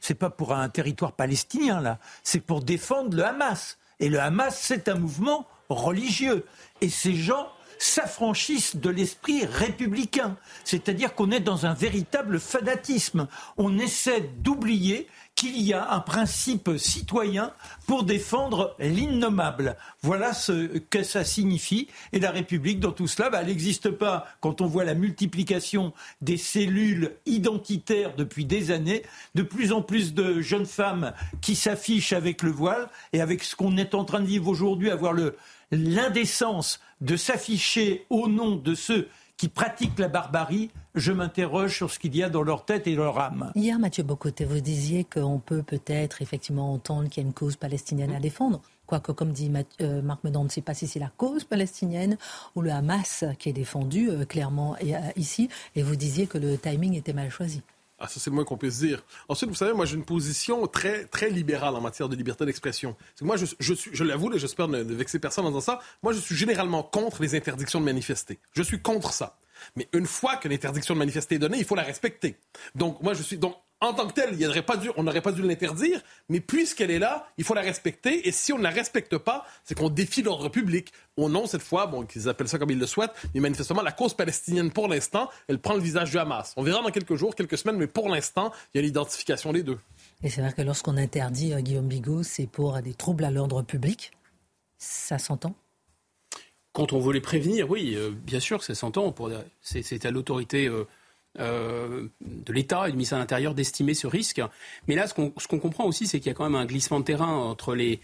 c'est 0.00 0.14
pas 0.14 0.30
pour 0.30 0.54
un 0.54 0.68
territoire 0.68 1.12
palestinien 1.12 1.80
là, 1.80 1.98
c'est 2.22 2.40
pour 2.40 2.62
défendre 2.62 3.14
le 3.16 3.24
Hamas. 3.24 3.76
Et 3.98 4.08
le 4.08 4.20
Hamas, 4.20 4.56
c'est 4.58 4.88
un 4.88 4.94
mouvement 4.94 5.46
religieux. 5.68 6.46
Et 6.80 6.88
ces 6.88 7.14
gens 7.14 7.48
s'affranchissent 7.78 8.76
de 8.76 8.90
l'esprit 8.90 9.44
républicain. 9.44 10.36
C'est-à-dire 10.64 11.14
qu'on 11.14 11.30
est 11.30 11.40
dans 11.40 11.66
un 11.66 11.74
véritable 11.74 12.40
fanatisme. 12.40 13.28
On 13.56 13.78
essaie 13.78 14.20
d'oublier 14.38 15.08
qu'il 15.36 15.60
y 15.60 15.74
a 15.74 15.92
un 15.92 16.00
principe 16.00 16.70
citoyen 16.78 17.52
pour 17.86 18.04
défendre 18.04 18.74
l'innommable. 18.80 19.76
Voilà 20.00 20.32
ce 20.32 20.78
que 20.78 21.02
ça 21.02 21.24
signifie. 21.24 21.88
Et 22.12 22.18
la 22.18 22.30
République, 22.30 22.80
dans 22.80 22.90
tout 22.90 23.06
cela, 23.06 23.28
bah, 23.28 23.40
elle 23.42 23.48
n'existe 23.48 23.90
pas 23.90 24.26
quand 24.40 24.62
on 24.62 24.66
voit 24.66 24.84
la 24.84 24.94
multiplication 24.94 25.92
des 26.22 26.38
cellules 26.38 27.12
identitaires 27.26 28.16
depuis 28.16 28.46
des 28.46 28.70
années, 28.70 29.02
de 29.34 29.42
plus 29.42 29.72
en 29.72 29.82
plus 29.82 30.14
de 30.14 30.40
jeunes 30.40 30.66
femmes 30.66 31.12
qui 31.42 31.54
s'affichent 31.54 32.14
avec 32.14 32.42
le 32.42 32.50
voile 32.50 32.88
et 33.12 33.20
avec 33.20 33.44
ce 33.44 33.54
qu'on 33.54 33.76
est 33.76 33.94
en 33.94 34.06
train 34.06 34.20
de 34.20 34.26
vivre 34.26 34.48
aujourd'hui, 34.48 34.90
avoir 34.90 35.14
l'indécence 35.70 36.80
de 37.02 37.16
s'afficher 37.16 38.06
au 38.08 38.26
nom 38.26 38.56
de 38.56 38.74
ceux 38.74 39.08
qui 39.36 39.48
pratiquent 39.48 39.98
la 39.98 40.08
barbarie, 40.08 40.70
je 40.94 41.12
m'interroge 41.12 41.74
sur 41.74 41.90
ce 41.90 41.98
qu'il 41.98 42.16
y 42.16 42.22
a 42.22 42.30
dans 42.30 42.42
leur 42.42 42.64
tête 42.64 42.86
et 42.86 42.94
leur 42.94 43.18
âme. 43.18 43.52
Hier, 43.54 43.78
Mathieu 43.78 44.02
Bocoté, 44.02 44.44
vous 44.44 44.60
disiez 44.60 45.04
qu'on 45.04 45.38
peut 45.38 45.62
peut-être 45.62 46.22
effectivement 46.22 46.72
entendre 46.72 47.08
qu'il 47.08 47.22
y 47.22 47.26
a 47.26 47.28
une 47.28 47.34
cause 47.34 47.56
palestinienne 47.56 48.12
à 48.12 48.20
défendre. 48.20 48.62
Quoique, 48.86 49.12
comme 49.12 49.32
dit 49.32 49.50
euh, 49.80 50.00
Marc 50.00 50.22
Medan, 50.24 50.42
on 50.42 50.44
ne 50.44 50.48
sait 50.48 50.62
pas 50.62 50.74
si 50.74 50.86
c'est 50.86 51.00
la 51.00 51.10
cause 51.16 51.44
palestinienne 51.44 52.16
ou 52.54 52.62
le 52.62 52.70
Hamas 52.70 53.24
qui 53.38 53.48
est 53.48 53.52
défendu 53.52 54.08
euh, 54.08 54.24
clairement 54.24 54.76
euh, 54.82 55.00
ici. 55.16 55.48
Et 55.74 55.82
vous 55.82 55.96
disiez 55.96 56.26
que 56.26 56.38
le 56.38 56.56
timing 56.56 56.94
était 56.94 57.12
mal 57.12 57.30
choisi. 57.30 57.62
Ah, 57.98 58.08
ça, 58.08 58.20
c'est 58.20 58.28
le 58.28 58.34
moins 58.34 58.44
qu'on 58.44 58.58
puisse 58.58 58.78
dire. 58.78 59.02
Ensuite, 59.28 59.48
vous 59.48 59.56
savez, 59.56 59.72
moi, 59.72 59.86
j'ai 59.86 59.96
une 59.96 60.04
position 60.04 60.66
très, 60.66 61.06
très 61.06 61.30
libérale 61.30 61.74
en 61.74 61.80
matière 61.80 62.08
de 62.08 62.16
liberté 62.16 62.44
d'expression. 62.44 62.94
Moi, 63.22 63.36
je, 63.36 63.46
je, 63.58 63.72
je 63.74 64.04
l'avoue, 64.04 64.36
j'espère 64.36 64.68
ne, 64.68 64.82
vexer 64.82 65.18
personne 65.18 65.46
en 65.46 65.48
disant 65.48 65.60
ça, 65.60 65.80
moi, 66.02 66.12
je 66.12 66.18
suis 66.18 66.36
généralement 66.36 66.82
contre 66.82 67.22
les 67.22 67.34
interdictions 67.34 67.80
de 67.80 67.86
manifester. 67.86 68.38
Je 68.52 68.62
suis 68.62 68.82
contre 68.82 69.12
ça. 69.12 69.38
Mais 69.76 69.88
une 69.94 70.06
fois 70.06 70.36
que 70.36 70.48
l'interdiction 70.48 70.92
de 70.94 70.98
manifester 70.98 71.36
est 71.36 71.38
donnée, 71.38 71.58
il 71.58 71.64
faut 71.64 71.74
la 71.74 71.82
respecter. 71.82 72.36
Donc, 72.74 73.00
moi, 73.02 73.14
je 73.14 73.22
suis. 73.22 73.38
Donc, 73.38 73.56
en 73.80 73.92
tant 73.92 74.06
que 74.06 74.14
telle, 74.14 74.40
il 74.40 74.62
pas 74.62 74.76
dû, 74.78 74.90
on 74.96 75.02
n'aurait 75.02 75.20
pas 75.20 75.32
dû 75.32 75.42
l'interdire, 75.42 76.00
mais 76.30 76.40
puisqu'elle 76.40 76.90
est 76.90 76.98
là, 76.98 77.28
il 77.36 77.44
faut 77.44 77.52
la 77.52 77.60
respecter. 77.60 78.26
Et 78.26 78.32
si 78.32 78.52
on 78.52 78.58
ne 78.58 78.62
la 78.62 78.70
respecte 78.70 79.18
pas, 79.18 79.46
c'est 79.64 79.76
qu'on 79.76 79.90
défie 79.90 80.22
l'ordre 80.22 80.48
public. 80.48 80.92
Au 81.18 81.28
nom, 81.28 81.46
cette 81.46 81.62
fois, 81.62 81.86
bon, 81.86 82.06
qu'ils 82.06 82.28
appellent 82.28 82.48
ça 82.48 82.58
comme 82.58 82.70
ils 82.70 82.78
le 82.78 82.86
souhaitent, 82.86 83.12
mais 83.34 83.40
manifestement, 83.40 83.82
la 83.82 83.92
cause 83.92 84.14
palestinienne, 84.14 84.70
pour 84.70 84.88
l'instant, 84.88 85.28
elle 85.48 85.58
prend 85.58 85.74
le 85.74 85.80
visage 85.80 86.10
du 86.10 86.18
Hamas. 86.18 86.54
On 86.56 86.62
verra 86.62 86.82
dans 86.82 86.90
quelques 86.90 87.16
jours, 87.16 87.34
quelques 87.34 87.58
semaines, 87.58 87.76
mais 87.76 87.86
pour 87.86 88.08
l'instant, 88.08 88.50
il 88.72 88.78
y 88.78 88.80
a 88.80 88.82
l'identification 88.82 89.52
des 89.52 89.62
deux. 89.62 89.78
Et 90.22 90.30
c'est 90.30 90.40
vrai 90.40 90.54
que 90.54 90.62
lorsqu'on 90.62 90.96
interdit 90.96 91.52
euh, 91.52 91.60
Guillaume 91.60 91.88
Bigot, 91.88 92.22
c'est 92.22 92.46
pour 92.46 92.80
des 92.80 92.94
troubles 92.94 93.24
à 93.24 93.30
l'ordre 93.30 93.62
public. 93.62 94.12
Ça 94.78 95.18
s'entend? 95.18 95.54
Quand 96.72 96.94
on 96.94 97.00
veut 97.00 97.12
les 97.12 97.20
prévenir, 97.20 97.70
oui, 97.70 97.94
euh, 97.94 98.10
bien 98.10 98.40
sûr, 98.40 98.62
ça 98.62 98.74
s'entend. 98.74 99.14
C'est 99.60 100.06
à 100.06 100.10
l'autorité. 100.10 100.70
Euh, 101.38 101.46
euh, 101.46 102.08
de 102.20 102.52
l'État 102.52 102.86
et 102.86 102.90
du 102.90 102.96
ministère 102.96 103.18
de 103.18 103.22
l'Intérieur 103.22 103.54
d'estimer 103.54 103.94
ce 103.94 104.06
risque. 104.06 104.40
Mais 104.88 104.94
là, 104.94 105.06
ce 105.06 105.14
qu'on 105.14 105.58
comprend 105.58 105.84
aussi, 105.84 106.06
c'est 106.06 106.18
qu'il 106.18 106.28
y 106.28 106.30
a 106.30 106.34
quand 106.34 106.44
même 106.44 106.54
un 106.54 106.66
glissement 106.66 107.00
de 107.00 107.04
terrain 107.04 107.28
entre 107.28 107.74
les, 107.74 108.00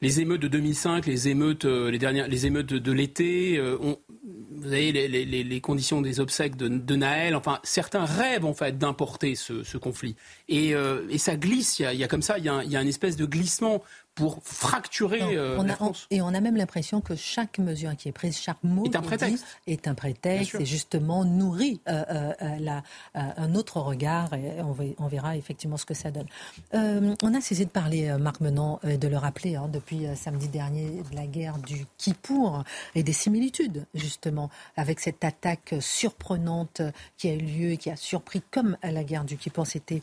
les 0.00 0.20
émeutes 0.20 0.42
de 0.42 0.48
2005, 0.48 1.06
les 1.06 1.28
émeutes, 1.28 1.64
les 1.64 1.98
dernières, 1.98 2.28
les 2.28 2.46
émeutes 2.46 2.66
de, 2.66 2.92
l'été, 2.92 3.60
vous 3.60 4.66
avez 4.66 4.92
les, 4.92 5.60
conditions 5.60 6.00
des 6.00 6.20
obsèques 6.20 6.56
de, 6.56 6.96
Naël. 6.96 7.34
Enfin, 7.34 7.60
certains 7.62 8.04
rêvent 8.04 8.44
en 8.44 8.54
fait 8.54 8.78
d'importer 8.78 9.34
ce, 9.34 9.76
conflit. 9.76 10.16
Et, 10.48 10.74
ça 11.18 11.36
glisse. 11.36 11.78
Il 11.78 11.98
y, 11.98 12.04
a, 12.04 12.08
comme 12.08 12.22
ça, 12.22 12.38
il 12.38 12.44
y 12.44 12.48
a 12.76 12.82
une 12.82 12.88
espèce 12.88 13.16
de 13.16 13.26
glissement 13.26 13.82
pour 14.16 14.40
fracturer 14.42 15.36
euh, 15.36 15.62
la 15.62 15.76
France. 15.76 16.06
et 16.10 16.22
on 16.22 16.28
a 16.28 16.40
même 16.40 16.56
l'impression 16.56 17.02
que 17.02 17.14
chaque 17.14 17.58
mesure 17.58 17.94
qui 17.96 18.08
est 18.08 18.12
prise, 18.12 18.40
chaque 18.40 18.64
mot 18.64 18.86
est 18.86 18.96
un 18.96 19.02
prétexte, 19.02 19.44
est 19.66 19.86
un 19.86 19.94
prétexte 19.94 20.54
et 20.54 20.64
justement 20.64 21.26
nourrit 21.26 21.82
euh, 21.86 22.32
euh, 22.40 22.80
un 23.14 23.54
autre 23.54 23.78
regard 23.78 24.32
et 24.32 24.62
on, 24.62 25.06
verra 25.06 25.36
effectivement 25.36 25.76
ce 25.76 25.84
que 25.84 25.92
ça 25.92 26.10
donne. 26.10 26.26
on 26.72 27.34
a 27.34 27.40
cessé 27.42 27.66
de 27.66 27.70
parler, 27.70 28.16
Marc 28.18 28.40
Menon, 28.40 28.80
de 28.84 29.06
le 29.06 29.18
rappeler 29.18 29.56
hein, 29.56 29.68
depuis 29.70 30.06
samedi 30.16 30.48
dernier 30.48 31.02
de 31.10 31.14
la 31.14 31.26
guerre 31.26 31.58
du 31.58 31.84
Kippour 31.98 32.64
et 32.94 33.02
des 33.02 33.12
similitudes 33.12 33.84
justement 33.94 34.48
avec 34.78 35.00
cette 35.00 35.24
attaque 35.24 35.74
surprenante 35.80 36.80
qui 37.18 37.28
a 37.28 37.34
eu 37.34 37.38
lieu 37.38 37.70
et 37.72 37.76
qui 37.76 37.90
a 37.90 37.96
surpris 37.96 38.42
comme 38.50 38.78
la 38.82 39.04
guerre 39.04 39.24
du 39.24 39.36
Kippour, 39.36 39.66
c'était 39.66 40.00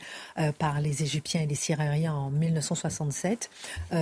par 0.60 0.82
les 0.82 1.02
Égyptiens 1.02 1.42
et 1.42 1.48
les 1.48 1.56
Syriens 1.56 2.14
en 2.14 2.30
1967. 2.30 3.50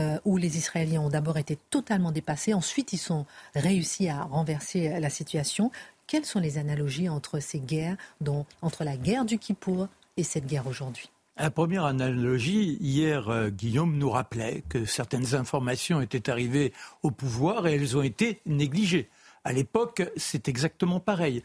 Euh, 0.01 0.19
où 0.25 0.37
les 0.37 0.57
Israéliens 0.57 1.01
ont 1.01 1.09
d'abord 1.09 1.37
été 1.37 1.57
totalement 1.69 2.11
dépassés, 2.11 2.53
ensuite 2.53 2.93
ils 2.93 3.13
ont 3.13 3.25
réussi 3.55 4.09
à 4.09 4.23
renverser 4.23 4.99
la 4.99 5.09
situation. 5.09 5.71
Quelles 6.07 6.25
sont 6.25 6.39
les 6.39 6.57
analogies 6.57 7.07
entre 7.07 7.39
ces 7.39 7.59
guerres, 7.59 7.97
dont, 8.19 8.45
entre 8.61 8.83
la 8.83 8.97
guerre 8.97 9.25
du 9.25 9.37
Kippour 9.37 9.87
et 10.17 10.23
cette 10.23 10.47
guerre 10.47 10.67
aujourd'hui? 10.67 11.09
La 11.37 11.51
première 11.51 11.85
analogie, 11.85 12.77
hier, 12.81 13.29
euh, 13.29 13.49
Guillaume 13.49 13.97
nous 13.97 14.09
rappelait 14.09 14.63
que 14.69 14.85
certaines 14.85 15.35
informations 15.35 16.01
étaient 16.01 16.29
arrivées 16.29 16.73
au 17.03 17.11
pouvoir 17.11 17.67
et 17.67 17.75
elles 17.75 17.95
ont 17.95 18.03
été 18.03 18.41
négligées. 18.45 19.09
À 19.43 19.53
l'époque, 19.53 20.03
c'est 20.17 20.47
exactement 20.47 20.99
pareil. 20.99 21.43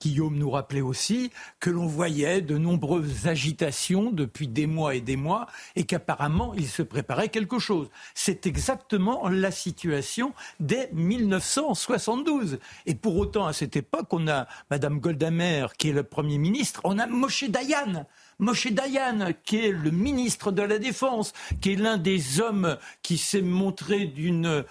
Guillaume 0.00 0.36
nous 0.36 0.50
rappelait 0.50 0.80
aussi 0.80 1.30
que 1.60 1.70
l'on 1.70 1.86
voyait 1.86 2.40
de 2.40 2.58
nombreuses 2.58 3.26
agitations 3.26 4.10
depuis 4.10 4.48
des 4.48 4.66
mois 4.66 4.94
et 4.94 5.00
des 5.00 5.16
mois 5.16 5.46
et 5.76 5.84
qu'apparemment 5.84 6.54
il 6.54 6.68
se 6.68 6.82
préparait 6.82 7.28
quelque 7.28 7.58
chose. 7.58 7.90
C'est 8.14 8.46
exactement 8.46 9.28
la 9.28 9.50
situation 9.50 10.32
dès 10.60 10.90
1972. 10.92 12.58
Et 12.86 12.94
pour 12.94 13.16
autant, 13.16 13.46
à 13.46 13.52
cette 13.52 13.76
époque, 13.76 14.12
on 14.12 14.28
a 14.28 14.46
Madame 14.70 15.00
Goldamer 15.00 15.66
qui 15.78 15.90
est 15.90 15.92
le 15.92 16.02
Premier 16.02 16.38
ministre, 16.38 16.80
on 16.84 16.98
a 16.98 17.06
Moshe 17.06 17.44
Dayan. 17.44 18.06
Moshe 18.38 18.72
Dayan, 18.72 19.32
qui 19.44 19.66
est 19.66 19.70
le 19.70 19.90
ministre 19.90 20.50
de 20.50 20.62
la 20.62 20.78
Défense, 20.78 21.32
qui 21.60 21.72
est 21.72 21.76
l'un 21.76 21.96
des 21.96 22.40
hommes 22.40 22.76
qui 23.02 23.18
s'est 23.18 23.42
montré 23.42 24.06
d'une 24.06 24.64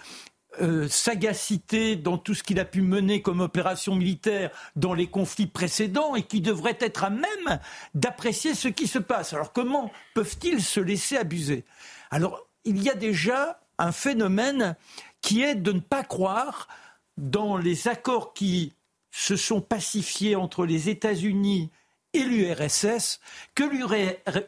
euh, 0.60 0.90
sagacité 0.90 1.96
dans 1.96 2.18
tout 2.18 2.34
ce 2.34 2.44
qu'il 2.44 2.60
a 2.60 2.66
pu 2.66 2.82
mener 2.82 3.22
comme 3.22 3.40
opération 3.40 3.96
militaire 3.96 4.52
dans 4.76 4.94
les 4.94 5.08
conflits 5.08 5.48
précédents 5.48 6.14
et 6.14 6.24
qui 6.24 6.42
devrait 6.42 6.78
être 6.82 7.06
à 7.06 7.10
même 7.10 7.60
d'apprécier 7.94 8.54
ce 8.54 8.68
qui 8.68 8.88
se 8.88 9.00
passe. 9.00 9.32
Alors 9.32 9.54
comment 9.54 9.92
peuvent-ils 10.14 10.62
se 10.62 10.82
laisser 10.82 11.16
abuser? 11.16 11.64
Alors 12.10 12.46
il 12.66 12.84
y 12.84 12.90
a 12.90 12.96
déjà 12.96 13.62
un 13.78 13.94
phénomène 13.94 14.76
qui 15.22 15.42
est 15.42 15.56
de 15.56 15.72
ne 15.72 15.80
pas 15.80 16.04
croire 16.04 16.68
dans 17.18 17.56
les 17.56 17.88
accords 17.88 18.34
qui 18.34 18.74
se 19.10 19.38
sont 19.38 19.62
pacifiés 19.62 20.36
entre 20.36 20.66
les 20.66 20.90
États-Unis 20.90 21.70
et 22.14 22.24
l'URSS, 22.24 23.22
que 23.56 23.64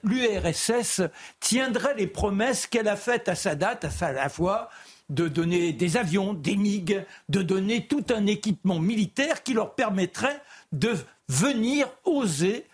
l'URSS 0.03 1.01
tiendrait 1.39 1.95
les 1.95 2.07
promesses 2.07 2.67
qu'elle 2.67 2.89
a 2.89 2.97
faites 2.97 3.29
à 3.29 3.35
sa 3.35 3.55
date, 3.55 3.85
à 4.01 4.11
la 4.11 4.27
fois 4.27 4.69
de 5.13 5.27
donner 5.27 5.73
des 5.73 5.97
avions, 5.97 6.33
des 6.33 6.55
MiG, 6.55 7.05
de 7.29 7.41
donner 7.41 7.85
tout 7.85 8.05
un 8.13 8.25
équipement 8.25 8.79
militaire 8.79 9.43
qui 9.43 9.53
leur 9.53 9.75
permettrait 9.75 10.41
de 10.71 10.93
venir 11.29 11.87
oser 12.03 12.65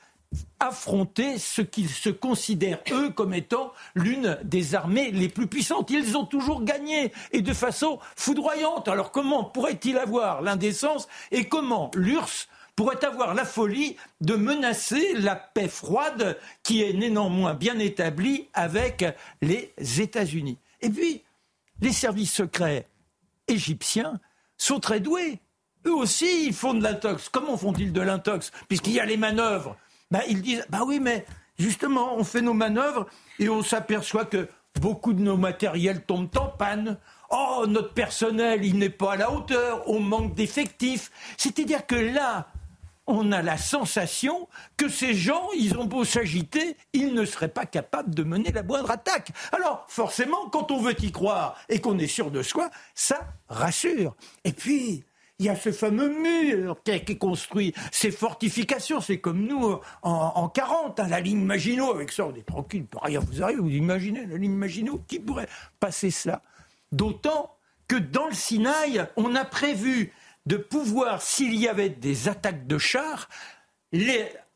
affronter 0.60 1.40
ce 1.40 1.62
qu'ils 1.62 1.90
se 1.90 2.10
considèrent, 2.10 2.82
eux, 2.92 3.10
comme 3.10 3.34
étant 3.34 3.74
l'une 3.96 4.38
des 4.44 4.76
armées 4.76 5.12
les 5.12 5.28
plus 5.28 5.48
puissantes. 5.48 5.90
Ils 5.90 6.18
ont 6.18 6.26
toujours 6.26 6.64
gagné, 6.64 7.12
et 7.32 7.42
de 7.42 7.54
façon 7.54 8.00
foudroyante. 8.16 8.88
Alors 8.88 9.12
comment 9.12 9.44
pourrait-il 9.44 9.98
avoir 9.98 10.42
l'indécence, 10.42 11.08
et 11.32 11.46
comment 11.46 11.90
l'URSS 11.96 12.48
pourrait 12.76 13.04
avoir 13.04 13.34
la 13.34 13.44
folie 13.44 13.98
de 14.22 14.36
menacer 14.36 15.14
la 15.16 15.36
paix 15.36 15.68
froide 15.68 16.38
qui 16.64 16.84
est 16.84 16.94
néanmoins 16.94 17.54
bien 17.54 17.80
établie 17.80 18.48
avec 18.54 19.04
les 19.42 19.74
États-Unis? 20.00 20.58
Et 20.82 20.90
puis, 20.90 21.24
les 21.82 21.94
services 21.94 22.34
secrets 22.34 22.86
égyptiens 23.48 24.20
sont 24.58 24.80
très 24.80 25.00
doués. 25.00 25.40
Eux 25.86 25.94
aussi, 25.94 26.46
ils 26.48 26.54
font 26.54 26.74
de 26.74 26.84
l'intox. 26.84 27.30
Comment 27.30 27.58
font-ils 27.58 27.94
de 27.94 28.02
l'intox 28.02 28.52
Puisqu'il 28.68 28.94
y 28.94 29.00
a 29.00 29.06
les 29.06 29.18
manœuvres. 29.18 29.78
Ben, 30.12 30.22
ils 30.28 30.42
disent, 30.42 30.66
bah 30.70 30.82
oui, 30.86 31.00
mais 31.00 31.26
justement, 31.58 32.16
on 32.16 32.24
fait 32.24 32.42
nos 32.42 32.54
manœuvres 32.54 33.08
et 33.38 33.50
on 33.50 33.64
s'aperçoit 33.64 34.26
que 34.26 34.50
beaucoup 34.82 35.14
de 35.14 35.22
nos 35.22 35.38
matériels 35.38 36.04
tombent 36.04 36.36
en 36.38 36.48
panne. 36.48 36.98
Oh, 37.30 37.66
notre 37.68 37.94
personnel, 37.94 38.66
il 38.66 38.78
n'est 38.78 38.90
pas 38.90 39.14
à 39.14 39.18
la 39.18 39.32
hauteur, 39.32 39.84
on 39.88 40.00
manque 40.00 40.36
d'effectifs. 40.36 41.12
C'est-à-dire 41.38 41.86
que 41.86 41.96
là, 41.96 42.48
on 43.10 43.32
a 43.32 43.42
la 43.42 43.58
sensation 43.58 44.48
que 44.78 44.88
ces 44.88 45.16
gens, 45.16 45.50
ils 45.58 45.78
ont 45.78 45.86
beau 45.86 46.06
s'agiter, 46.06 46.78
ils 46.94 47.14
ne 47.14 47.26
seraient 47.26 47.50
pas 47.50 47.66
capables 47.66 48.14
de 48.14 48.24
mener 48.24 48.52
la 48.52 48.62
moindre 48.62 48.92
attaque. 48.92 49.32
Alors, 49.52 49.86
forcément, 49.90 50.48
quand 50.50 50.72
on 50.72 50.80
veut 50.80 50.96
y 51.04 51.12
croire 51.12 51.58
et 51.70 51.82
qu'on 51.82 51.98
est 51.98 52.08
sûr 52.08 52.30
de 52.30 52.44
soi, 52.44 52.70
ça 52.94 53.20
rassure. 53.50 54.16
Et 54.44 54.54
puis, 54.54 55.04
il 55.40 55.46
y 55.48 55.50
a 55.50 55.56
ce 55.56 55.72
fameux 55.72 56.10
mur 56.10 56.78
qui 56.84 56.92
est 56.92 57.18
construit, 57.18 57.74
ces 57.92 58.12
fortifications, 58.12 59.02
c'est 59.02 59.20
comme 59.20 59.46
nous 59.46 59.80
en, 60.04 60.48
40, 60.48 61.00
hein, 61.00 61.08
la 61.08 61.20
ligne 61.20 61.44
Maginot, 61.44 61.92
avec 61.92 62.12
ça 62.12 62.28
on 62.28 62.36
est 62.36 62.46
tranquille, 62.46 62.86
rien 63.02 63.22
vous 63.22 63.42
arrive, 63.42 63.60
vous 63.60 63.70
imaginez 63.70 64.26
la 64.26 64.38
ligne 64.38 64.54
Maginot, 64.54 65.02
qui 65.08 65.20
pourrait 65.20 65.48
passer 65.80 66.12
cela 66.12 66.42
D'autant 66.92 67.56
que 67.88 67.96
dans 67.96 68.28
le 68.28 68.34
Sinaï, 68.34 69.06
on 69.16 69.34
a 69.36 69.46
prévu 69.46 70.12
de 70.46 70.58
pouvoir, 70.58 71.22
s'il 71.22 71.56
y 71.56 71.68
avait 71.68 71.90
des 71.90 72.28
attaques 72.28 72.68
de 72.68 72.78
chars, 72.78 73.30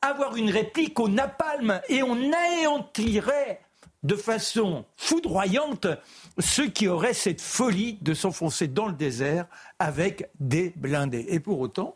avoir 0.01 0.35
une 0.35 0.49
réplique 0.49 0.99
au 0.99 1.07
napalm 1.07 1.81
et 1.89 2.03
on 2.03 2.15
anéantirait 2.15 3.61
de 4.03 4.15
façon 4.15 4.85
foudroyante 4.97 5.87
ceux 6.39 6.67
qui 6.67 6.87
auraient 6.87 7.13
cette 7.13 7.41
folie 7.41 7.97
de 8.01 8.13
s'enfoncer 8.13 8.67
dans 8.67 8.87
le 8.87 8.93
désert 8.93 9.47
avec 9.79 10.29
des 10.39 10.73
blindés. 10.75 11.25
Et 11.29 11.39
pour 11.39 11.59
autant, 11.59 11.95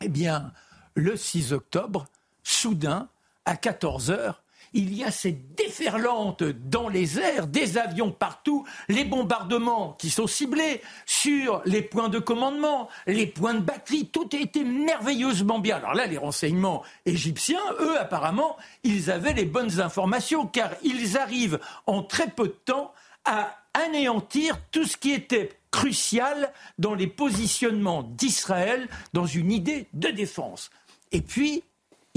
eh 0.00 0.08
bien, 0.08 0.52
le 0.94 1.16
6 1.16 1.52
octobre, 1.52 2.06
soudain, 2.42 3.08
à 3.44 3.56
14 3.56 4.10
heures, 4.10 4.42
il 4.72 4.94
y 4.94 5.04
a 5.04 5.10
cette 5.10 5.54
déferlante 5.54 6.42
dans 6.42 6.88
les 6.88 7.18
airs, 7.18 7.46
des 7.46 7.78
avions 7.78 8.10
partout, 8.10 8.66
les 8.88 9.04
bombardements 9.04 9.94
qui 9.98 10.10
sont 10.10 10.26
ciblés 10.26 10.82
sur 11.06 11.62
les 11.64 11.82
points 11.82 12.08
de 12.08 12.18
commandement, 12.18 12.88
les 13.06 13.26
points 13.26 13.54
de 13.54 13.60
batterie, 13.60 14.06
tout 14.06 14.28
a 14.32 14.36
été 14.36 14.64
merveilleusement 14.64 15.58
bien. 15.58 15.76
Alors 15.76 15.94
là, 15.94 16.06
les 16.06 16.18
renseignements 16.18 16.82
égyptiens, 17.06 17.60
eux, 17.80 17.98
apparemment, 17.98 18.56
ils 18.84 19.10
avaient 19.10 19.34
les 19.34 19.44
bonnes 19.44 19.80
informations, 19.80 20.46
car 20.46 20.70
ils 20.82 21.16
arrivent 21.16 21.60
en 21.86 22.02
très 22.02 22.28
peu 22.28 22.48
de 22.48 22.56
temps 22.64 22.92
à 23.24 23.56
anéantir 23.74 24.58
tout 24.70 24.84
ce 24.84 24.96
qui 24.96 25.12
était 25.12 25.50
crucial 25.70 26.52
dans 26.78 26.94
les 26.94 27.06
positionnements 27.06 28.02
d'Israël 28.02 28.88
dans 29.12 29.26
une 29.26 29.52
idée 29.52 29.86
de 29.92 30.08
défense. 30.08 30.70
Et 31.12 31.20
puis, 31.20 31.62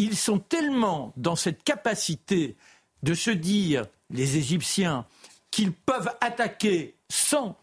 ils 0.01 0.17
sont 0.17 0.39
tellement 0.39 1.13
dans 1.15 1.35
cette 1.35 1.63
capacité 1.63 2.55
de 3.03 3.13
se 3.13 3.29
dire, 3.29 3.85
les 4.09 4.37
Égyptiens, 4.37 5.05
qu'ils 5.51 5.71
peuvent 5.71 6.11
attaquer 6.21 6.95
sans 7.09 7.55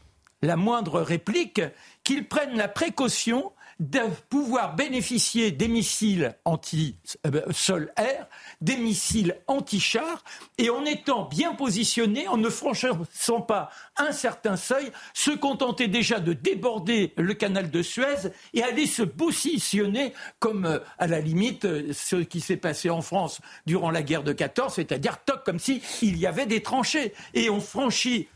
la 0.43 0.57
moindre 0.57 1.01
réplique, 1.01 1.61
qu'ils 2.05 2.29
prennent 2.29 2.57
la 2.57 2.69
précaution 2.69 3.53
de 3.79 4.01
pouvoir 4.29 4.75
bénéficier 4.75 5.53
des 5.53 5.69
missiles 5.69 6.37
anti-sol-air, 6.45 8.27
des 8.61 8.77
missiles 8.77 9.37
anti-chars, 9.47 10.25
et 10.59 10.69
en 10.69 10.85
étant 10.85 11.29
bien 11.29 11.55
positionnés, 11.55 12.27
en 12.27 12.37
ne 12.37 12.51
franchissant 12.51 13.41
pas 13.41 13.71
un 13.97 14.11
certain 14.11 14.57
seuil, 14.57 14.91
se 15.15 15.31
contenter 15.31 15.87
déjà 15.87 16.19
de 16.19 16.33
déborder 16.33 17.13
le 17.17 17.35
canal 17.35 17.71
de 17.71 17.83
Suez 17.83 18.31
et 18.53 18.63
aller 18.63 18.87
se 18.87 19.03
positionner 19.03 20.13
comme, 20.41 20.67
euh, 20.67 20.79
à 20.99 21.07
la 21.07 21.21
limite, 21.21 21.65
euh, 21.65 21.93
ce 21.93 22.17
qui 22.17 22.41
s'est 22.41 22.57
passé 22.57 22.91
en 22.91 23.01
France 23.01 23.41
durant 23.67 23.91
la 23.91 24.03
guerre 24.03 24.25
de 24.25 24.33
14, 24.33 24.75
c'est-à-dire 24.75 25.23
toc, 25.25 25.45
comme 25.45 25.59
s'il 25.61 26.17
y 26.17 26.27
avait 26.27 26.47
des 26.47 26.63
tranchées. 26.63 27.13
Et 27.35 27.49
on 27.49 27.61
franchit 27.61 28.29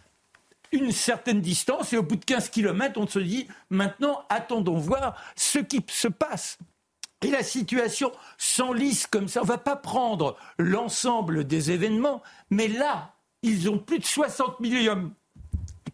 une 0.73 0.93
certaine 0.93 1.41
distance 1.41 1.93
et 1.93 1.99
au 1.99 2.03
bout 2.03 2.17
de 2.17 2.25
15 2.25 2.49
kilomètres, 2.49 2.99
on 2.99 3.07
se 3.07 3.19
dit 3.19 3.47
maintenant, 3.71 4.25
attendons 4.29 4.79
voir 4.79 5.17
ce 5.37 5.59
qui 5.59 5.85
se 5.89 6.09
passe. 6.09 6.59
Et 7.23 7.31
la 7.31 7.43
situation 7.45 8.11
s'enlise 8.37 9.07
comme 9.07 9.29
ça. 9.29 9.41
On 9.41 9.45
ne 9.45 9.49
va 9.49 9.59
pas 9.59 9.77
prendre 9.77 10.37
l'ensemble 10.59 11.47
des 11.47 11.71
événements, 11.71 12.23
mais 12.51 12.67
là, 12.67 13.15
ils 13.43 13.71
ont 13.71 13.79
plus 13.79 14.01
de 14.01 14.05
60 14.05 14.61
millions 14.61 15.13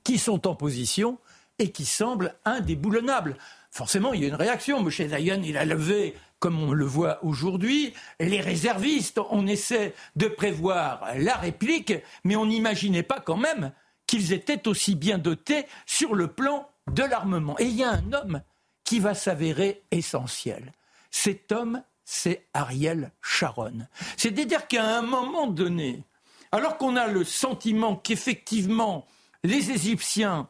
qui 0.05 0.17
sont 0.19 0.47
en 0.47 0.55
position 0.55 1.19
et 1.59 1.71
qui 1.71 1.85
semblent 1.85 2.35
indéboulonnables. 2.45 3.37
Forcément, 3.71 4.15
il 4.15 4.23
y 4.23 4.25
a 4.25 4.29
une 4.29 4.35
réaction. 4.35 4.79
M. 4.79 4.91
Zayan, 4.91 5.43
il 5.43 5.59
a 5.59 5.67
levé, 5.67 6.15
comme 6.39 6.63
on 6.63 6.73
le 6.73 6.85
voit 6.87 7.23
aujourd'hui, 7.23 7.93
les 8.21 8.41
réservistes. 8.41 9.21
On 9.31 9.47
essaie 9.47 9.95
de 10.17 10.29
prévoir 10.29 11.03
la 11.17 11.35
réplique, 11.35 11.93
mais 12.25 12.37
on 12.37 12.47
n'imaginait 12.47 13.03
pas 13.03 13.21
quand 13.21 13.37
même 13.37 13.73
qu'ils 14.09 14.33
étaient 14.33 14.67
aussi 14.67 14.97
bien 14.97 15.19
dotés 15.19 15.67
sur 15.87 16.17
le 16.17 16.27
plan 16.27 16.69
de 16.93 17.05
l'armement. 17.05 17.57
Et 17.61 17.67
il 17.67 17.77
y 17.77 17.85
a 17.85 17.93
un 17.93 18.13
homme 18.13 18.43
qui 18.83 18.99
va 18.99 19.15
s'avérer 19.15 19.85
essentiel. 19.93 20.73
Cet 21.13 21.53
homme, 21.53 21.83
c'est 22.05 22.47
Ariel 22.55 23.13
Sharon. 23.23 23.87
C'est-à-dire 24.17 24.67
qu'à 24.67 24.99
un 24.99 25.03
moment 25.03 25.47
donné, 25.47 26.03
alors 26.51 26.79
qu'on 26.79 26.97
a 26.97 27.07
le 27.07 27.23
sentiment 27.23 27.97
qu'effectivement 27.97 29.07
les 29.45 29.71
Égyptiens, 29.71 30.49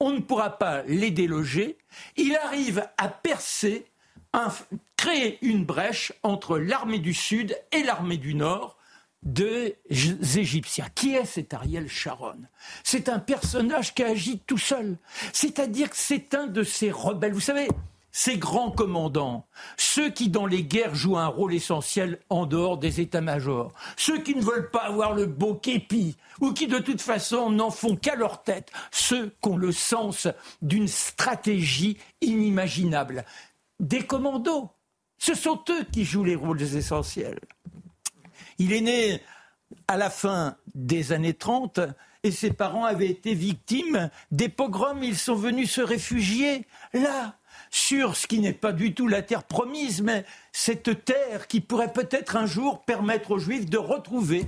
on 0.00 0.10
ne 0.10 0.20
pourra 0.20 0.58
pas 0.58 0.82
les 0.84 1.10
déloger, 1.10 1.76
il 2.16 2.36
arrive 2.36 2.88
à 2.96 3.08
percer, 3.08 3.86
à 4.32 4.48
créer 4.96 5.38
une 5.42 5.64
brèche 5.64 6.12
entre 6.22 6.58
l'armée 6.58 7.00
du 7.00 7.14
Sud 7.14 7.58
et 7.72 7.82
l'armée 7.82 8.16
du 8.16 8.34
Nord 8.34 8.78
des 9.22 9.78
Égyptiens. 9.88 10.86
Qui 10.94 11.14
est 11.14 11.24
cet 11.24 11.54
Ariel 11.54 11.88
Sharon? 11.88 12.38
C'est 12.82 13.08
un 13.08 13.18
personnage 13.18 13.94
qui 13.94 14.02
agit 14.02 14.40
tout 14.46 14.58
seul. 14.58 14.96
C'est-à-dire 15.32 15.90
que 15.90 15.96
c'est 15.96 16.34
un 16.34 16.46
de 16.46 16.62
ces 16.62 16.90
rebelles. 16.90 17.32
Vous 17.32 17.40
savez, 17.40 17.68
ces 18.12 18.36
grands 18.36 18.70
commandants, 18.70 19.46
ceux 19.78 20.10
qui 20.10 20.28
dans 20.28 20.44
les 20.44 20.64
guerres 20.64 20.94
jouent 20.94 21.16
un 21.16 21.28
rôle 21.28 21.54
essentiel 21.54 22.18
en 22.28 22.44
dehors 22.44 22.76
des 22.76 23.00
états-majors, 23.00 23.72
ceux 23.96 24.20
qui 24.20 24.34
ne 24.34 24.42
veulent 24.42 24.70
pas 24.70 24.82
avoir 24.82 25.14
le 25.14 25.24
beau 25.24 25.54
képi, 25.54 26.16
ou 26.40 26.52
qui 26.52 26.66
de 26.66 26.78
toute 26.78 27.00
façon 27.00 27.50
n'en 27.50 27.70
font 27.70 27.96
qu'à 27.96 28.14
leur 28.14 28.42
tête, 28.42 28.70
ceux 28.90 29.28
qui 29.42 29.48
ont 29.48 29.56
le 29.56 29.72
sens 29.72 30.28
d'une 30.60 30.88
stratégie 30.88 31.96
inimaginable. 32.20 33.24
Des 33.80 34.04
commandos, 34.04 34.68
ce 35.16 35.34
sont 35.34 35.62
eux 35.70 35.84
qui 35.90 36.04
jouent 36.04 36.24
les 36.24 36.36
rôles 36.36 36.60
essentiels. 36.60 37.40
Il 38.58 38.72
est 38.72 38.80
né 38.80 39.20
à 39.88 39.96
la 39.96 40.10
fin 40.10 40.56
des 40.74 41.12
années 41.12 41.34
30 41.34 41.80
et 42.24 42.30
ses 42.30 42.52
parents 42.52 42.84
avaient 42.84 43.08
été 43.08 43.34
victimes 43.34 44.10
des 44.30 44.48
pogroms. 44.48 45.02
Ils 45.02 45.18
sont 45.18 45.34
venus 45.34 45.72
se 45.72 45.80
réfugier 45.80 46.66
là, 46.92 47.36
sur 47.70 48.16
ce 48.16 48.26
qui 48.26 48.38
n'est 48.38 48.52
pas 48.52 48.72
du 48.72 48.94
tout 48.94 49.08
la 49.08 49.22
terre 49.22 49.44
promise, 49.44 50.02
mais 50.02 50.24
cette 50.52 51.04
terre 51.04 51.48
qui 51.48 51.60
pourrait 51.60 51.92
peut-être 51.92 52.36
un 52.36 52.46
jour 52.46 52.82
permettre 52.82 53.32
aux 53.32 53.38
Juifs 53.38 53.66
de 53.66 53.78
retrouver 53.78 54.46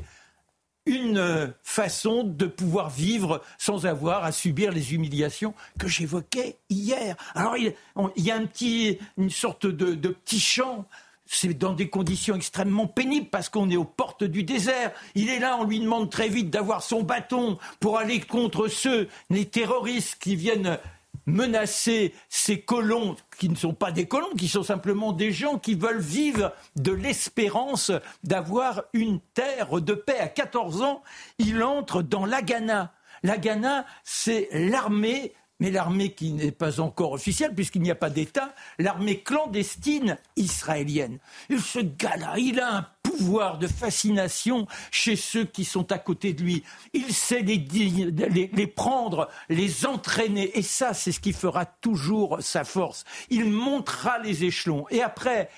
une 0.87 1.55
façon 1.63 2.25
de 2.25 2.47
pouvoir 2.47 2.91
vivre 2.91 3.43
sans 3.59 3.87
avoir 3.87 4.25
à 4.25 4.33
subir 4.33 4.71
les 4.71 4.93
humiliations 4.93 5.55
que 5.79 5.89
j'évoquais 5.89 6.59
hier. 6.69 7.17
Alors 7.35 7.57
il, 7.57 7.75
y 8.17 8.31
a 8.31 8.37
un 8.37 8.45
petit, 8.45 8.99
une 9.17 9.31
sorte 9.31 9.67
de, 9.67 9.95
de 9.95 10.09
petit 10.11 10.41
chant 10.41 10.85
c'est 11.27 11.55
dans 11.55 11.73
des 11.73 11.89
conditions 11.89 12.37
extrêmement 12.37 12.87
pénibles 12.87 13.29
parce 13.31 13.49
qu'on 13.49 13.71
est 13.71 13.77
aux 13.77 13.85
portes 13.85 14.25
du 14.25 14.43
désert. 14.43 14.93
Il 15.15 15.29
est 15.29 15.39
là, 15.39 15.57
on 15.59 15.65
lui 15.65 15.81
demande 15.81 16.11
très 16.11 16.29
vite 16.29 16.51
d'avoir 16.51 16.83
son 16.83 17.03
bâton 17.03 17.59
pour 17.81 17.99
aller 17.99 18.21
contre 18.21 18.69
ceux, 18.69 19.09
les 19.31 19.47
terroristes 19.47 20.17
qui 20.21 20.37
viennent 20.37 20.79
menacer 21.27 22.13
ces 22.29 22.61
colons 22.61 23.17
qui 23.39 23.49
ne 23.49 23.55
sont 23.55 23.73
pas 23.73 23.93
des 23.93 24.07
colons, 24.07 24.35
qui 24.37 24.49
sont 24.49 24.63
simplement 24.63 25.13
des 25.13 25.33
gens 25.33 25.59
qui 25.59 25.75
veulent 25.75 26.01
vivre 26.01 26.53
de 26.77 26.93
l'espérance 26.93 27.91
d'avoir 28.23 28.83
une 28.93 29.21
terre 29.33 29.81
de 29.81 29.95
paix. 29.95 30.19
À 30.19 30.29
14 30.29 30.83
ans, 30.83 31.03
il 31.39 31.63
entre 31.63 32.03
dans 32.03 32.27
la 32.27 32.43
Ghana. 32.43 32.93
La 33.23 33.39
Ghana, 33.39 33.87
c'est 34.03 34.49
l'armée 34.53 35.33
mais 35.65 35.71
l'armée 35.71 36.13
qui 36.13 36.33
n'est 36.33 36.53
pas 36.53 36.79
encore 36.79 37.13
officielle, 37.13 37.55
puisqu'il 37.55 37.81
n'y 37.81 37.91
a 37.91 37.95
pas 37.95 38.11
d'État, 38.11 38.55
l'armée 38.79 39.21
clandestine 39.21 40.19
israélienne. 40.37 41.19
Et 41.49 41.57
ce 41.57 41.79
gars-là, 41.79 42.35
il 42.37 42.61
a 42.61 42.77
un 42.77 42.87
pouvoir 43.03 43.57
de 43.57 43.67
fascination 43.67 44.67
chez 44.91 45.17
ceux 45.17 45.47
qui 45.47 45.65
sont 45.65 45.91
à 45.91 45.97
côté 45.97 46.35
de 46.35 46.43
lui. 46.43 46.65
Il 46.93 47.15
sait 47.15 47.41
les, 47.41 47.57
les, 47.57 48.51
les 48.53 48.67
prendre, 48.67 49.31
les 49.49 49.87
entraîner, 49.87 50.51
et 50.59 50.63
ça, 50.63 50.93
c'est 50.93 51.13
ce 51.13 51.21
qui 51.21 51.33
fera 51.33 51.65
toujours 51.65 52.43
sa 52.43 52.65
force. 52.65 53.07
Il 53.31 53.51
montera 53.51 54.19
les 54.19 54.45
échelons. 54.45 54.85
Et 54.91 55.01
après, 55.01 55.49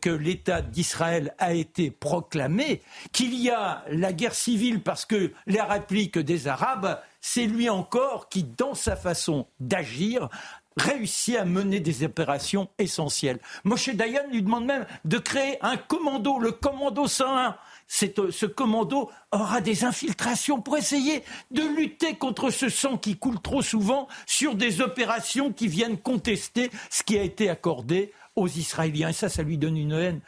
que 0.00 0.10
l'État 0.10 0.62
d'Israël 0.62 1.34
a 1.38 1.52
été 1.52 1.90
proclamé, 1.90 2.82
qu'il 3.12 3.34
y 3.34 3.50
a 3.50 3.84
la 3.90 4.12
guerre 4.12 4.34
civile 4.34 4.82
parce 4.82 5.04
que 5.04 5.32
la 5.46 5.64
réplique 5.64 6.18
des 6.18 6.48
Arabes, 6.48 6.98
c'est 7.28 7.46
lui 7.46 7.68
encore 7.68 8.28
qui, 8.28 8.44
dans 8.44 8.74
sa 8.74 8.94
façon 8.94 9.48
d'agir, 9.58 10.28
réussit 10.76 11.34
à 11.34 11.44
mener 11.44 11.80
des 11.80 12.04
opérations 12.04 12.68
essentielles. 12.78 13.40
Moshe 13.64 13.88
Dayan 13.88 14.22
lui 14.30 14.42
demande 14.42 14.66
même 14.66 14.86
de 15.04 15.18
créer 15.18 15.58
un 15.60 15.76
commando, 15.76 16.38
le 16.38 16.52
commando 16.52 17.08
101. 17.08 17.56
ce 17.88 18.46
commando 18.46 19.10
aura 19.32 19.60
des 19.60 19.84
infiltrations 19.84 20.60
pour 20.60 20.76
essayer 20.76 21.24
de 21.50 21.62
lutter 21.62 22.14
contre 22.14 22.50
ce 22.50 22.68
sang 22.68 22.96
qui 22.96 23.16
coule 23.16 23.40
trop 23.40 23.60
souvent 23.60 24.06
sur 24.24 24.54
des 24.54 24.80
opérations 24.80 25.52
qui 25.52 25.66
viennent 25.66 25.98
contester 25.98 26.70
ce 26.90 27.02
qui 27.02 27.18
a 27.18 27.22
été 27.22 27.50
accordé 27.50 28.12
aux 28.36 28.46
Israéliens. 28.46 29.08
Et 29.08 29.14
ça, 29.14 29.28
ça 29.28 29.42
lui 29.42 29.58
donne 29.58 29.76
une 29.76 29.92
haine. 29.92 30.20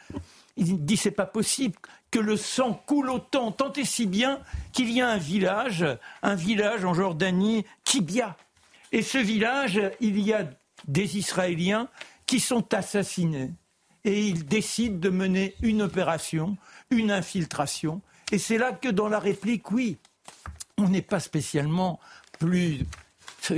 Il 0.57 0.83
dit 0.83 0.97
c'est 0.97 1.11
pas 1.11 1.25
possible 1.25 1.79
que 2.11 2.19
le 2.19 2.37
sang 2.37 2.73
coule 2.85 3.09
autant, 3.09 3.51
tant 3.51 3.71
et 3.73 3.85
si 3.85 4.05
bien 4.05 4.39
qu'il 4.71 4.91
y 4.91 5.01
a 5.01 5.09
un 5.09 5.17
village, 5.17 5.85
un 6.21 6.35
village 6.35 6.85
en 6.85 6.93
Jordanie, 6.93 7.65
Kibia. 7.83 8.35
Et 8.91 9.01
ce 9.01 9.17
village, 9.17 9.79
il 9.99 10.19
y 10.19 10.33
a 10.33 10.49
des 10.87 11.17
Israéliens 11.17 11.87
qui 12.25 12.39
sont 12.39 12.73
assassinés. 12.73 13.51
Et 14.05 14.25
ils 14.25 14.45
décident 14.45 14.97
de 14.97 15.09
mener 15.09 15.55
une 15.61 15.81
opération, 15.81 16.57
une 16.89 17.11
infiltration. 17.11 18.01
Et 18.31 18.37
c'est 18.37 18.57
là 18.57 18.71
que 18.71 18.89
dans 18.89 19.09
la 19.09 19.19
réplique, 19.19 19.71
oui, 19.71 19.97
on 20.77 20.89
n'est 20.89 21.01
pas 21.01 21.19
spécialement 21.19 21.99
plus 22.39 22.85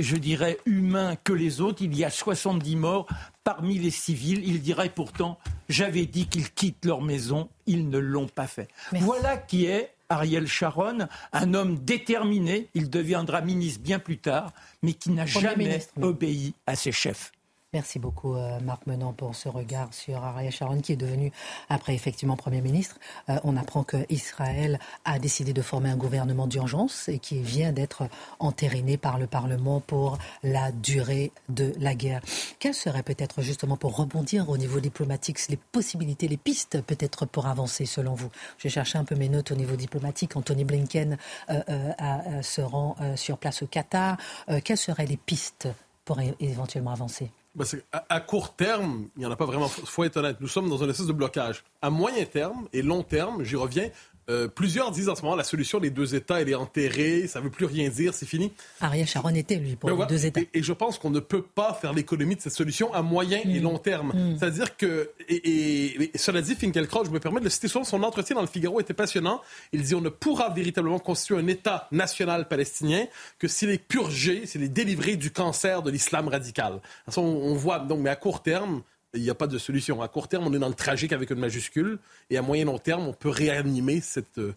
je 0.00 0.16
dirais, 0.16 0.58
humain 0.66 1.16
que 1.22 1.32
les 1.32 1.60
autres. 1.60 1.82
Il 1.82 1.96
y 1.96 2.04
a 2.04 2.10
70 2.10 2.76
morts 2.76 3.06
parmi 3.44 3.78
les 3.78 3.90
civils. 3.90 4.42
Il 4.46 4.60
dirait 4.60 4.88
pourtant, 4.88 5.38
j'avais 5.68 6.06
dit 6.06 6.26
qu'ils 6.26 6.50
quittent 6.50 6.84
leur 6.84 7.02
maison, 7.02 7.48
ils 7.66 7.88
ne 7.88 7.98
l'ont 7.98 8.28
pas 8.28 8.46
fait. 8.46 8.68
Voilà 8.92 9.36
qui 9.36 9.66
est 9.66 9.94
Ariel 10.08 10.46
Sharon, 10.46 11.08
un 11.32 11.54
homme 11.54 11.78
déterminé, 11.78 12.68
il 12.74 12.90
deviendra 12.90 13.40
ministre 13.40 13.80
bien 13.80 13.98
plus 13.98 14.18
tard, 14.18 14.52
mais 14.82 14.92
qui 14.92 15.10
n'a 15.10 15.24
jamais 15.24 15.86
obéi 16.00 16.54
à 16.66 16.76
ses 16.76 16.92
chefs. 16.92 17.32
Merci 17.74 17.98
beaucoup, 17.98 18.34
euh, 18.34 18.60
Marc 18.60 18.86
Menant, 18.86 19.14
pour 19.14 19.34
ce 19.34 19.48
regard 19.48 19.94
sur 19.94 20.22
Ariel 20.22 20.52
Sharon, 20.52 20.82
qui 20.82 20.92
est 20.92 20.96
devenu, 20.96 21.32
après 21.70 21.94
effectivement 21.94 22.36
Premier 22.36 22.60
ministre. 22.60 22.98
Euh, 23.30 23.38
on 23.44 23.56
apprend 23.56 23.82
qu'Israël 23.82 24.78
a 25.06 25.18
décidé 25.18 25.54
de 25.54 25.62
former 25.62 25.88
un 25.88 25.96
gouvernement 25.96 26.46
d'urgence 26.46 27.08
et 27.08 27.18
qui 27.18 27.40
vient 27.40 27.72
d'être 27.72 28.02
entériné 28.40 28.98
par 28.98 29.16
le 29.16 29.26
Parlement 29.26 29.80
pour 29.80 30.18
la 30.42 30.70
durée 30.70 31.32
de 31.48 31.72
la 31.78 31.94
guerre. 31.94 32.20
Quelles 32.58 32.74
seraient 32.74 33.02
peut-être 33.02 33.40
justement, 33.40 33.78
pour 33.78 33.96
rebondir 33.96 34.50
au 34.50 34.58
niveau 34.58 34.78
diplomatique, 34.78 35.38
les 35.48 35.56
possibilités, 35.56 36.28
les 36.28 36.36
pistes 36.36 36.82
peut-être 36.82 37.24
pour 37.24 37.46
avancer 37.46 37.86
selon 37.86 38.12
vous? 38.12 38.28
J'ai 38.58 38.68
cherché 38.68 38.98
un 38.98 39.04
peu 39.04 39.14
mes 39.14 39.30
notes 39.30 39.50
au 39.50 39.56
niveau 39.56 39.76
diplomatique. 39.76 40.36
Anthony 40.36 40.64
Blinken 40.64 41.16
euh, 41.48 42.42
se 42.42 42.60
rend 42.60 42.96
sur 43.16 43.38
place 43.38 43.62
au 43.62 43.66
Qatar. 43.66 44.18
quelles 44.62 44.76
seraient 44.76 45.06
les 45.06 45.16
pistes 45.16 45.68
pour 46.04 46.20
éventuellement 46.38 46.92
avancer? 46.92 47.30
Ben, 47.54 47.66
à, 47.92 48.20
court 48.20 48.54
terme, 48.56 49.08
il 49.16 49.20
n'y 49.20 49.26
en 49.26 49.30
a 49.30 49.36
pas 49.36 49.44
vraiment. 49.44 49.70
Il 49.78 49.86
faut 49.86 50.04
être 50.04 50.16
honnête. 50.16 50.38
Nous 50.40 50.48
sommes 50.48 50.70
dans 50.70 50.82
un 50.82 50.88
espèce 50.88 51.06
de 51.06 51.12
blocage. 51.12 51.64
À 51.82 51.90
moyen 51.90 52.24
terme 52.24 52.68
et 52.72 52.82
long 52.82 53.02
terme, 53.02 53.44
j'y 53.44 53.56
reviens, 53.56 53.90
euh, 54.30 54.46
plusieurs 54.46 54.90
disent 54.92 55.08
en 55.08 55.16
ce 55.16 55.22
moment 55.22 55.34
la 55.34 55.44
solution 55.44 55.80
des 55.80 55.90
deux 55.90 56.14
États, 56.14 56.40
elle 56.40 56.48
est 56.48 56.54
enterrée, 56.54 57.26
ça 57.26 57.40
ne 57.40 57.44
veut 57.44 57.50
plus 57.50 57.66
rien 57.66 57.88
dire, 57.88 58.14
c'est 58.14 58.26
fini. 58.26 58.52
Ariel 58.80 59.06
Sharon 59.06 59.34
était, 59.34 59.56
lui, 59.56 59.74
pour 59.74 59.90
les 59.90 60.06
deux 60.06 60.26
États. 60.26 60.40
Et, 60.54 60.62
je 60.62 60.72
pense 60.72 60.98
qu'on 60.98 61.10
ne 61.10 61.20
peut 61.20 61.42
pas 61.42 61.74
faire 61.74 61.92
l'économie 61.92 62.36
de 62.36 62.40
cette 62.40 62.52
solution 62.52 62.92
à 62.94 63.02
moyen 63.02 63.40
et 63.44 63.60
mm. 63.60 63.62
long 63.62 63.78
terme. 63.78 64.12
Mm. 64.14 64.38
C'est-à-dire 64.38 64.76
que, 64.76 65.10
et, 65.28 66.12
cela 66.14 66.40
dit, 66.40 66.54
Finkielkraut, 66.54 67.04
je 67.04 67.10
me 67.10 67.18
permets 67.18 67.40
de 67.40 67.44
le 67.44 67.50
citer 67.50 67.68
souvent, 67.68 67.84
son 67.84 68.02
entretien 68.02 68.36
dans 68.36 68.42
le 68.42 68.46
Figaro 68.46 68.80
était 68.80 68.94
passionnant. 68.94 69.40
Il 69.72 69.82
dit 69.82 69.94
on 69.94 70.00
ne 70.00 70.08
pourra 70.08 70.50
véritablement 70.50 71.00
constituer 71.00 71.36
un 71.36 71.46
État 71.48 71.88
national 71.90 72.46
palestinien 72.46 73.06
que 73.38 73.48
s'il 73.48 73.70
est 73.70 73.78
purgé, 73.78 74.46
s'il 74.46 74.62
est 74.62 74.68
délivré 74.68 75.16
du 75.16 75.32
cancer 75.32 75.82
de 75.82 75.90
l'islam 75.90 76.28
radical. 76.28 76.80
On, 77.16 77.22
on 77.22 77.54
voit, 77.54 77.80
donc, 77.80 78.00
mais 78.00 78.10
à 78.10 78.16
court 78.16 78.42
terme, 78.42 78.82
il 79.14 79.22
n'y 79.22 79.30
a 79.30 79.34
pas 79.34 79.46
de 79.46 79.58
solution. 79.58 80.02
À 80.02 80.08
court 80.08 80.28
terme, 80.28 80.46
on 80.46 80.52
est 80.52 80.58
dans 80.58 80.68
le 80.68 80.74
tragique 80.74 81.12
avec 81.12 81.30
une 81.30 81.38
majuscule, 81.38 81.98
et 82.30 82.38
à 82.38 82.42
moyen 82.42 82.64
long 82.64 82.78
terme, 82.78 83.06
on 83.06 83.12
peut 83.12 83.28
réanimer 83.28 84.00
cette, 84.00 84.38
euh, 84.38 84.54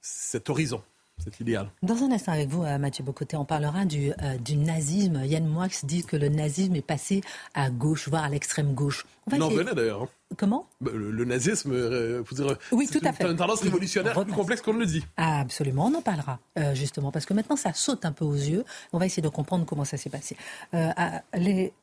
cet 0.00 0.50
horizon. 0.50 0.82
C'est 1.18 1.40
idéal. 1.40 1.70
Dans 1.82 2.02
un 2.02 2.12
instant 2.12 2.32
avec 2.32 2.48
vous, 2.48 2.62
euh, 2.62 2.76
Mathieu 2.76 3.02
Bocoté, 3.02 3.36
on 3.36 3.46
parlera 3.46 3.86
du, 3.86 4.12
euh, 4.22 4.36
du 4.36 4.56
nazisme. 4.56 5.22
Yann 5.24 5.46
Moix 5.46 5.68
dit 5.82 6.04
que 6.04 6.16
le 6.16 6.28
nazisme 6.28 6.76
est 6.76 6.82
passé 6.82 7.22
à 7.54 7.70
gauche, 7.70 8.08
voire 8.08 8.24
à 8.24 8.28
l'extrême 8.28 8.74
gauche. 8.74 9.06
On 9.30 9.36
Il 9.36 9.42
en 9.42 9.48
venait 9.48 9.74
d'ailleurs. 9.74 10.08
Comment 10.36 10.66
bah, 10.80 10.90
le, 10.94 11.24
nazisme, 11.24 11.72
euh, 11.72 12.22
dire, 12.32 12.58
oui, 12.70 12.86
tout 12.86 13.00
à 13.02 13.12
fait. 13.12 13.24
une 13.24 13.36
tendance 13.36 13.62
révolutionnaire 13.62 14.22
plus 14.24 14.32
complexe 14.34 14.60
qu'on 14.60 14.74
ne 14.74 14.80
le 14.80 14.86
dit. 14.86 15.02
absolument, 15.16 15.86
on 15.86 15.94
en 15.94 16.02
parlera 16.02 16.38
euh, 16.58 16.74
justement, 16.74 17.10
parce 17.10 17.24
que 17.24 17.32
maintenant 17.32 17.56
ça 17.56 17.72
saute 17.72 18.04
un 18.04 18.12
peu 18.12 18.26
aux 18.26 18.34
yeux. 18.34 18.62
On 18.92 18.98
va 18.98 19.06
essayer 19.06 19.22
de 19.22 19.28
comprendre 19.30 19.64
comment 19.64 19.86
ça 19.86 19.96
s'est 19.96 20.10
passé. 20.10 20.36
Euh, 20.74 20.90
à, 20.96 21.22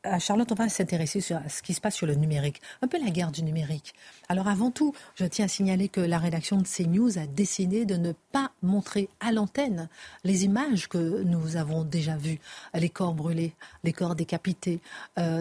à, 0.04 0.20
Charlotte, 0.20 0.52
on 0.52 0.56
va 0.56 0.70
s'intéresser 0.70 1.22
sur 1.22 1.40
ce 1.50 1.64
qui 1.64 1.74
se 1.74 1.82
passe 1.82 1.96
sur 1.96 2.06
le 2.06 2.14
numérique, 2.14 2.62
un 2.84 2.88
peu 2.88 3.04
la 3.04 3.10
guerre 3.10 3.32
du 3.32 3.42
numérique. 3.42 3.96
Alors 4.30 4.48
avant 4.48 4.70
tout, 4.70 4.94
je 5.16 5.26
tiens 5.26 5.46
à 5.46 5.48
signaler 5.48 5.90
que 5.90 6.02
la 6.02 6.20
rédaction 6.20 6.58
de 6.58 6.68
CNews 6.68 7.18
a 7.18 7.26
décidé 7.26 7.86
de 7.86 7.96
ne 7.96 8.14
pas 8.32 8.52
montrer 8.62 9.10
à 9.20 9.32
l'antenne 9.32 9.90
les 10.24 10.46
images 10.46 10.88
que 10.88 11.24
nous 11.24 11.58
avons 11.58 11.84
déjà 11.84 12.16
vues, 12.16 12.40
les 12.76 12.90
corps 12.90 13.16
brûlés, 13.16 13.54
les 13.84 13.94
corps 13.94 14.16
décapités, 14.16 14.82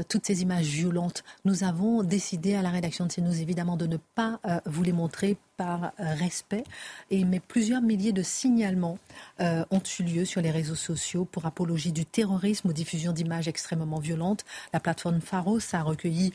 toutes 0.09 0.27
ces 0.27 0.43
images 0.43 0.67
violentes. 0.67 1.23
Nous 1.45 1.65
avons 1.65 2.03
décidé 2.03 2.55
à 2.55 2.63
la 2.63 2.71
rédaction 2.71 3.02
de 3.07 3.13
CNews, 3.13 3.41
évidemment, 3.41 3.77
de 3.77 3.87
ne 3.87 3.97
pas 3.97 4.41
euh, 4.47 4.61
vous 4.67 4.83
les 4.83 4.93
montrer 4.93 5.37
par 5.57 5.85
euh, 5.85 6.15
respect. 6.15 6.65
Mais 7.11 7.41
plusieurs 7.41 7.83
milliers 7.83 8.13
de 8.13 8.23
signalements 8.23 8.99
euh, 9.41 9.65
ont 9.71 9.83
eu 9.99 10.03
lieu 10.03 10.25
sur 10.25 10.41
les 10.41 10.51
réseaux 10.51 10.75
sociaux 10.75 11.25
pour 11.25 11.47
apologie 11.47 11.93
du 11.93 12.05
terrorisme 12.05 12.69
ou 12.69 12.73
diffusion 12.73 13.13
d'images 13.13 13.49
extrêmement 13.49 13.99
violentes. 13.99 14.45
La 14.73 14.81
plateforme 14.81 15.21
Pharos 15.21 15.61
a 15.73 15.83
recueilli 15.83 16.33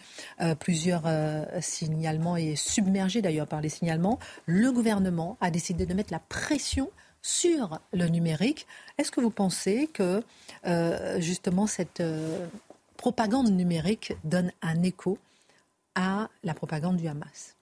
plusieurs 0.60 1.04
signalements 1.62 2.38
et 2.38 2.54
est 2.54 2.56
submergé 2.56 3.22
d'ailleurs 3.22 3.48
par 3.48 3.62
les 3.62 3.70
signalements. 3.70 4.20
Le 4.46 4.72
gouvernement 4.72 5.38
a 5.42 5.52
décidé 5.52 5.86
de 5.86 5.94
mettre 5.94 6.14
la 6.14 6.20
pression 6.20 6.90
sur 7.22 7.80
le 7.94 8.08
numérique. 8.08 8.68
Est-ce 8.98 9.12
que 9.12 9.22
vous 9.22 9.30
pensez 9.30 9.88
que 9.88 10.24
justement 11.20 11.68
cette 11.68 12.02
propagande 12.98 13.52
numérique 13.52 14.14
donne 14.24 14.52
un 14.62 14.84
écho 14.84 15.18
à 15.98 16.30
la 16.44 16.54
propagande 16.54 16.96
du 16.98 17.08
Hamas 17.08 17.56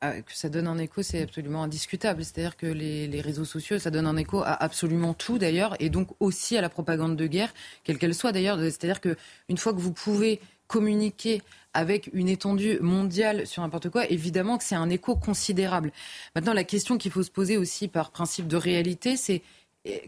ah, 0.00 0.22
que 0.22 0.32
ça 0.32 0.48
donne 0.48 0.68
un 0.68 0.78
écho, 0.78 1.02
c'est 1.02 1.22
absolument 1.22 1.64
indiscutable. 1.64 2.24
C'est-à-dire 2.24 2.56
que 2.56 2.66
les, 2.66 3.20
réseaux 3.20 3.44
sociaux, 3.44 3.80
ça 3.80 3.90
donne 3.90 4.06
un 4.06 4.16
écho 4.16 4.42
à 4.42 4.52
absolument 4.52 5.12
tout 5.12 5.38
d'ailleurs, 5.38 5.74
et 5.80 5.90
donc 5.90 6.10
aussi 6.20 6.56
à 6.56 6.60
la 6.60 6.68
propagande 6.68 7.16
de 7.16 7.26
guerre, 7.26 7.52
quelle 7.82 7.98
qu'elle 7.98 8.14
soit 8.14 8.30
d'ailleurs. 8.30 8.60
C'est-à-dire 8.60 9.00
qu'une 9.00 9.58
fois 9.58 9.72
que 9.72 9.80
vous 9.80 9.92
pouvez 9.92 10.40
communiquer 10.68 11.42
avec 11.74 12.10
une 12.12 12.28
étendue 12.28 12.78
mondiale 12.80 13.44
sur 13.44 13.62
n'importe 13.62 13.88
quoi, 13.88 14.08
évidemment 14.08 14.56
que 14.56 14.62
c'est 14.62 14.76
un 14.76 14.88
écho 14.88 15.16
considérable. 15.16 15.90
Maintenant, 16.36 16.52
la 16.52 16.62
question 16.62 16.96
qu'il 16.96 17.10
faut 17.10 17.24
se 17.24 17.30
poser 17.32 17.56
aussi 17.56 17.88
par 17.88 18.12
principe 18.12 18.46
de 18.46 18.56
réalité, 18.56 19.16
c'est 19.16 19.42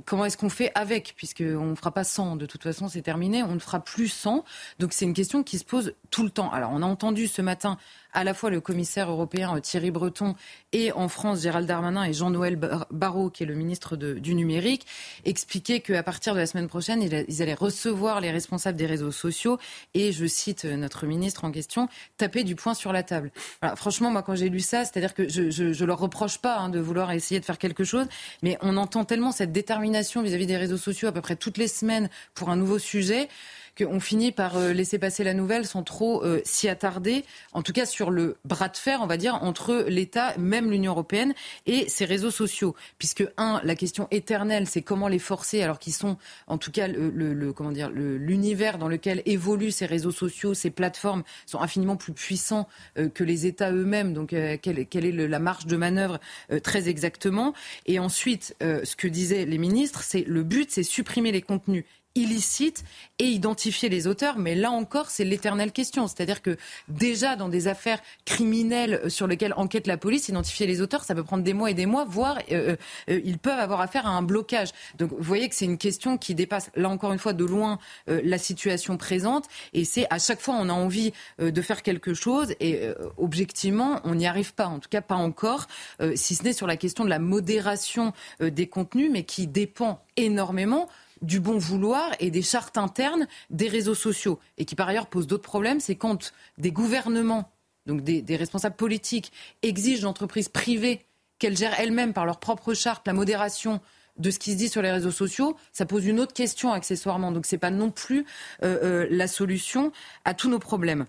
comment 0.04 0.24
est-ce 0.24 0.36
qu'on 0.36 0.48
fait 0.48 0.72
avec? 0.74 1.14
Puisqu'on 1.16 1.66
ne 1.66 1.74
fera 1.74 1.92
pas 1.92 2.04
sans, 2.04 2.36
de 2.36 2.46
toute 2.46 2.62
façon 2.62 2.88
c'est 2.88 3.02
terminé, 3.02 3.42
on 3.42 3.54
ne 3.54 3.58
fera 3.58 3.80
plus 3.80 4.08
sans. 4.08 4.44
Donc 4.78 4.92
c'est 4.92 5.04
une 5.04 5.14
question 5.14 5.42
qui 5.42 5.58
se 5.58 5.64
pose 5.64 5.94
tout 6.10 6.22
le 6.22 6.30
temps. 6.30 6.50
Alors 6.50 6.70
on 6.72 6.82
a 6.82 6.86
entendu 6.86 7.26
ce 7.26 7.42
matin 7.42 7.78
à 8.12 8.24
la 8.24 8.34
fois 8.34 8.50
le 8.50 8.60
commissaire 8.60 9.10
européen 9.10 9.56
euh, 9.56 9.60
Thierry 9.60 9.90
Breton 9.90 10.34
et 10.72 10.92
en 10.92 11.08
France 11.08 11.42
Gérald 11.42 11.66
Darmanin 11.66 12.04
et 12.04 12.12
Jean-Noël 12.12 12.56
Barrot, 12.90 13.30
qui 13.30 13.42
est 13.42 13.46
le 13.46 13.54
ministre 13.54 13.96
du 13.96 14.34
numérique, 14.34 14.86
expliquer 15.24 15.80
qu'à 15.80 16.02
partir 16.02 16.34
de 16.34 16.38
la 16.38 16.46
semaine 16.46 16.68
prochaine, 16.68 17.02
ils 17.02 17.42
allaient 17.42 17.54
recevoir 17.54 18.20
les 18.20 18.30
responsables 18.30 18.76
des 18.76 18.86
réseaux 18.86 19.12
sociaux 19.12 19.58
et, 19.94 20.12
je 20.12 20.26
cite 20.26 20.64
euh, 20.64 20.76
notre 20.76 21.06
ministre 21.06 21.44
en 21.44 21.52
question, 21.52 21.88
taper 22.16 22.44
du 22.44 22.56
poing 22.56 22.74
sur 22.74 22.92
la 22.92 23.02
table. 23.02 23.30
franchement, 23.76 24.10
moi, 24.10 24.22
quand 24.22 24.34
j'ai 24.34 24.48
lu 24.48 24.60
ça, 24.60 24.84
c'est-à-dire 24.84 25.14
que 25.14 25.28
je, 25.28 25.50
je, 25.50 25.84
leur 25.84 25.98
reproche 25.98 26.38
pas 26.38 26.58
hein, 26.58 26.68
de 26.68 26.80
vouloir 26.80 27.12
essayer 27.12 27.40
de 27.40 27.44
faire 27.44 27.58
quelque 27.58 27.84
chose, 27.84 28.06
mais 28.42 28.58
on 28.60 28.76
entend 28.76 29.04
tellement 29.04 29.32
cette 29.32 29.52
détermination 29.52 30.22
vis 30.22 30.34
à 30.34 30.38
-vis 30.38 30.46
des 30.46 30.56
réseaux 30.56 30.76
sociaux 30.76 31.08
à 31.08 31.12
peu 31.12 31.20
près 31.20 31.36
toutes 31.36 31.58
les 31.58 31.68
semaines 31.68 32.08
pour 32.34 32.50
un 32.50 32.56
nouveau 32.56 32.78
sujet 32.78 33.28
qu'on 33.76 34.00
finit 34.00 34.32
par 34.32 34.56
euh, 34.56 34.72
laisser 34.72 34.98
passer 34.98 35.24
la 35.24 35.34
nouvelle 35.34 35.66
sans 35.66 35.82
trop 35.82 36.24
euh, 36.24 36.40
s'y 36.44 36.68
attarder, 36.68 37.24
en 37.52 37.62
tout 37.62 37.72
cas 37.72 37.86
sur 37.86 38.10
le 38.10 38.36
bras 38.44 38.68
de 38.68 38.76
fer, 38.76 39.00
on 39.02 39.06
va 39.06 39.16
dire, 39.16 39.34
entre 39.42 39.84
l'État, 39.88 40.36
même 40.38 40.70
l'Union 40.70 40.92
européenne, 40.92 41.34
et 41.66 41.88
ses 41.88 42.04
réseaux 42.04 42.30
sociaux. 42.30 42.74
Puisque, 42.98 43.24
un, 43.36 43.60
la 43.64 43.74
question 43.74 44.08
éternelle, 44.10 44.66
c'est 44.66 44.82
comment 44.82 45.08
les 45.08 45.18
forcer, 45.18 45.62
alors 45.62 45.78
qu'ils 45.78 45.92
sont, 45.92 46.16
en 46.46 46.58
tout 46.58 46.70
cas, 46.70 46.88
le, 46.88 47.52
comment 47.52 47.72
dire, 47.72 47.90
l'univers 47.90 48.78
dans 48.78 48.88
lequel 48.88 49.22
évoluent 49.26 49.70
ces 49.70 49.86
réseaux 49.86 50.10
sociaux, 50.10 50.54
ces 50.54 50.70
plateformes, 50.70 51.22
sont 51.46 51.60
infiniment 51.60 51.96
plus 51.96 52.12
puissants 52.12 52.68
euh, 52.98 53.08
que 53.08 53.24
les 53.24 53.46
États 53.46 53.72
eux-mêmes. 53.72 54.12
Donc, 54.12 54.30
quelle, 54.30 54.78
est 54.78 55.12
la 55.12 55.38
marge 55.38 55.66
de 55.66 55.76
manœuvre 55.76 56.20
très 56.62 56.88
exactement 56.88 57.54
Et 57.86 57.98
ensuite, 57.98 58.54
ce 58.60 58.96
que 58.96 59.08
disaient 59.08 59.44
les 59.44 59.58
ministres, 59.58 60.02
c'est 60.02 60.24
le 60.26 60.42
but, 60.42 60.70
c'est 60.70 60.82
supprimer 60.82 61.32
les 61.32 61.42
contenus 61.42 61.84
illicite 62.14 62.84
et 63.18 63.26
identifier 63.26 63.88
les 63.88 64.06
auteurs. 64.06 64.38
Mais 64.38 64.54
là 64.54 64.70
encore, 64.70 65.10
c'est 65.10 65.24
l'éternelle 65.24 65.70
question. 65.70 66.08
C'est-à-dire 66.08 66.42
que 66.42 66.56
déjà 66.88 67.36
dans 67.36 67.48
des 67.48 67.68
affaires 67.68 68.00
criminelles 68.24 69.08
sur 69.08 69.26
lesquelles 69.26 69.54
enquête 69.56 69.86
la 69.86 69.96
police, 69.96 70.28
identifier 70.28 70.66
les 70.66 70.80
auteurs, 70.80 71.04
ça 71.04 71.14
peut 71.14 71.22
prendre 71.22 71.44
des 71.44 71.54
mois 71.54 71.70
et 71.70 71.74
des 71.74 71.86
mois, 71.86 72.04
voire 72.04 72.38
euh, 72.50 72.76
euh, 73.08 73.20
ils 73.24 73.38
peuvent 73.38 73.58
avoir 73.58 73.80
affaire 73.80 74.06
à 74.06 74.10
un 74.10 74.22
blocage. 74.22 74.70
Donc 74.98 75.10
vous 75.12 75.22
voyez 75.22 75.48
que 75.48 75.54
c'est 75.54 75.64
une 75.64 75.78
question 75.78 76.18
qui 76.18 76.34
dépasse, 76.34 76.70
là 76.74 76.88
encore 76.88 77.12
une 77.12 77.18
fois, 77.18 77.32
de 77.32 77.44
loin 77.44 77.78
euh, 78.08 78.20
la 78.24 78.38
situation 78.38 78.96
présente. 78.96 79.46
Et 79.72 79.84
c'est 79.84 80.06
à 80.10 80.18
chaque 80.18 80.40
fois, 80.40 80.56
on 80.58 80.68
a 80.68 80.72
envie 80.72 81.12
de 81.38 81.62
faire 81.62 81.82
quelque 81.82 82.14
chose 82.14 82.54
et 82.60 82.88
objectivement, 83.16 84.00
on 84.04 84.14
n'y 84.14 84.26
arrive 84.26 84.54
pas. 84.54 84.66
En 84.66 84.78
tout 84.78 84.88
cas, 84.88 85.00
pas 85.00 85.14
encore, 85.14 85.66
si 86.14 86.34
ce 86.34 86.42
n'est 86.42 86.52
sur 86.52 86.66
la 86.66 86.76
question 86.76 87.04
de 87.04 87.10
la 87.10 87.18
modération 87.18 88.12
des 88.40 88.66
contenus, 88.66 89.10
mais 89.10 89.24
qui 89.24 89.46
dépend 89.46 90.02
énormément 90.16 90.88
du 91.22 91.40
bon 91.40 91.58
vouloir 91.58 92.10
et 92.20 92.30
des 92.30 92.42
chartes 92.42 92.78
internes 92.78 93.26
des 93.50 93.68
réseaux 93.68 93.94
sociaux. 93.94 94.38
Et 94.58 94.64
qui 94.64 94.74
par 94.74 94.88
ailleurs 94.88 95.06
pose 95.06 95.26
d'autres 95.26 95.42
problèmes, 95.42 95.80
c'est 95.80 95.96
quand 95.96 96.32
des 96.58 96.72
gouvernements, 96.72 97.50
donc 97.86 98.02
des, 98.02 98.36
responsables 98.36 98.76
politiques, 98.76 99.32
exigent 99.62 100.02
d'entreprises 100.02 100.48
privées 100.48 101.04
qu'elles 101.38 101.56
gèrent 101.56 101.78
elles-mêmes 101.78 102.12
par 102.12 102.26
leurs 102.26 102.40
propres 102.40 102.74
chartes 102.74 103.06
la 103.06 103.12
modération 103.12 103.80
de 104.18 104.30
ce 104.30 104.38
qui 104.38 104.52
se 104.52 104.56
dit 104.56 104.68
sur 104.68 104.82
les 104.82 104.90
réseaux 104.90 105.10
sociaux, 105.10 105.56
ça 105.72 105.86
pose 105.86 106.04
une 106.04 106.20
autre 106.20 106.34
question 106.34 106.72
accessoirement. 106.72 107.32
Donc 107.32 107.46
ce 107.46 107.54
n'est 107.54 107.60
pas 107.60 107.70
non 107.70 107.90
plus 107.90 108.26
euh, 108.62 108.78
euh, 108.82 109.06
la 109.10 109.26
solution 109.26 109.92
à 110.24 110.34
tous 110.34 110.50
nos 110.50 110.58
problèmes. 110.58 111.06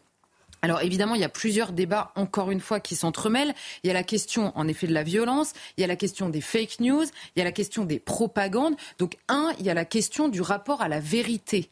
Alors 0.64 0.82
évidemment, 0.82 1.16
il 1.16 1.22
y 1.22 1.26
a 1.26 1.30
plusieurs 1.30 1.72
débats, 1.72 2.12
encore 2.16 2.52
une 2.52 2.60
fois, 2.60 2.80
qui 2.80 2.96
s'entremêlent. 2.96 3.54
Il 3.84 3.88
y 3.88 3.90
a 3.90 3.94
la 3.94 4.04
question, 4.04 4.52
en 4.56 4.68
effet, 4.68 4.86
de 4.86 4.94
la 4.94 5.04
violence, 5.04 5.54
il 5.78 5.82
y 5.82 5.84
a 5.84 5.88
la 5.88 5.96
question 5.96 6.30
des 6.30 6.42
fake 6.42 6.80
news, 6.82 7.06
il 7.36 7.40
y 7.40 7.42
a 7.42 7.46
la 7.46 7.52
question 7.52 7.84
des 7.84 8.00
propagandes. 8.00 8.76
Donc, 9.00 9.18
un, 9.28 9.54
il 9.60 9.66
y 9.66 9.70
a 9.70 9.74
la 9.74 9.86
question 9.86 10.28
du 10.30 10.42
rapport 10.42 10.82
à 10.82 10.88
la 10.88 11.00
vérité. 11.00 11.72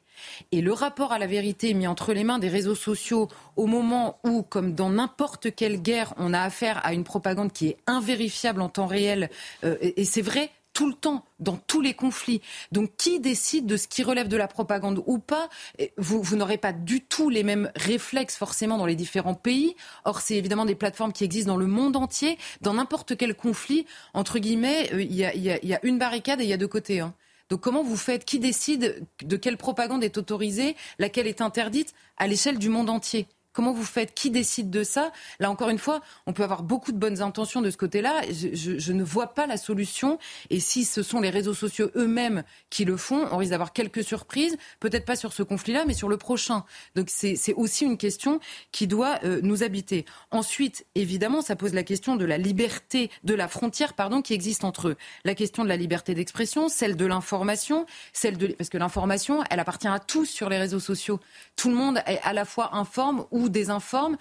Et 0.52 0.62
le 0.62 0.74
rapport 0.74 1.12
à 1.12 1.20
la 1.20 1.28
vérité 1.28 1.74
mis 1.74 1.88
entre 1.88 2.14
les 2.14 2.24
mains 2.24 2.40
des 2.40 2.50
réseaux 2.50 2.76
sociaux 2.76 3.30
au 3.56 3.68
moment 3.68 4.20
où, 4.24 4.42
comme 4.42 4.74
dans 4.74 4.90
n'importe 4.90 5.54
quelle 5.56 5.82
guerre, 5.82 6.14
on 6.18 6.34
a 6.34 6.42
affaire 6.42 6.82
à 6.84 6.94
une 6.94 7.04
propagande 7.04 7.54
qui 7.54 7.68
est 7.68 7.78
invérifiable 7.88 8.62
en 8.62 8.70
temps 8.70 8.88
réel, 8.88 9.30
euh, 9.64 9.78
et 9.82 10.04
c'est 10.04 10.22
vrai, 10.22 10.50
tout 10.80 10.88
le 10.88 10.94
temps, 10.94 11.26
dans 11.42 11.58
tous 11.58 11.82
les 11.82 11.94
conflits. 11.94 12.40
Donc 12.72 12.96
qui 12.96 13.20
décide 13.20 13.66
de 13.66 13.76
ce 13.76 13.86
qui 13.86 14.02
relève 14.02 14.30
de 14.30 14.38
la 14.38 14.48
propagande 14.48 15.04
ou 15.08 15.20
pas 15.20 15.50
Vous, 15.98 16.38
n'aurez 16.38 16.58
pas 16.58 16.72
du 16.72 17.02
tout 17.02 17.30
les 17.30 17.44
mêmes 17.44 17.70
réflexes 17.76 18.38
forcément 18.38 18.78
dans 18.78 18.86
les 18.86 18.96
différents 18.96 19.34
pays. 19.34 19.76
Or, 20.06 20.22
c'est 20.22 20.36
évidemment 20.36 20.64
des 20.64 20.76
plateformes 20.76 21.12
qui 21.12 21.26
existent 21.26 21.52
dans 21.52 21.60
le 21.60 21.68
monde 21.68 21.98
entier. 21.98 22.38
Dans 22.62 22.76
n'importe 22.76 23.18
quel 23.18 23.36
conflit, 23.36 23.88
entre 24.14 24.40
guillemets, 24.40 24.90
euh, 24.94 25.04
il 25.04 25.14
y, 25.14 25.26
a, 25.26 25.36
y, 25.36 25.74
a, 25.74 25.80
une 25.84 25.98
barricade 25.98 26.40
et 26.40 26.46
il 26.46 26.50
y 26.50 26.54
a 26.54 26.58
deux 26.58 26.70
côtés. 26.70 27.02
Hein. 27.02 27.14
Donc 27.50 27.60
comment 27.60 27.84
vous 27.84 27.98
faites? 27.98 28.24
Qui 28.24 28.40
décide 28.40 29.06
de 29.22 29.36
quelle 29.36 29.58
propagande 29.58 30.02
est 30.02 30.18
autorisée, 30.18 30.78
laquelle 30.98 31.28
est 31.28 31.42
interdite? 31.42 31.94
À 32.16 32.26
l'échelle 32.26 32.58
du 32.58 32.70
monde 32.70 32.90
entier 32.90 33.28
Comment 33.54 33.74
vous 33.74 33.84
faites 33.84 34.14
Qui 34.14 34.30
décide 34.30 34.70
de 34.70 34.84
ça 34.84 35.12
Là, 35.40 35.50
encore 35.50 35.70
une 35.70 35.80
fois, 35.80 36.02
on 36.28 36.34
peut 36.34 36.44
avoir 36.44 36.64
beaucoup 36.64 36.92
de 36.92 36.98
bonnes 36.98 37.22
intentions 37.22 37.62
de 37.62 37.72
ce 37.72 37.78
côté-là. 37.78 38.22
Je, 38.32 38.94
ne 38.94 39.04
vois 39.04 39.34
pas 39.34 39.48
la 39.48 39.58
solution. 39.58 40.20
Et 40.50 40.60
si 40.60 40.86
ce 40.86 41.02
sont 41.02 41.20
les 41.20 41.30
réseaux 41.30 41.54
sociaux 41.54 41.90
eux-mêmes 41.96 42.44
qui 42.70 42.86
le 42.86 42.96
font, 42.96 43.28
on 43.32 43.38
risque 43.38 43.52
d'avoir 43.52 43.74
quelques 43.74 44.04
surprises. 44.04 44.56
Peut-être 44.80 45.06
pas 45.06 45.16
sur 45.16 45.34
ce 45.34 45.42
conflit-là, 45.42 45.86
mais 45.86 45.94
sur 45.94 46.10
le 46.10 46.18
prochain. 46.18 46.64
Donc 46.96 47.08
c'est 47.10 47.54
aussi 47.56 47.86
une 47.86 47.98
question 47.98 48.40
qui 48.72 48.88
doit 48.88 49.20
euh, 49.24 49.40
nous 49.42 49.64
habiter. 49.64 50.06
Ensuite, 50.32 50.86
évidemment, 50.96 51.42
ça 51.42 51.56
pose 51.56 51.74
la 51.74 51.84
question 51.84 52.16
de 52.16 52.26
la 52.26 52.38
liberté, 52.38 53.10
de 53.24 53.34
la 53.34 53.48
frontière, 53.48 53.94
pardon, 53.94 54.22
qui 54.22 54.34
existe 54.34 54.64
entre 54.64 54.90
eux. 54.90 54.98
La 55.26 55.34
question 55.34 55.64
de 55.64 55.70
la 55.70 55.78
liberté 55.78 56.14
d'expression, 56.14 56.70
celle 56.70 56.96
de 56.96 57.06
l'information, 57.06 57.86
celle 58.14 58.38
de 58.38 58.48
parce 58.48 58.70
que 58.70 58.78
l'information, 58.78 59.44
elle 59.50 59.60
appartient 59.60 59.88
à 59.88 60.00
tous 60.00 60.26
sur 60.26 60.50
les 60.50 60.58
réseaux 60.58 60.80
sociaux. 60.80 61.20
Tout 61.56 61.70
le 61.70 61.76
monde 61.76 62.02
est 62.06 62.20
à 62.24 62.34
la 62.34 62.46
fois 62.46 62.76
informe 62.76 63.26
ou 63.32 63.39
ou 63.40 63.50
désinforme. 63.50 64.18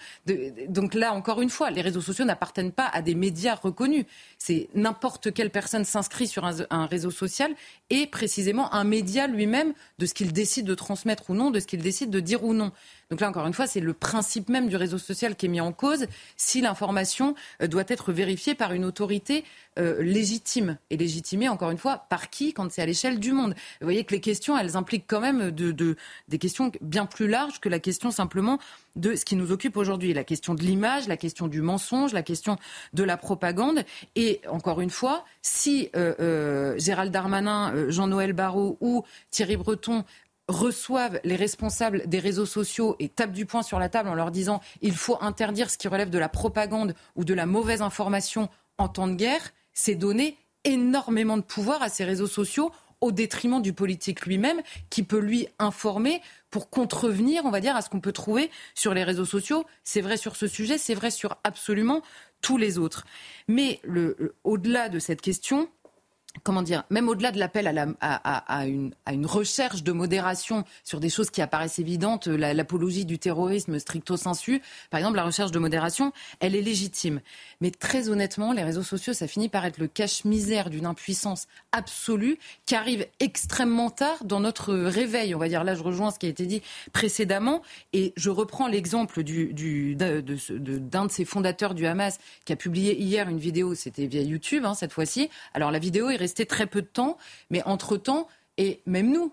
donc 0.68 0.94
là, 0.94 1.12
encore 1.12 1.42
une 1.42 1.50
fois, 1.50 1.70
les 1.70 1.82
réseaux 1.82 2.00
sociaux 2.00 2.24
n'appartiennent 2.24 2.72
pas 2.72 2.86
à 2.86 3.02
des 3.02 3.14
médias 3.14 3.56
reconnus. 3.56 4.04
C'est 4.38 4.68
n'importe 4.74 5.34
quelle 5.34 5.50
personne 5.50 5.84
s'inscrit 5.84 6.28
sur 6.28 6.44
un, 6.44 6.86
réseau 6.86 7.10
social 7.10 7.52
et 7.90 8.06
précisément 8.06 8.72
un 8.72 8.84
média 8.84 9.26
lui-même 9.26 9.74
de 9.98 10.06
ce 10.06 10.14
qu'il 10.14 10.32
décide 10.32 10.66
de 10.66 10.74
transmettre 10.74 11.30
ou 11.30 11.34
non, 11.34 11.50
de 11.50 11.60
ce 11.60 11.66
qu'il 11.66 11.82
décide 11.82 12.10
de 12.10 12.20
dire 12.20 12.44
ou 12.44 12.54
non. 12.54 12.72
Donc 13.10 13.20
là, 13.20 13.28
encore 13.30 13.46
une 13.46 13.54
fois, 13.54 13.66
c'est 13.66 13.80
le 13.80 13.94
principe 13.94 14.50
même 14.50 14.68
du 14.68 14.76
réseau 14.76 14.98
social 14.98 15.34
qui 15.34 15.46
est 15.46 15.48
mis 15.48 15.62
en 15.62 15.72
cause 15.72 16.06
si 16.36 16.60
l'information 16.60 17.34
euh, 17.62 17.66
doit 17.66 17.84
être 17.88 18.12
vérifiée 18.12 18.54
par 18.54 18.74
une 18.74 18.84
autorité 18.84 19.44
euh, 19.78 20.02
légitime. 20.02 20.76
Et 20.90 20.98
légitimée, 20.98 21.48
encore 21.48 21.70
une 21.70 21.78
fois, 21.78 22.04
par 22.10 22.28
qui 22.28 22.52
quand 22.52 22.70
c'est 22.70 22.82
à 22.82 22.86
l'échelle 22.86 23.18
du 23.18 23.32
monde 23.32 23.54
Vous 23.80 23.86
voyez 23.86 24.04
que 24.04 24.14
les 24.14 24.20
questions, 24.20 24.58
elles 24.58 24.76
impliquent 24.76 25.06
quand 25.06 25.20
même 25.20 25.50
de, 25.50 25.96
des 26.28 26.38
questions 26.38 26.70
bien 26.82 27.06
plus 27.06 27.28
larges 27.28 27.60
que 27.60 27.70
la 27.70 27.78
question 27.78 28.10
simplement 28.10 28.58
de 28.96 29.14
ce 29.14 29.24
qui 29.24 29.36
nous 29.36 29.52
occupe 29.52 29.78
aujourd'hui. 29.78 30.12
La 30.12 30.24
question 30.24 30.54
de 30.54 30.62
l'image, 30.62 31.08
la 31.08 31.16
question 31.16 31.48
du 31.48 31.62
mensonge, 31.62 32.12
la 32.12 32.22
question 32.22 32.58
de 32.92 33.04
la 33.04 33.16
propagande. 33.16 33.84
Et 34.16 34.42
encore 34.50 34.82
une 34.82 34.90
fois, 34.90 35.24
si 35.40 35.88
euh, 35.96 36.74
Gérald 36.78 37.10
Darmanin, 37.10 37.88
Jean-Noël 37.88 38.34
Barrot 38.34 38.76
ou 38.82 39.04
Thierry 39.30 39.56
Breton 39.56 40.04
reçoivent 40.48 41.20
les 41.24 41.36
responsables 41.36 42.06
des 42.06 42.18
réseaux 42.18 42.46
sociaux 42.46 42.96
et 42.98 43.08
tapent 43.08 43.32
du 43.32 43.46
poing 43.46 43.62
sur 43.62 43.78
la 43.78 43.88
table 43.88 44.08
en 44.08 44.14
leur 44.14 44.30
disant 44.30 44.60
il 44.80 44.96
faut 44.96 45.18
interdire 45.20 45.70
ce 45.70 45.78
qui 45.78 45.88
relève 45.88 46.10
de 46.10 46.18
la 46.18 46.28
propagande 46.28 46.94
ou 47.16 47.24
de 47.24 47.34
la 47.34 47.46
mauvaise 47.46 47.82
information 47.82 48.48
en 48.78 48.88
temps 48.88 49.08
de 49.08 49.14
guerre, 49.14 49.52
c'est 49.72 49.94
donner 49.94 50.36
énormément 50.64 51.36
de 51.36 51.42
pouvoir 51.42 51.82
à 51.82 51.88
ces 51.88 52.04
réseaux 52.04 52.26
sociaux 52.26 52.72
au 53.00 53.12
détriment 53.12 53.62
du 53.62 53.72
politique 53.72 54.26
lui-même 54.26 54.60
qui 54.90 55.02
peut 55.02 55.18
lui 55.18 55.46
informer 55.58 56.20
pour 56.50 56.68
contrevenir, 56.70 57.44
on 57.44 57.50
va 57.50 57.60
dire, 57.60 57.76
à 57.76 57.82
ce 57.82 57.90
qu'on 57.90 58.00
peut 58.00 58.12
trouver 58.12 58.50
sur 58.74 58.94
les 58.94 59.04
réseaux 59.04 59.24
sociaux. 59.24 59.64
C'est 59.84 60.00
vrai 60.00 60.16
sur 60.16 60.34
ce 60.34 60.46
sujet, 60.46 60.78
c'est 60.78 60.94
vrai 60.94 61.10
sur 61.10 61.36
absolument 61.44 62.02
tous 62.40 62.56
les 62.56 62.78
autres. 62.78 63.04
Mais 63.46 63.80
au-delà 64.44 64.88
de 64.88 64.98
cette 64.98 65.20
question, 65.20 65.68
comment 66.42 66.62
dire, 66.62 66.84
même 66.90 67.08
au-delà 67.08 67.32
de 67.32 67.38
l'appel 67.38 67.66
à, 68.00 68.66
une, 68.66 68.92
recherche 69.26 69.82
de 69.82 69.92
modération 69.92 70.64
sur 70.84 71.00
des 71.00 71.08
choses 71.08 71.30
qui 71.30 71.42
apparaissent 71.42 71.78
évidentes, 71.78 72.26
l'apologie 72.26 73.04
du 73.04 73.18
terrorisme 73.18 73.78
stricto 73.78 74.16
sensu, 74.16 74.62
par 74.90 74.98
exemple, 74.98 75.16
la 75.16 75.24
recherche 75.24 75.50
de 75.50 75.58
modération, 75.58 76.12
elle 76.40 76.54
est 76.54 76.62
légitime. 76.62 77.20
Mais 77.60 77.70
très 77.70 78.08
honnêtement, 78.08 78.52
les 78.52 78.62
réseaux 78.62 78.82
sociaux, 78.82 79.12
ça 79.12 79.26
finit 79.26 79.48
par 79.48 79.64
être 79.64 79.78
le 79.78 79.86
cache-misère 79.86 80.70
d'une 80.70 80.86
impuissance 80.86 81.46
absolue 81.72 82.38
qui 82.66 82.74
arrive 82.74 83.06
extrêmement 83.20 83.90
tard 83.90 84.24
dans 84.24 84.40
notre 84.40 84.74
réveil. 84.74 85.34
On 85.34 85.38
va 85.38 85.48
dire, 85.48 85.64
là, 85.64 85.74
je 85.74 85.82
rejoins 85.82 86.10
ce 86.10 86.18
qui 86.18 86.26
a 86.26 86.30
été 86.30 86.46
dit 86.46 86.62
précédemment, 86.92 87.62
et 87.92 88.12
je 88.16 88.30
reprends 88.30 88.68
l'exemple 88.68 89.22
d'un 89.22 90.20
de, 90.20 90.20
de, 90.20 91.08
ces 91.08 91.24
fondateurs 91.24 91.74
du 91.74 91.86
Hamas 91.86 92.18
qui 92.44 92.52
a 92.52 92.56
publié 92.56 93.00
hier 93.00 93.28
une 93.28 93.38
vidéo, 93.38 93.74
c'était 93.74 94.06
via 94.06 94.22
YouTube 94.22 94.64
hein, 94.64 94.74
cette 94.74 94.92
fois-ci. 94.92 95.30
Alors 95.54 95.70
la 95.70 95.78
vidéo 95.78 96.10
est 96.10 96.16
resté 96.28 96.44
très 96.44 96.66
peu 96.66 96.82
de 96.82 96.86
temps, 96.86 97.16
mais 97.48 97.62
entre-temps, 97.64 98.28
et 98.58 98.82
même 98.84 99.10
nous, 99.10 99.32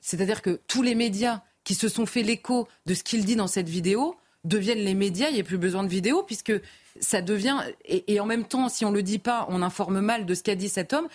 c'est-à-dire 0.00 0.40
que 0.40 0.60
tous 0.68 0.82
les 0.82 0.94
médias 0.94 1.42
qui 1.64 1.74
se 1.74 1.88
sont 1.88 2.06
fait 2.06 2.22
l'écho 2.22 2.68
de 2.86 2.94
ce 2.94 3.02
qu'il 3.02 3.24
dit 3.24 3.36
dans 3.36 3.48
cette 3.48 3.68
vidéo 3.68 4.16
deviennent 4.44 4.84
les 4.84 4.94
médias, 4.94 5.28
il 5.28 5.34
n'y 5.34 5.40
a 5.40 5.44
plus 5.44 5.58
besoin 5.58 5.82
de 5.82 5.88
vidéo, 5.88 6.22
puisque 6.22 6.52
ça 7.00 7.20
devient... 7.22 7.58
Et, 7.84 8.20
en 8.20 8.26
même 8.26 8.44
temps, 8.44 8.68
si 8.68 8.84
on 8.84 8.90
ne 8.90 8.96
le 8.96 9.02
dit 9.02 9.18
pas, 9.18 9.46
on 9.50 9.62
informe 9.62 10.00
mal 10.00 10.26
de 10.26 10.34
ce 10.34 10.42
qu'a 10.42 10.54
dit 10.54 10.68
cet 10.68 10.92
homme, 10.92 11.08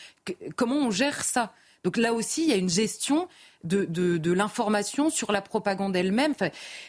comment 0.55 0.75
on 0.75 0.91
gère 0.91 1.23
ça? 1.23 1.53
Donc 1.83 1.97
là 1.97 2.13
aussi, 2.13 2.43
il 2.43 2.49
y 2.49 2.53
a 2.53 2.57
une 2.57 2.69
gestion 2.69 3.27
de, 3.65 4.31
l'information 4.31 5.09
sur 5.09 5.31
la 5.31 5.41
propagande 5.41 5.95
elle-même. 5.95 6.33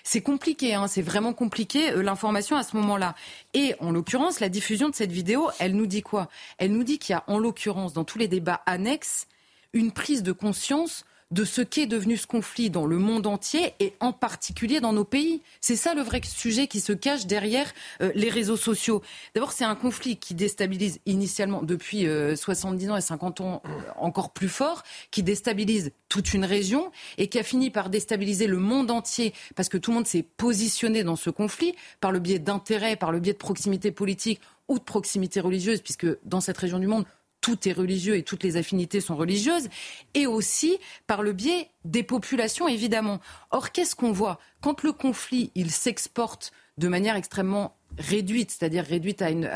c'est 0.03 0.21
compliqué, 0.21 0.75
hein, 0.75 0.87
c'est 0.89 1.03
vraiment 1.03 1.33
compliqué 1.33 1.91
euh, 1.91 2.03
l'information 2.03 2.57
à 2.57 2.63
ce 2.63 2.77
moment-là. 2.77 3.15
Et 3.55 3.75
en 3.81 3.91
l'occurrence, 3.91 4.41
la 4.41 4.49
diffusion 4.49 4.89
de 4.89 4.95
cette 4.95 5.13
vidéo, 5.13 5.49
elle 5.59 5.75
nous 5.75 5.87
dit 5.87 6.03
quoi? 6.03 6.29
Elle 6.59 6.73
nous 6.73 6.85
dit 6.85 6.99
qu'il 6.99 7.13
y 7.13 7.17
a 7.17 7.25
en 7.27 7.39
l'occurrence 7.39 7.93
dans 7.93 8.05
tous 8.05 8.19
les 8.19 8.29
débats 8.29 8.63
annexes 8.67 9.27
une 9.73 9.93
prise 9.93 10.23
de 10.23 10.33
conscience 10.33 11.05
de 11.33 11.45
ce 11.45 11.61
qu'est 11.61 11.87
devenu 11.87 12.17
ce 12.17 12.27
conflit 12.27 12.71
dans 12.71 12.87
le 12.87 12.99
monde 12.99 13.27
entier 13.27 13.75
et 13.81 13.95
en 14.01 14.13
particulier 14.13 14.81
dans 14.81 14.93
nos 14.93 15.05
pays. 15.05 15.43
C'est 15.61 15.77
ça 15.77 15.95
le 15.95 16.03
vrai 16.03 16.21
sujet 16.25 16.69
qui 16.69 16.81
se 16.81 16.93
cache 16.93 17.27
derrière 17.27 17.73
euh, 18.01 18.13
les 18.15 18.31
réseaux 18.31 18.57
sociaux. 18.57 19.03
D'abord, 19.35 19.53
c'est 19.53 19.65
un 19.65 19.75
conflit 19.75 20.17
qui 20.17 20.35
déstabilise 20.35 21.01
initialement 21.05 21.63
depuis 21.63 22.07
70 22.37 22.87
euh, 22.87 22.93
ans 22.93 22.97
et 22.97 23.01
50 23.01 23.41
ans 23.41 23.63
euh, 23.65 23.69
encore 23.97 24.33
plus 24.33 24.49
fort, 24.49 24.85
qui 25.11 25.23
déstabilise 25.23 25.93
toute 26.09 26.33
une 26.33 26.45
région 26.45 26.93
et 27.19 27.29
qui 27.29 27.39
a 27.39 27.43
fini 27.43 27.71
par 27.71 27.91
déstabiliser 27.91 28.47
le 28.47 28.59
monde 28.59 28.91
entier 28.91 29.35
parce 29.57 29.69
que 29.69 29.79
tout 29.79 29.91
le 29.91 29.97
monde 29.97 30.07
s'est 30.07 30.25
positionné 30.37 31.03
dans 31.03 31.17
ce 31.17 31.31
conflit 31.31 31.75
par 32.01 32.13
le 32.13 32.21
biais 32.21 32.39
d'intérêts, 32.39 32.95
par 32.95 33.11
le 33.11 33.19
biais 33.19 33.33
de 33.33 33.39
proximité 33.39 33.91
politique 33.91 34.41
ou 34.69 34.79
de 34.79 34.85
proximité 34.85 35.41
religieuse, 35.41 35.81
puisque 35.81 36.07
dans 36.25 36.41
cette 36.41 36.59
région 36.59 36.79
du 36.79 36.87
monde, 36.87 37.05
tout 37.47 37.69
est 37.69 37.73
religieux 37.73 38.17
et 38.17 38.25
toutes 38.25 38.43
les 38.43 38.57
affinités 38.57 39.01
sont 39.01 39.15
religieuses, 39.15 39.69
et 40.15 40.27
aussi 40.27 40.79
par 41.07 41.23
le 41.23 41.33
biais 41.33 41.71
des 41.85 42.03
populations, 42.03 42.67
évidemment. 42.67 43.21
Or, 43.53 43.71
qu'est-ce 43.71 43.95
qu'on 43.95 44.11
voit? 44.11 44.41
Quand 44.61 44.83
le 44.83 44.91
conflit, 44.91 45.53
il 45.55 45.71
s'exporte 45.71 46.51
de 46.77 46.89
manière 46.89 47.15
extrêmement 47.15 47.77
réduite, 47.99 48.51
c'est-à-dire 48.51 48.85
réduite 48.85 49.23
à, 49.23 49.31
une, 49.31 49.49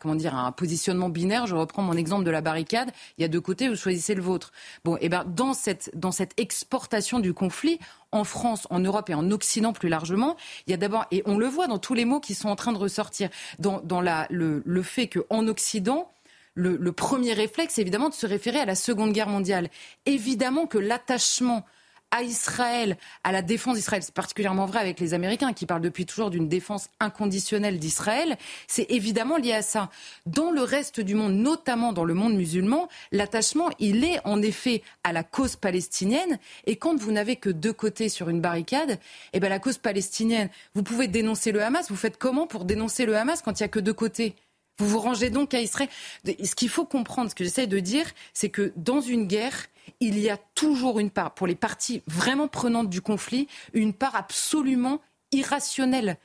comment 0.00 0.16
dire, 0.16 0.36
un 0.36 0.52
positionnement 0.52 1.08
binaire. 1.08 1.46
Je 1.46 1.54
reprends 1.54 1.80
mon 1.80 1.94
exemple 1.94 2.24
de 2.24 2.30
la 2.30 2.42
barricade. 2.42 2.90
Il 3.16 3.22
y 3.22 3.24
a 3.24 3.28
deux 3.28 3.40
côtés, 3.40 3.70
vous 3.70 3.74
choisissez 3.74 4.14
le 4.14 4.20
vôtre. 4.20 4.52
Bon, 4.84 4.96
et 4.96 5.06
eh 5.06 5.08
ben 5.08 5.24
dans 5.24 5.54
cette, 5.54 5.90
dans 5.94 6.12
cette 6.12 6.38
exportation 6.38 7.20
du 7.20 7.32
conflit, 7.32 7.78
en 8.12 8.24
France, 8.24 8.66
en 8.68 8.80
Europe 8.80 9.08
et 9.08 9.14
en 9.14 9.30
Occident 9.30 9.72
plus 9.72 9.88
largement, 9.88 10.36
il 10.66 10.72
y 10.72 10.74
a 10.74 10.76
d'abord, 10.76 11.06
et 11.10 11.22
on 11.24 11.38
le 11.38 11.46
voit 11.46 11.68
dans 11.68 11.78
tous 11.78 11.94
les 11.94 12.04
mots 12.04 12.20
qui 12.20 12.34
sont 12.34 12.50
en 12.50 12.56
train 12.56 12.72
de 12.72 12.78
ressortir, 12.78 13.30
dans, 13.58 13.80
dans 13.80 14.02
la, 14.02 14.26
le, 14.28 14.62
le 14.66 14.82
fait 14.82 15.08
qu'en 15.08 15.46
Occident, 15.48 16.12
le, 16.58 16.92
premier 16.92 17.32
réflexe, 17.32 17.78
évidemment 17.78 18.08
de 18.08 18.14
se 18.14 18.26
référer 18.26 18.58
à 18.58 18.66
la 18.66 18.74
Seconde 18.74 19.12
Guerre 19.12 19.28
mondiale. 19.28 19.68
Évidemment 20.06 20.66
que 20.66 20.78
l'attachement 20.78 21.64
à 22.10 22.22
Israël, 22.22 22.96
à 23.22 23.32
la 23.32 23.42
défense 23.42 23.76
d'Israël, 23.76 24.02
c'est 24.02 24.14
particulièrement 24.14 24.64
vrai 24.64 24.78
avec 24.78 24.98
les 24.98 25.12
Américains 25.12 25.52
qui 25.52 25.66
parlent 25.66 25.82
depuis 25.82 26.06
toujours 26.06 26.30
d'une 26.30 26.48
défense 26.48 26.88
inconditionnelle 27.00 27.78
d'Israël, 27.78 28.38
c'est 28.66 28.90
évidemment 28.90 29.36
lié 29.36 29.52
à 29.52 29.60
ça. 29.60 29.90
Dans 30.24 30.50
le 30.50 30.62
reste 30.62 31.00
du 31.00 31.14
monde, 31.14 31.34
notamment 31.34 31.92
dans 31.92 32.04
le 32.04 32.14
monde 32.14 32.34
musulman, 32.34 32.88
l'attachement, 33.12 33.68
il 33.78 34.04
est 34.04 34.20
en 34.24 34.40
effet 34.40 34.82
à 35.04 35.12
la 35.12 35.22
cause 35.22 35.56
palestinienne. 35.56 36.38
Et 36.64 36.76
quand 36.76 36.98
vous 36.98 37.12
n'avez 37.12 37.36
que 37.36 37.50
deux 37.50 37.74
côtés 37.74 38.08
sur 38.08 38.30
une 38.30 38.40
barricade, 38.40 38.98
eh 39.34 39.40
ben 39.40 39.50
la 39.50 39.58
cause 39.58 39.76
palestinienne, 39.76 40.48
vous 40.74 40.82
pouvez 40.82 41.08
dénoncer 41.08 41.52
le 41.52 41.62
Hamas. 41.62 41.90
Vous 41.90 41.96
faites 41.96 42.16
comment 42.16 42.46
pour 42.46 42.64
dénoncer 42.64 43.04
le 43.04 43.18
Hamas 43.18 43.42
quand 43.42 43.60
il 43.60 43.64
n'y 43.64 43.66
a 43.66 43.68
que 43.68 43.80
deux 43.80 43.92
côtés? 43.92 44.34
Vous 44.78 44.88
vous 44.88 45.00
rangez 45.00 45.30
donc 45.30 45.54
à 45.54 45.60
Israël. 45.60 45.88
Ce 46.24 46.54
qu'il 46.54 46.68
faut 46.68 46.84
comprendre, 46.84 47.30
ce 47.30 47.34
que 47.34 47.44
j'essaie 47.44 47.66
de 47.66 47.80
dire, 47.80 48.06
c'est 48.32 48.48
que 48.48 48.72
dans 48.76 49.00
une 49.00 49.26
guerre, 49.26 49.66
il 50.00 50.18
y 50.18 50.30
a 50.30 50.36
toujours 50.54 51.00
une 51.00 51.10
part, 51.10 51.34
pour 51.34 51.46
les 51.46 51.54
parties 51.54 52.02
vraiment 52.06 52.48
prenantes 52.48 52.90
du 52.90 53.00
conflit, 53.00 53.48
une 53.72 53.92
part 53.92 54.14
absolument 54.14 55.00
irrationnelle. 55.32 56.16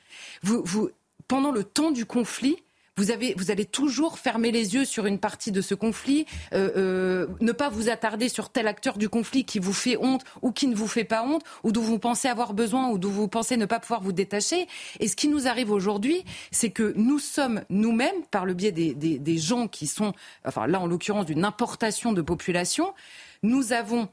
Vous, 0.44 0.62
vous, 0.66 0.90
pendant 1.28 1.52
le 1.52 1.64
temps 1.64 1.92
du 1.92 2.06
conflit, 2.06 2.58
vous, 2.98 3.12
avez, 3.12 3.34
vous 3.38 3.52
allez 3.52 3.66
toujours 3.66 4.20
fermer 4.20 4.52
les 4.52 4.76
yeux 4.76 4.86
sur 4.86 5.06
une 5.06 5.20
partie 5.20 5.52
de 5.52 5.62
ce 5.62 5.74
conflit, 5.76 6.26
euh, 6.54 6.70
euh, 6.78 7.28
ne 7.42 7.52
pas 7.52 7.70
vous 7.70 7.90
attarder 7.90 8.30
sur 8.30 8.50
tel 8.50 8.68
acteur 8.68 8.98
du 8.98 9.10
conflit 9.10 9.46
qui 9.46 9.60
vous 9.60 9.74
fait 9.74 9.98
honte 9.98 10.24
ou 10.42 10.52
qui 10.52 10.68
ne 10.68 10.76
vous 10.76 10.88
fait 10.88 11.04
pas 11.04 11.24
honte, 11.24 11.44
ou 11.64 11.72
d'où 11.72 11.82
vous 11.82 12.00
pensez 12.00 12.28
avoir 12.28 12.54
besoin 12.54 12.90
ou 12.90 12.98
d'où 12.98 13.10
vous 13.10 13.28
pensez 13.28 13.58
ne 13.58 13.66
pas 13.66 13.80
pouvoir 13.80 14.02
vous 14.02 14.14
détacher. 14.14 14.68
Et 15.00 15.08
ce 15.08 15.16
qui 15.16 15.28
nous 15.28 15.48
arrive 15.48 15.72
aujourd'hui, 15.72 16.24
c'est 16.52 16.70
que 16.70 16.94
nous 16.96 17.20
sommes 17.20 17.64
nous-mêmes, 17.70 18.24
par 18.30 18.46
le 18.46 18.54
biais 18.54 18.72
des, 18.72 18.94
des, 18.94 19.18
des 19.18 19.38
gens 19.38 19.68
qui 19.68 19.88
sont, 19.88 20.14
enfin 20.46 20.68
là 20.68 20.80
en 20.80 20.88
l'occurrence 20.88 21.26
d'une 21.26 21.46
importation 21.46 22.14
de 22.14 22.22
population, 22.22 22.94
nous 23.42 23.74
avons 23.74 24.08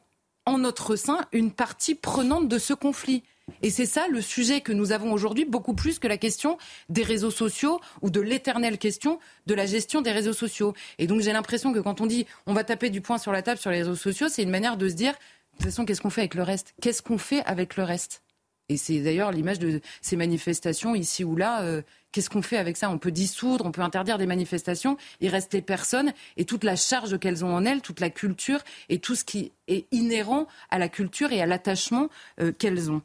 en 0.46 0.58
notre 0.58 0.96
sein 0.96 1.20
une 1.32 1.50
partie 1.52 1.94
prenante 1.94 2.48
de 2.48 2.58
ce 2.58 2.74
conflit. 2.74 3.22
Et 3.62 3.70
c'est 3.70 3.86
ça 3.86 4.06
le 4.08 4.20
sujet 4.20 4.60
que 4.60 4.72
nous 4.72 4.92
avons 4.92 5.12
aujourd'hui, 5.12 5.44
beaucoup 5.44 5.74
plus 5.74 5.98
que 5.98 6.08
la 6.08 6.16
question 6.16 6.58
des 6.88 7.02
réseaux 7.02 7.30
sociaux 7.30 7.80
ou 8.02 8.10
de 8.10 8.20
l'éternelle 8.20 8.78
question 8.78 9.18
de 9.46 9.54
la 9.54 9.66
gestion 9.66 10.02
des 10.02 10.12
réseaux 10.12 10.32
sociaux. 10.32 10.74
Et 10.98 11.06
donc 11.06 11.20
j'ai 11.20 11.32
l'impression 11.32 11.72
que 11.72 11.78
quand 11.78 12.00
on 12.00 12.06
dit 12.06 12.26
on 12.46 12.54
va 12.54 12.64
taper 12.64 12.90
du 12.90 13.00
poing 13.00 13.18
sur 13.18 13.32
la 13.32 13.42
table 13.42 13.58
sur 13.58 13.70
les 13.70 13.78
réseaux 13.78 13.96
sociaux, 13.96 14.28
c'est 14.28 14.42
une 14.42 14.50
manière 14.50 14.76
de 14.76 14.88
se 14.88 14.94
dire, 14.94 15.12
de 15.12 15.56
toute 15.56 15.66
façon, 15.66 15.84
qu'est-ce 15.84 16.00
qu'on 16.00 16.10
fait 16.10 16.22
avec 16.22 16.34
le 16.34 16.42
reste? 16.42 16.74
Qu'est-ce 16.80 17.02
qu'on 17.02 17.18
fait 17.18 17.42
avec 17.44 17.76
le 17.76 17.84
reste? 17.84 18.22
Et 18.70 18.76
c'est 18.76 19.00
d'ailleurs 19.00 19.32
l'image 19.32 19.58
de 19.58 19.80
ces 20.00 20.16
manifestations 20.16 20.94
ici 20.94 21.24
ou 21.24 21.34
là. 21.34 21.62
Euh, 21.62 21.82
qu'est-ce 22.12 22.30
qu'on 22.30 22.40
fait 22.40 22.56
avec 22.56 22.76
ça? 22.76 22.88
On 22.88 22.98
peut 22.98 23.10
dissoudre, 23.10 23.66
on 23.66 23.72
peut 23.72 23.82
interdire 23.82 24.16
des 24.16 24.26
manifestations. 24.26 24.96
Il 25.20 25.28
reste 25.28 25.52
les 25.52 25.60
personnes 25.60 26.12
et 26.36 26.44
toute 26.44 26.62
la 26.62 26.76
charge 26.76 27.18
qu'elles 27.18 27.44
ont 27.44 27.52
en 27.52 27.64
elles, 27.64 27.82
toute 27.82 28.00
la 28.00 28.10
culture 28.10 28.60
et 28.88 29.00
tout 29.00 29.16
ce 29.16 29.24
qui 29.24 29.52
est 29.66 29.86
inhérent 29.90 30.46
à 30.70 30.78
la 30.78 30.88
culture 30.88 31.32
et 31.32 31.42
à 31.42 31.46
l'attachement 31.46 32.08
euh, 32.40 32.52
qu'elles 32.52 32.90
ont. 32.90 33.02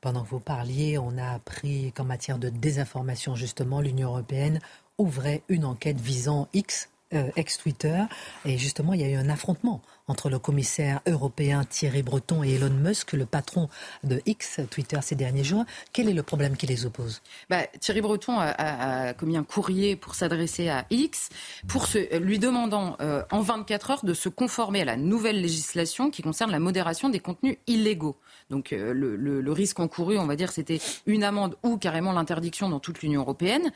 Pendant 0.00 0.22
que 0.22 0.30
vous 0.30 0.40
parliez, 0.40 0.98
on 0.98 1.18
a 1.18 1.32
appris 1.32 1.92
qu'en 1.92 2.04
matière 2.04 2.38
de 2.38 2.48
désinformation, 2.48 3.34
justement, 3.34 3.80
l'Union 3.80 4.08
européenne 4.08 4.60
ouvrait 4.98 5.42
une 5.48 5.64
enquête 5.64 6.00
visant 6.00 6.48
X, 6.54 6.88
ex-Twitter. 7.12 8.04
Et 8.44 8.56
justement, 8.56 8.94
il 8.94 9.00
y 9.00 9.04
a 9.04 9.08
eu 9.08 9.16
un 9.16 9.28
affrontement 9.28 9.82
entre 10.10 10.28
le 10.28 10.40
commissaire 10.40 11.00
européen 11.06 11.62
Thierry 11.64 12.02
Breton 12.02 12.42
et 12.42 12.54
Elon 12.54 12.70
Musk, 12.70 13.12
le 13.12 13.26
patron 13.26 13.68
de 14.02 14.20
X, 14.26 14.60
Twitter, 14.68 14.98
ces 15.02 15.14
derniers 15.14 15.44
jours. 15.44 15.64
Quel 15.92 16.08
est 16.08 16.12
le 16.12 16.24
problème 16.24 16.56
qui 16.56 16.66
les 16.66 16.84
oppose? 16.84 17.22
Bah, 17.48 17.64
Thierry 17.78 18.00
Breton 18.00 18.38
a, 18.38 19.14
commis 19.14 19.36
un 19.36 19.44
courrier 19.44 19.94
pour 19.94 20.16
s'adresser 20.16 20.68
à 20.68 20.84
X, 20.90 21.28
pour 21.68 21.86
lui 22.20 22.40
demandant 22.40 22.96
euh, 23.00 23.22
en 23.30 23.40
24 23.40 23.90
heures 23.90 24.04
de 24.04 24.12
se 24.12 24.28
conformer 24.28 24.82
à 24.82 24.84
la 24.84 24.96
nouvelle 24.96 25.40
législation 25.40 26.10
qui 26.10 26.22
concerne 26.22 26.50
la 26.50 26.58
modération 26.58 27.08
des 27.08 27.20
contenus 27.20 27.56
illégaux. 27.68 28.16
Donc 28.50 28.72
euh, 28.72 28.92
le 28.92 29.52
risque 29.52 29.78
encouru, 29.78 30.18
on 30.18 30.26
va 30.26 30.34
dire, 30.34 30.50
c'était 30.50 30.80
une 31.06 31.22
amende 31.22 31.56
ou 31.62 31.76
carrément 31.76 32.12
l'interdiction 32.12 32.68
dans 32.68 32.80
toute 32.80 33.00
l'Union 33.02 33.20
européenne. 33.20 33.70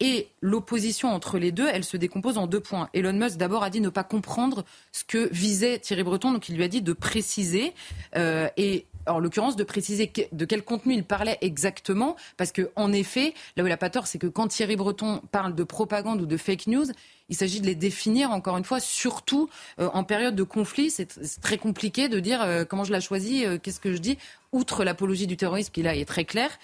Et 0.00 0.28
l'opposition 0.40 1.12
entre 1.12 1.38
les 1.38 1.50
deux, 1.50 1.66
elle 1.72 1.84
se 1.84 1.96
décompose 1.96 2.38
en 2.38 2.46
deux 2.46 2.60
points. 2.60 2.88
Elon 2.94 3.12
Musk 3.12 3.36
d'abord 3.36 3.64
a 3.64 3.70
dit 3.70 3.80
ne 3.80 3.88
pas 3.88 4.04
comprendre 4.04 4.64
ce 4.92 5.02
que 5.02 5.28
visait 5.32 5.80
Thierry 5.80 6.04
Breton, 6.04 6.32
donc 6.32 6.48
il 6.48 6.56
lui 6.56 6.62
a 6.62 6.68
dit 6.68 6.82
de 6.82 6.92
préciser. 6.92 7.74
Euh, 8.16 8.48
et 8.56 8.86
en 9.08 9.18
l'occurrence, 9.18 9.56
de 9.56 9.64
préciser 9.64 10.12
de 10.30 10.44
quel 10.44 10.62
contenu 10.62 10.94
il 10.94 11.02
parlait 11.02 11.38
exactement, 11.40 12.14
parce 12.36 12.52
que 12.52 12.70
en 12.76 12.92
effet, 12.92 13.34
là 13.56 13.64
où 13.64 13.66
il 13.66 13.70
n'a 13.70 13.76
pas 13.76 13.90
tort, 13.90 14.06
c'est 14.06 14.18
que 14.18 14.26
quand 14.26 14.48
Thierry 14.48 14.76
Breton 14.76 15.20
parle 15.32 15.54
de 15.54 15.64
propagande 15.64 16.20
ou 16.20 16.26
de 16.26 16.36
fake 16.36 16.66
news, 16.68 16.86
il 17.30 17.36
s'agit 17.36 17.60
de 17.60 17.66
les 17.66 17.74
définir, 17.74 18.30
encore 18.30 18.56
une 18.56 18.64
fois, 18.64 18.80
surtout 18.80 19.48
euh, 19.80 19.88
en 19.92 20.04
période 20.04 20.36
de 20.36 20.42
conflit. 20.44 20.90
C'est 20.90 21.08
très 21.40 21.58
compliqué 21.58 22.08
de 22.08 22.20
dire 22.20 22.40
euh, 22.42 22.64
comment 22.64 22.84
je 22.84 22.92
la 22.92 23.00
choisis, 23.00 23.44
qu'est-ce 23.62 23.80
que 23.80 23.92
je 23.92 23.98
dis, 23.98 24.18
outre 24.52 24.84
l'apologie 24.84 25.26
du 25.26 25.36
terrorisme 25.36 25.70
qui 25.72 25.82
là 25.82 25.94
est 25.94 26.04
très 26.04 26.24
claire. 26.24 26.58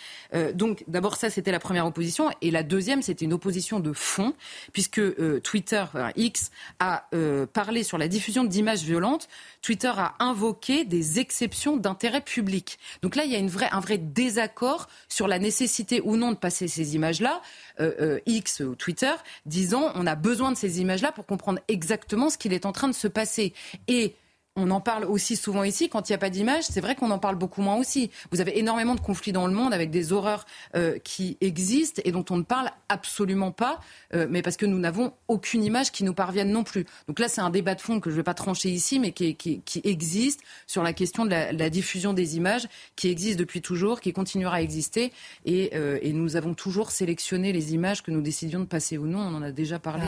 donc 0.55 0.85
d'abord 0.89 1.16
ça, 1.16 1.30
c'était 1.30 1.53
la 1.53 1.61
première 1.61 1.87
opposition. 1.87 2.30
Et 2.41 2.51
la 2.51 2.62
deuxième, 2.62 3.03
c'était 3.03 3.24
une 3.24 3.32
opposition 3.32 3.80
de 3.80 3.93
fond, 3.93 4.35
puisque 4.72 5.01
Twitter, 5.43 5.85
X, 6.16 6.51
a 6.78 7.09
parlé 7.53 7.82
sur 7.82 7.99
la 7.99 8.09
diffusion 8.09 8.45
d'images 8.45 8.82
violentes. 8.82 9.28
Twitter 9.62 9.93
a 9.95 10.14
invoqué 10.18 10.85
des 10.85 11.18
exceptions 11.18 11.76
d'intérêt 11.76 12.20
public. 12.20 12.78
Donc 13.03 13.16
là, 13.16 13.24
il 13.24 13.32
y 13.32 13.37
a 13.37 13.39
une 13.39 13.49
vraie, 13.49 13.68
un 13.72 13.80
vrai 13.80 13.99
désaccord 13.99 14.89
sur 15.09 15.28
la 15.28 15.39
nécessité 15.39 16.01
ou 16.03 16.16
non 16.16 16.30
de 16.32 16.37
passer 16.37 16.68
ces 16.68 16.95
images-là. 16.95 17.43
X 18.26 18.61
ou 18.61 18.74
Twitter 18.76 19.12
disant 19.47 19.93
on 19.95 20.07
a 20.07 20.14
besoin 20.14 20.53
de 20.53 20.57
ces 20.57 20.80
images-là 20.80 21.12
pour 21.12 21.26
comprendre 21.26 21.61
exactement 21.68 22.30
ce 22.30 22.39
qu'il 22.39 22.53
est 22.53 22.66
en 22.66 22.72
train 22.72 22.89
de 22.89 22.95
se 22.95 23.09
passer. 23.09 23.53
Et 23.89 24.16
on 24.57 24.71
en 24.71 24.81
parle 24.81 25.05
aussi 25.05 25.35
souvent 25.35 25.65
ici. 25.65 25.89
Quand 25.89 26.09
il 26.09 26.13
n'y 26.13 26.15
a 26.15 26.19
pas 26.19 26.31
d'image, 26.31 26.63
c'est 26.63 26.81
vrai 26.81 26.95
qu'on 26.95 27.11
en 27.11 27.19
parle 27.19 27.35
beaucoup 27.35 27.61
moins 27.61 27.75
aussi. 27.75 28.11
Vous 28.31 28.41
avez 28.41 28.57
énormément 28.57 28.95
de 28.95 29.01
conflits 29.01 29.33
dans 29.33 29.49
le 29.49 29.53
monde 29.53 29.75
avec 29.75 29.91
des 29.91 30.13
horreurs 30.13 30.47
euh, 30.77 30.99
qui 31.03 31.37
existent 31.41 32.01
et 32.05 32.13
dont 32.13 32.25
on 32.31 32.37
ne 32.37 32.43
parle 32.43 32.71
absolument 32.89 33.51
pas, 33.51 33.81
euh, 34.15 34.29
mais 34.31 34.43
parce 34.43 34.57
que 34.57 34.65
nous 34.65 34.79
n'avons 34.79 35.13
aucune 35.27 35.65
image 35.65 35.91
qui 35.91 36.05
nous 36.05 36.15
parvienne 36.15 36.53
non 36.53 36.63
plus. 36.63 36.87
Donc 37.09 37.19
là, 37.19 37.27
c'est 37.27 37.41
un 37.41 37.51
débat 37.51 37.75
de 37.75 37.81
fond 37.81 37.99
que 37.99 38.11
je 38.11 38.15
ne 38.15 38.21
vais 38.21 38.25
pas 38.25 38.35
trancher 38.35 38.71
ici, 38.71 39.01
mais 39.01 39.11
qui, 39.11 39.37
existe 39.83 40.41
sur 40.69 40.85
la 40.85 40.93
question 40.93 41.25
de 41.25 41.31
la, 41.31 41.71
diffusion 41.71 42.13
des 42.13 42.37
images, 42.37 42.69
qui 42.95 43.09
existe 43.09 43.39
depuis 43.39 43.61
toujours, 43.61 44.01
qui 44.01 44.13
continuera 44.13 44.57
à 44.57 44.61
exister. 44.61 45.13
Et, 45.47 45.71
euh, 45.75 45.99
et, 46.01 46.13
nous 46.13 46.37
avons 46.37 46.55
toujours 46.55 46.93
sélectionné 46.93 47.53
les 47.53 47.75
images 47.75 48.03
que 48.03 48.13
nous 48.13 48.21
décidions 48.21 48.61
de 48.61 48.67
passer 48.67 48.99
ou 48.99 49.07
non. 49.07 49.19
On 49.19 49.35
en 49.35 49.43
a 49.43 49.51
déjà 49.51 49.81
parlé 49.81 50.05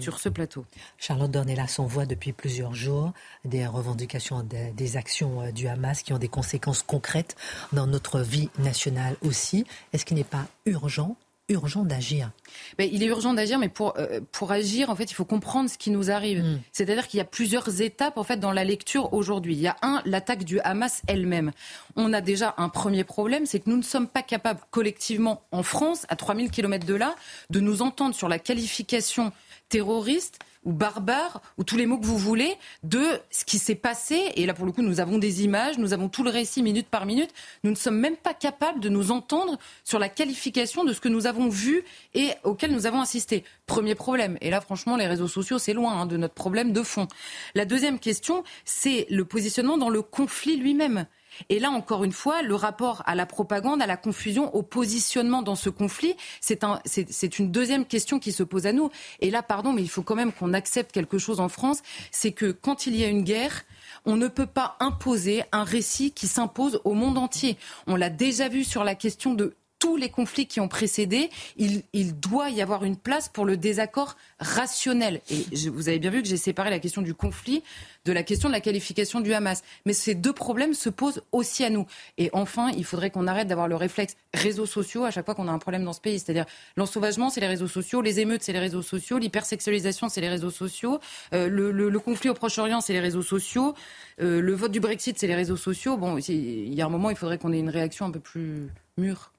sur 0.00 0.20
ce 0.20 0.28
plateau. 0.28 0.64
Charlotte 0.98 1.30
Dornelas, 1.32 1.76
on 1.78 1.86
voit 1.86 2.06
depuis 2.06 2.32
plusieurs 2.32 2.74
jours 2.74 3.12
des 3.44 3.66
revendications 3.66 3.87
des, 3.94 4.96
actions 4.96 5.42
euh, 5.42 5.52
du 5.52 5.68
Hamas 5.68 6.02
qui 6.02 6.12
ont 6.12 6.18
des 6.18 6.28
conséquences 6.28 6.82
concrètes 6.82 7.36
dans 7.72 7.86
notre 7.86 8.20
vie 8.20 8.50
nationale 8.58 9.16
aussi. 9.22 9.64
Est-ce 9.92 10.04
qu'il 10.04 10.16
n'est 10.16 10.24
pas 10.24 10.46
urgent 10.66 11.16
urgent 11.48 11.84
d'agir? 11.84 12.30
Mais 12.78 12.90
il 12.92 13.02
est 13.02 13.06
urgent 13.06 13.32
d'agir, 13.32 13.58
mais 13.58 13.68
pour, 13.68 13.94
euh, 13.98 14.20
pour 14.32 14.52
agir, 14.52 14.90
en 14.90 14.96
fait, 14.96 15.10
il 15.10 15.14
faut 15.14 15.24
comprendre 15.24 15.70
ce 15.70 15.78
qui 15.78 15.90
nous 15.90 16.10
arrive. 16.10 16.42
Hmm. 16.42 16.60
C'est-à-dire 16.72 17.08
qu'il 17.08 17.18
y 17.18 17.20
a 17.20 17.24
plusieurs 17.24 17.80
étapes 17.80 18.18
en 18.18 18.24
fait 18.24 18.36
dans 18.36 18.52
la 18.52 18.64
lecture 18.64 19.12
aujourd'hui. 19.14 19.54
Il 19.54 19.60
y 19.60 19.66
a 19.66 19.76
un, 19.82 20.02
l'attaque 20.04 20.44
du 20.44 20.60
Hamas 20.60 21.02
elle-même. 21.06 21.52
On 21.96 22.12
a 22.12 22.20
déjà 22.20 22.54
un 22.58 22.68
premier 22.68 23.04
problème, 23.04 23.46
c'est 23.46 23.60
que 23.60 23.70
nous 23.70 23.78
ne 23.78 23.82
sommes 23.82 24.08
pas 24.08 24.22
capables 24.22 24.60
collectivement 24.70 25.42
en 25.50 25.62
France, 25.62 26.04
à 26.08 26.16
3000 26.16 26.50
km 26.50 26.86
de 26.86 26.94
là, 26.94 27.14
de 27.50 27.60
nous 27.60 27.82
entendre 27.82 28.14
sur 28.14 28.28
la 28.28 28.38
qualification 28.38 29.32
terroriste 29.68 30.38
ou 30.68 30.72
barbare, 30.72 31.40
ou 31.56 31.64
tous 31.64 31.78
les 31.78 31.86
mots 31.86 31.96
que 31.96 32.04
vous 32.04 32.18
voulez, 32.18 32.54
de 32.82 33.02
ce 33.30 33.46
qui 33.46 33.58
s'est 33.58 33.74
passé. 33.74 34.32
Et 34.36 34.44
là, 34.44 34.52
pour 34.52 34.66
le 34.66 34.72
coup, 34.72 34.82
nous 34.82 35.00
avons 35.00 35.16
des 35.16 35.42
images, 35.42 35.78
nous 35.78 35.94
avons 35.94 36.10
tout 36.10 36.22
le 36.22 36.28
récit 36.28 36.62
minute 36.62 36.88
par 36.88 37.06
minute. 37.06 37.30
Nous 37.64 37.70
ne 37.70 37.76
sommes 37.76 37.96
même 37.96 38.18
pas 38.18 38.34
capables 38.34 38.78
de 38.78 38.90
nous 38.90 39.10
entendre 39.10 39.58
sur 39.82 39.98
la 39.98 40.10
qualification 40.10 40.84
de 40.84 40.92
ce 40.92 41.00
que 41.00 41.08
nous 41.08 41.26
avons 41.26 41.48
vu 41.48 41.84
et 42.12 42.32
auquel 42.44 42.72
nous 42.72 42.84
avons 42.84 43.00
assisté. 43.00 43.44
Premier 43.66 43.94
problème. 43.94 44.36
Et 44.42 44.50
là, 44.50 44.60
franchement, 44.60 44.96
les 44.96 45.06
réseaux 45.06 45.26
sociaux, 45.26 45.58
c'est 45.58 45.72
loin 45.72 46.02
hein, 46.02 46.06
de 46.06 46.18
notre 46.18 46.34
problème 46.34 46.72
de 46.72 46.82
fond. 46.82 47.08
La 47.54 47.64
deuxième 47.64 47.98
question, 47.98 48.44
c'est 48.66 49.06
le 49.08 49.24
positionnement 49.24 49.78
dans 49.78 49.88
le 49.88 50.02
conflit 50.02 50.58
lui-même. 50.58 51.06
Et 51.48 51.58
là, 51.58 51.70
encore 51.70 52.04
une 52.04 52.12
fois, 52.12 52.42
le 52.42 52.54
rapport 52.54 53.02
à 53.06 53.14
la 53.14 53.26
propagande, 53.26 53.82
à 53.82 53.86
la 53.86 53.96
confusion, 53.96 54.54
au 54.54 54.62
positionnement 54.62 55.42
dans 55.42 55.54
ce 55.54 55.70
conflit, 55.70 56.14
c'est 56.40 56.64
un, 56.64 56.80
une 57.38 57.50
deuxième 57.50 57.84
question 57.86 58.18
qui 58.18 58.32
se 58.32 58.42
pose 58.42 58.66
à 58.66 58.72
nous. 58.72 58.90
Et 59.20 59.30
là, 59.30 59.42
pardon, 59.42 59.72
mais 59.72 59.82
il 59.82 59.88
faut 59.88 60.02
quand 60.02 60.16
même 60.16 60.32
qu'on 60.32 60.52
accepte 60.52 60.92
quelque 60.92 61.18
chose 61.18 61.40
en 61.40 61.48
France, 61.48 61.82
c'est 62.10 62.32
que 62.32 62.50
quand 62.50 62.86
il 62.86 62.96
y 62.96 63.04
a 63.04 63.08
une 63.08 63.22
guerre, 63.22 63.64
on 64.04 64.16
ne 64.16 64.28
peut 64.28 64.46
pas 64.46 64.76
imposer 64.80 65.42
un 65.52 65.64
récit 65.64 66.12
qui 66.12 66.26
s'impose 66.26 66.80
au 66.84 66.94
monde 66.94 67.18
entier. 67.18 67.56
On 67.86 67.96
l'a 67.96 68.10
déjà 68.10 68.48
vu 68.48 68.64
sur 68.64 68.84
la 68.84 68.94
question 68.94 69.34
de 69.34 69.54
tous 69.78 69.96
les 69.96 70.08
conflits 70.08 70.46
qui 70.46 70.60
ont 70.60 70.68
précédé, 70.68 71.30
il, 71.56 71.82
doit 72.20 72.50
y 72.50 72.60
avoir 72.60 72.84
une 72.84 72.96
place 72.96 73.28
pour 73.28 73.44
le 73.44 73.56
désaccord 73.56 74.16
rationnel. 74.40 75.20
Et 75.30 75.44
vous 75.68 75.88
avez 75.88 75.98
bien 75.98 76.10
vu 76.10 76.22
que 76.22 76.28
j'ai 76.28 76.36
séparé 76.36 76.70
la 76.70 76.78
question 76.78 77.02
du 77.02 77.14
conflit 77.14 77.62
de 78.04 78.12
la 78.12 78.22
question 78.22 78.48
de 78.48 78.54
la 78.54 78.60
qualification 78.60 79.20
du 79.20 79.32
Hamas. 79.34 79.62
Mais 79.84 79.92
ces 79.92 80.14
deux 80.14 80.32
problèmes 80.32 80.74
se 80.74 80.88
posent 80.88 81.22
aussi 81.30 81.64
à 81.64 81.70
nous. 81.70 81.86
Et 82.16 82.30
enfin, 82.32 82.70
il 82.70 82.84
faudrait 82.84 83.10
qu'on 83.10 83.26
arrête 83.26 83.48
d'avoir 83.48 83.68
le 83.68 83.76
réflexe 83.76 84.16
réseaux 84.34 84.66
sociaux 84.66 85.04
à 85.04 85.10
chaque 85.10 85.26
fois 85.26 85.34
qu'on 85.34 85.48
a 85.48 85.52
un 85.52 85.58
problème 85.58 85.84
dans 85.84 85.92
ce 85.92 86.00
pays. 86.00 86.18
C'est-à-dire 86.18 86.46
l'ensauvagement, 86.76 87.30
c'est 87.30 87.40
les 87.40 87.46
réseaux 87.46 87.68
sociaux, 87.68 88.00
les 88.00 88.20
émeutes, 88.20 88.42
c'est 88.42 88.52
les 88.52 88.58
réseaux 88.58 88.82
sociaux, 88.82 89.18
l'hypersexualisation, 89.18 90.08
c'est 90.08 90.20
les 90.20 90.28
réseaux 90.28 90.50
sociaux, 90.50 91.00
euh, 91.34 91.48
le, 91.48 91.98
conflit 91.98 92.30
au 92.30 92.34
Proche-Orient, 92.34 92.80
c'est 92.80 92.92
les 92.92 93.00
réseaux 93.00 93.22
sociaux, 93.22 93.74
euh, 94.20 94.40
le 94.40 94.54
vote 94.54 94.72
du 94.72 94.80
Brexit, 94.80 95.18
c'est 95.18 95.26
les 95.26 95.34
réseaux 95.34 95.56
sociaux. 95.56 95.96
Bon, 95.96 96.16
il 96.16 96.74
y 96.74 96.80
a 96.80 96.86
un 96.86 96.88
moment, 96.88 97.10
il 97.10 97.16
faudrait 97.16 97.38
qu'on 97.38 97.52
ait 97.52 97.58
une 97.58 97.68
réaction 97.68 98.06
un 98.06 98.10
peu 98.10 98.20
plus 98.20 98.68
mûre 98.96 99.32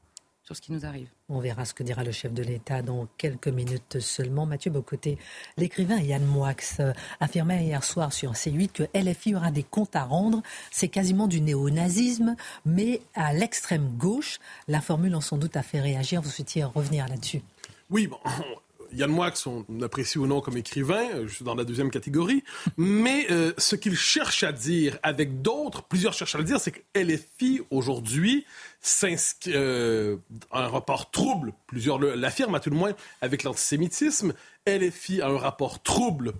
sur 0.50 0.56
ce 0.56 0.62
qui 0.62 0.72
nous 0.72 0.84
arrive. 0.84 1.10
On 1.30 1.40
verra 1.40 1.64
ce 1.64 1.76
que 1.76 1.84
dira 1.84 2.04
le 2.04 2.12
chef 2.12 2.34
de 2.34 2.42
l'État 2.42 2.82
dans 2.82 3.08
quelques 3.20 3.50
minutes 3.50 4.00
seulement. 4.00 4.48
Mathieu 4.48 4.72
Bocoté, 4.72 5.20
l'écrivain 5.58 6.00
Yann 6.00 6.26
Moix 6.26 6.56
euh, 6.80 6.92
affirmait 7.20 7.66
hier 7.66 7.84
soir 7.84 8.12
sur 8.12 8.32
C8 8.32 8.72
que 8.72 8.84
LFI 8.98 9.36
aura 9.36 9.52
des 9.52 9.62
comptes 9.62 9.96
à 9.96 10.04
rendre. 10.04 10.42
C'est 10.72 10.88
quasiment 10.88 11.28
du 11.28 11.40
néo-nazisme, 11.40 12.36
mais 12.66 13.02
à 13.14 13.32
l'extrême 13.32 13.96
gauche. 13.96 14.40
La 14.68 14.82
formule 14.82 15.14
en 15.14 15.22
sans 15.22 15.38
doute 15.38 15.56
a 15.56 15.62
fait 15.62 15.82
réagir. 15.82 16.20
Vous 16.24 16.32
souhaitiez 16.32 16.64
revenir 16.64 17.08
là-dessus 17.08 17.44
Oui, 17.92 18.08
bon, 18.08 18.18
Yann 18.94 19.12
Moix, 19.12 19.32
on 19.46 19.82
apprécie 19.82 20.18
ou 20.18 20.26
non 20.26 20.42
comme 20.42 20.58
écrivain, 20.58 21.28
je 21.28 21.34
suis 21.34 21.46
dans 21.46 21.56
la 21.56 21.64
deuxième 21.64 21.92
catégorie, 21.92 22.44
mais 22.78 23.28
euh, 23.30 23.54
ce 23.58 23.76
qu'il 23.76 23.96
cherche 23.96 24.44
à 24.44 24.52
dire 24.52 24.98
avec 25.04 25.42
d'autres, 25.42 25.84
plusieurs 25.84 26.14
cherchent 26.14 26.36
à 26.36 26.40
le 26.40 26.44
dire, 26.44 26.60
c'est 26.60 26.72
que 26.72 26.82
LFI 26.96 27.62
aujourd'hui 27.70 28.46
euh, 29.48 30.18
un 30.52 30.68
rapport 30.68 31.12
trouble, 31.12 31.54
plusieurs 31.68 32.00
l'affirment 32.00 32.56
à 32.56 32.60
tout 32.60 32.70
le 32.70 32.78
moins, 32.78 32.94
avec 33.22 33.44
l'antisémitisme. 33.44 34.34
LFI 34.68 35.22
a 35.22 35.28
un 35.28 35.38
rapport 35.38 35.82
trouble 35.82 36.34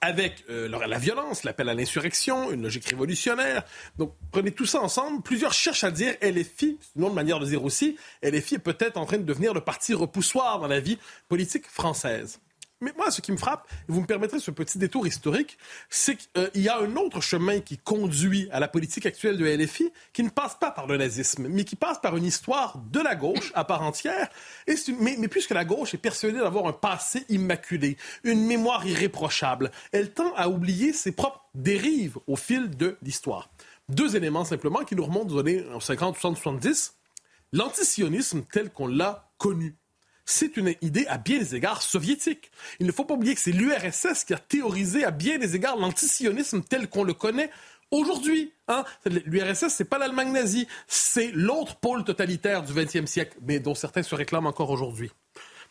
avec 0.00 0.44
euh, 0.48 0.68
la 0.68 0.98
violence, 0.98 1.44
l'appel 1.44 1.68
à 1.68 1.74
l'insurrection, 1.74 2.50
une 2.50 2.62
logique 2.62 2.86
révolutionnaire. 2.86 3.64
Donc, 3.98 4.14
prenez 4.30 4.50
tout 4.50 4.66
ça 4.66 4.80
ensemble. 4.80 5.22
Plusieurs 5.22 5.52
cherchent 5.52 5.84
à 5.84 5.90
dire 5.90 6.14
LFI, 6.22 6.78
c'est 6.80 6.96
une 6.96 7.04
autre 7.04 7.14
manière 7.14 7.38
de 7.38 7.46
dire 7.46 7.64
aussi, 7.64 7.96
LFI 8.22 8.54
est 8.54 8.58
peut-être 8.58 8.96
en 8.96 9.04
train 9.04 9.18
de 9.18 9.24
devenir 9.24 9.52
le 9.52 9.60
parti 9.60 9.92
repoussoir 9.92 10.58
dans 10.58 10.68
la 10.68 10.80
vie 10.80 10.98
politique 11.28 11.66
française. 11.66 12.40
Mais 12.80 12.92
moi, 12.96 13.10
ce 13.10 13.20
qui 13.20 13.32
me 13.32 13.36
frappe, 13.36 13.68
et 13.88 13.92
vous 13.92 14.00
me 14.00 14.06
permettrez 14.06 14.40
ce 14.40 14.50
petit 14.50 14.78
détour 14.78 15.06
historique, 15.06 15.58
c'est 15.88 16.16
qu'il 16.16 16.28
euh, 16.36 16.50
y 16.54 16.68
a 16.68 16.78
un 16.78 16.96
autre 16.96 17.20
chemin 17.20 17.60
qui 17.60 17.78
conduit 17.78 18.48
à 18.50 18.60
la 18.60 18.68
politique 18.68 19.06
actuelle 19.06 19.38
de 19.38 19.46
LFI 19.46 19.92
qui 20.12 20.22
ne 20.22 20.28
passe 20.28 20.56
pas 20.56 20.70
par 20.70 20.86
le 20.86 20.96
nazisme, 20.96 21.46
mais 21.48 21.64
qui 21.64 21.76
passe 21.76 22.00
par 22.00 22.16
une 22.16 22.24
histoire 22.24 22.78
de 22.90 23.00
la 23.00 23.14
gauche 23.14 23.52
à 23.54 23.64
part 23.64 23.82
entière. 23.82 24.28
Mais, 25.00 25.16
mais 25.18 25.28
puisque 25.28 25.50
la 25.50 25.64
gauche 25.64 25.94
est 25.94 25.98
persuadée 25.98 26.38
d'avoir 26.38 26.66
un 26.66 26.72
passé 26.72 27.24
immaculé, 27.28 27.96
une 28.24 28.44
mémoire 28.44 28.86
irréprochable, 28.86 29.70
elle 29.92 30.12
tend 30.12 30.34
à 30.34 30.48
oublier 30.48 30.92
ses 30.92 31.12
propres 31.12 31.44
dérives 31.54 32.18
au 32.26 32.36
fil 32.36 32.70
de 32.70 32.98
l'histoire. 33.02 33.50
Deux 33.88 34.16
éléments 34.16 34.44
simplement 34.44 34.84
qui 34.84 34.96
nous 34.96 35.04
remontent 35.04 35.32
aux 35.34 35.38
années 35.38 35.64
50, 35.78 36.16
60, 36.16 36.36
70. 36.36 36.94
L'antisionisme 37.52 38.42
tel 38.50 38.70
qu'on 38.70 38.88
l'a 38.88 39.30
connu 39.38 39.76
c'est 40.24 40.56
une 40.56 40.74
idée 40.80 41.06
à 41.06 41.18
bien 41.18 41.38
des 41.38 41.54
égards 41.54 41.82
soviétique. 41.82 42.50
Il 42.80 42.86
ne 42.86 42.92
faut 42.92 43.04
pas 43.04 43.14
oublier 43.14 43.34
que 43.34 43.40
c'est 43.40 43.52
l'URSS 43.52 44.24
qui 44.24 44.34
a 44.34 44.38
théorisé 44.38 45.04
à 45.04 45.10
bien 45.10 45.38
des 45.38 45.56
égards 45.56 45.76
l'antisionisme 45.76 46.62
tel 46.62 46.88
qu'on 46.88 47.04
le 47.04 47.14
connaît 47.14 47.50
aujourd'hui. 47.90 48.52
Hein? 48.68 48.84
L'URSS, 49.04 49.68
c'est 49.68 49.84
pas 49.84 49.98
l'Allemagne 49.98 50.32
nazie, 50.32 50.66
c'est 50.86 51.30
l'autre 51.32 51.76
pôle 51.76 52.04
totalitaire 52.04 52.62
du 52.62 52.72
XXe 52.72 53.06
siècle, 53.10 53.38
mais 53.42 53.60
dont 53.60 53.74
certains 53.74 54.02
se 54.02 54.14
réclament 54.14 54.46
encore 54.46 54.70
aujourd'hui. 54.70 55.10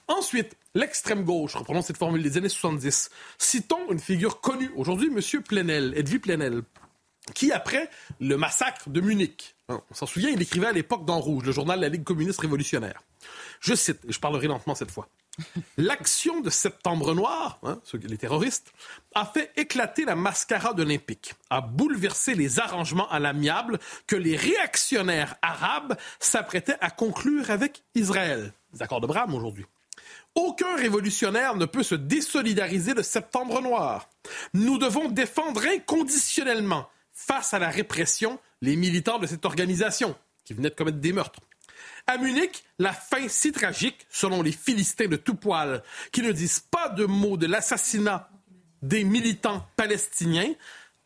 Ensuite, 0.08 0.58
l'extrême 0.76 1.24
gauche, 1.24 1.56
reprenons 1.56 1.82
cette 1.82 1.98
formule 1.98 2.22
des 2.22 2.38
années 2.38 2.50
70. 2.50 3.10
Citons 3.38 3.90
une 3.90 4.00
figure 4.00 4.42
connue 4.42 4.70
aujourd'hui, 4.76 5.08
M. 5.08 5.42
Plenel, 5.44 5.94
Edwy 5.96 6.20
Plenel, 6.20 6.64
qui, 7.34 7.52
après 7.52 7.90
le 8.20 8.38
massacre 8.38 8.90
de 8.90 9.02
Munich, 9.02 9.56
hein, 9.70 9.82
on 9.90 9.94
s'en 9.94 10.06
souvient, 10.06 10.30
il 10.30 10.42
écrivait 10.42 10.68
à 10.68 10.72
l'époque 10.72 11.06
dans 11.06 11.20
Rouge, 11.20 11.46
le 11.46 11.52
journal 11.52 11.78
de 11.78 11.84
la 11.84 11.90
Ligue 11.90 12.04
communiste 12.04 12.42
révolutionnaire. 12.42 13.02
Je 13.62 13.74
cite, 13.76 14.00
et 14.08 14.12
je 14.12 14.20
parlerai 14.20 14.48
lentement 14.48 14.76
cette 14.76 14.92
fois. 14.92 15.08
L'action 15.78 16.42
de 16.42 16.50
Septembre 16.50 17.16
Noir, 17.16 17.60
hein, 17.64 17.80
les 17.94 18.18
terroristes, 18.18 18.74
a 19.16 19.26
fait 19.26 19.52
éclater 19.56 20.06
la 20.06 20.16
mascarade 20.16 20.80
olympique, 20.80 21.34
a 21.50 21.62
bouleversé 21.62 22.36
les 22.36 22.60
arrangements 22.60 23.10
à 23.10 23.20
l'amiable 23.20 23.80
que 24.06 24.16
les 24.16 24.36
réactionnaires 24.36 25.36
arabes 25.42 25.96
s'apprêtaient 26.20 26.78
à 26.82 26.90
conclure 26.90 27.50
avec 27.50 27.84
Israël. 27.96 28.54
Les 28.74 28.82
accords 28.82 29.02
de 29.02 29.08
Braham 29.08 29.34
aujourd'hui. 29.34 29.66
Aucun 30.36 30.76
révolutionnaire 30.76 31.56
ne 31.56 31.66
peut 31.66 31.84
se 31.84 31.96
désolidariser 31.96 32.94
de 32.96 33.04
Septembre 33.04 33.62
Noir. 33.62 34.10
Nous 34.54 34.80
devons 34.80 35.10
défendre 35.10 35.64
inconditionnellement, 35.66 36.90
face 37.14 37.54
à 37.54 37.60
la 37.60 37.70
répression, 37.70 38.40
les 38.62 38.76
militants 38.76 39.20
de 39.20 39.28
cette 39.28 39.46
organisation, 39.46 40.16
qui 40.46 40.54
venaient 40.54 40.70
de 40.70 40.76
commettre 40.76 41.00
des 41.00 41.14
meurtres. 41.14 41.40
À 42.08 42.18
Munich, 42.18 42.64
la 42.80 42.92
fin 42.92 43.28
si 43.28 43.52
tragique, 43.52 44.06
selon 44.10 44.42
les 44.42 44.52
Philistins 44.52 45.08
de 45.08 45.16
tout 45.16 45.36
poil, 45.36 45.84
qui 46.12 46.22
ne 46.22 46.32
disent 46.32 46.60
pas 46.60 46.90
de 46.90 47.06
mots 47.06 47.38
de 47.38 47.48
l'assassinat 47.48 48.30
des 48.82 49.04
militants 49.04 49.66
palestiniens, 49.76 50.54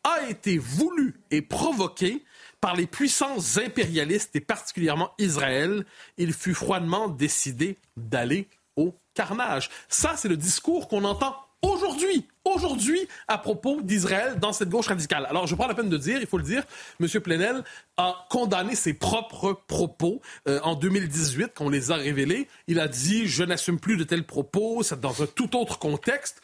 a 0.02 0.28
été 0.28 0.58
voulue 0.58 1.20
et 1.30 1.42
provoquée 1.42 2.24
par 2.60 2.74
les 2.74 2.86
puissances 2.86 3.58
impérialistes 3.58 4.34
et 4.34 4.40
particulièrement 4.40 5.12
Israël. 5.18 5.84
Il 6.16 6.32
fut 6.32 6.54
froidement 6.54 7.08
décidé 7.08 7.76
d'aller 7.96 8.48
au 8.76 8.94
carnage. 9.14 9.70
Ça, 9.88 10.16
c'est 10.16 10.28
le 10.28 10.36
discours 10.36 10.88
qu'on 10.88 11.04
entend 11.04 11.36
aujourd'hui, 11.62 12.26
aujourd'hui, 12.44 13.08
à 13.26 13.38
propos 13.38 13.80
d'Israël 13.82 14.38
dans 14.38 14.52
cette 14.52 14.68
gauche 14.68 14.86
radicale. 14.86 15.26
Alors, 15.28 15.46
je 15.46 15.54
prends 15.54 15.66
la 15.66 15.74
peine 15.74 15.88
de 15.88 15.96
dire, 15.96 16.18
il 16.20 16.26
faut 16.26 16.38
le 16.38 16.44
dire, 16.44 16.64
M. 17.00 17.08
Plenel 17.20 17.62
a 17.96 18.26
condamné 18.30 18.74
ses 18.74 18.94
propres 18.94 19.60
propos 19.66 20.20
euh, 20.48 20.60
en 20.62 20.74
2018, 20.74 21.52
quand 21.54 21.66
on 21.66 21.70
les 21.70 21.90
a 21.90 21.96
révélés. 21.96 22.48
Il 22.66 22.80
a 22.80 22.88
dit, 22.88 23.26
je 23.26 23.44
n'assume 23.44 23.78
plus 23.78 23.96
de 23.96 24.04
tels 24.04 24.24
propos, 24.24 24.82
c'est 24.82 25.00
dans 25.00 25.22
un 25.22 25.26
tout 25.26 25.56
autre 25.56 25.78
contexte. 25.78 26.40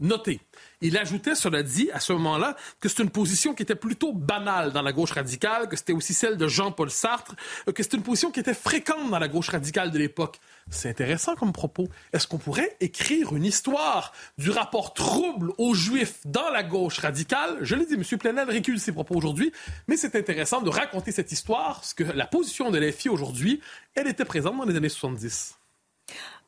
Notez, 0.00 0.40
il 0.80 0.96
ajoutait, 0.96 1.34
cela 1.34 1.62
dit, 1.62 1.90
à 1.92 2.00
ce 2.00 2.12
moment-là, 2.14 2.56
que 2.80 2.88
c'est 2.88 3.02
une 3.02 3.10
position 3.10 3.54
qui 3.54 3.62
était 3.62 3.74
plutôt 3.74 4.12
banale 4.12 4.72
dans 4.72 4.82
la 4.82 4.92
gauche 4.92 5.12
radicale, 5.12 5.68
que 5.68 5.76
c'était 5.76 5.92
aussi 5.92 6.14
celle 6.14 6.36
de 6.36 6.46
Jean-Paul 6.46 6.90
Sartre, 6.90 7.34
euh, 7.68 7.72
que 7.72 7.82
c'était 7.82 7.96
une 7.96 8.02
position 8.02 8.30
qui 8.30 8.40
était 8.40 8.54
fréquente 8.54 9.10
dans 9.10 9.18
la 9.18 9.28
gauche 9.28 9.48
radicale 9.48 9.90
de 9.90 9.98
l'époque. 9.98 10.38
C'est 10.70 10.90
intéressant 10.90 11.34
comme 11.34 11.52
propos. 11.52 11.88
Est-ce 12.12 12.26
qu'on 12.26 12.38
pourrait 12.38 12.76
écrire 12.80 13.34
une 13.34 13.44
histoire 13.44 14.12
du 14.36 14.50
rapport 14.50 14.94
trouble 14.94 15.52
aux 15.58 15.74
Juifs 15.74 16.20
dans 16.24 16.50
la 16.50 16.62
gauche 16.62 16.98
radicale? 16.98 17.58
Je 17.62 17.74
l'ai 17.74 17.86
dit, 17.86 17.94
M. 17.94 18.18
Plenel 18.18 18.48
récule 18.48 18.78
ses 18.78 18.92
propos 18.92 19.16
aujourd'hui, 19.16 19.52
mais 19.88 19.96
c'est 19.96 20.14
intéressant 20.14 20.60
de 20.60 20.70
raconter 20.70 21.10
cette 21.10 21.32
histoire, 21.32 21.76
parce 21.80 21.94
que 21.94 22.04
la 22.04 22.26
position 22.26 22.70
de 22.70 22.78
l'FI 22.78 23.08
aujourd'hui, 23.08 23.60
elle 23.94 24.06
était 24.06 24.24
présente 24.24 24.56
dans 24.56 24.64
les 24.64 24.76
années 24.76 24.88
70. 24.88 25.58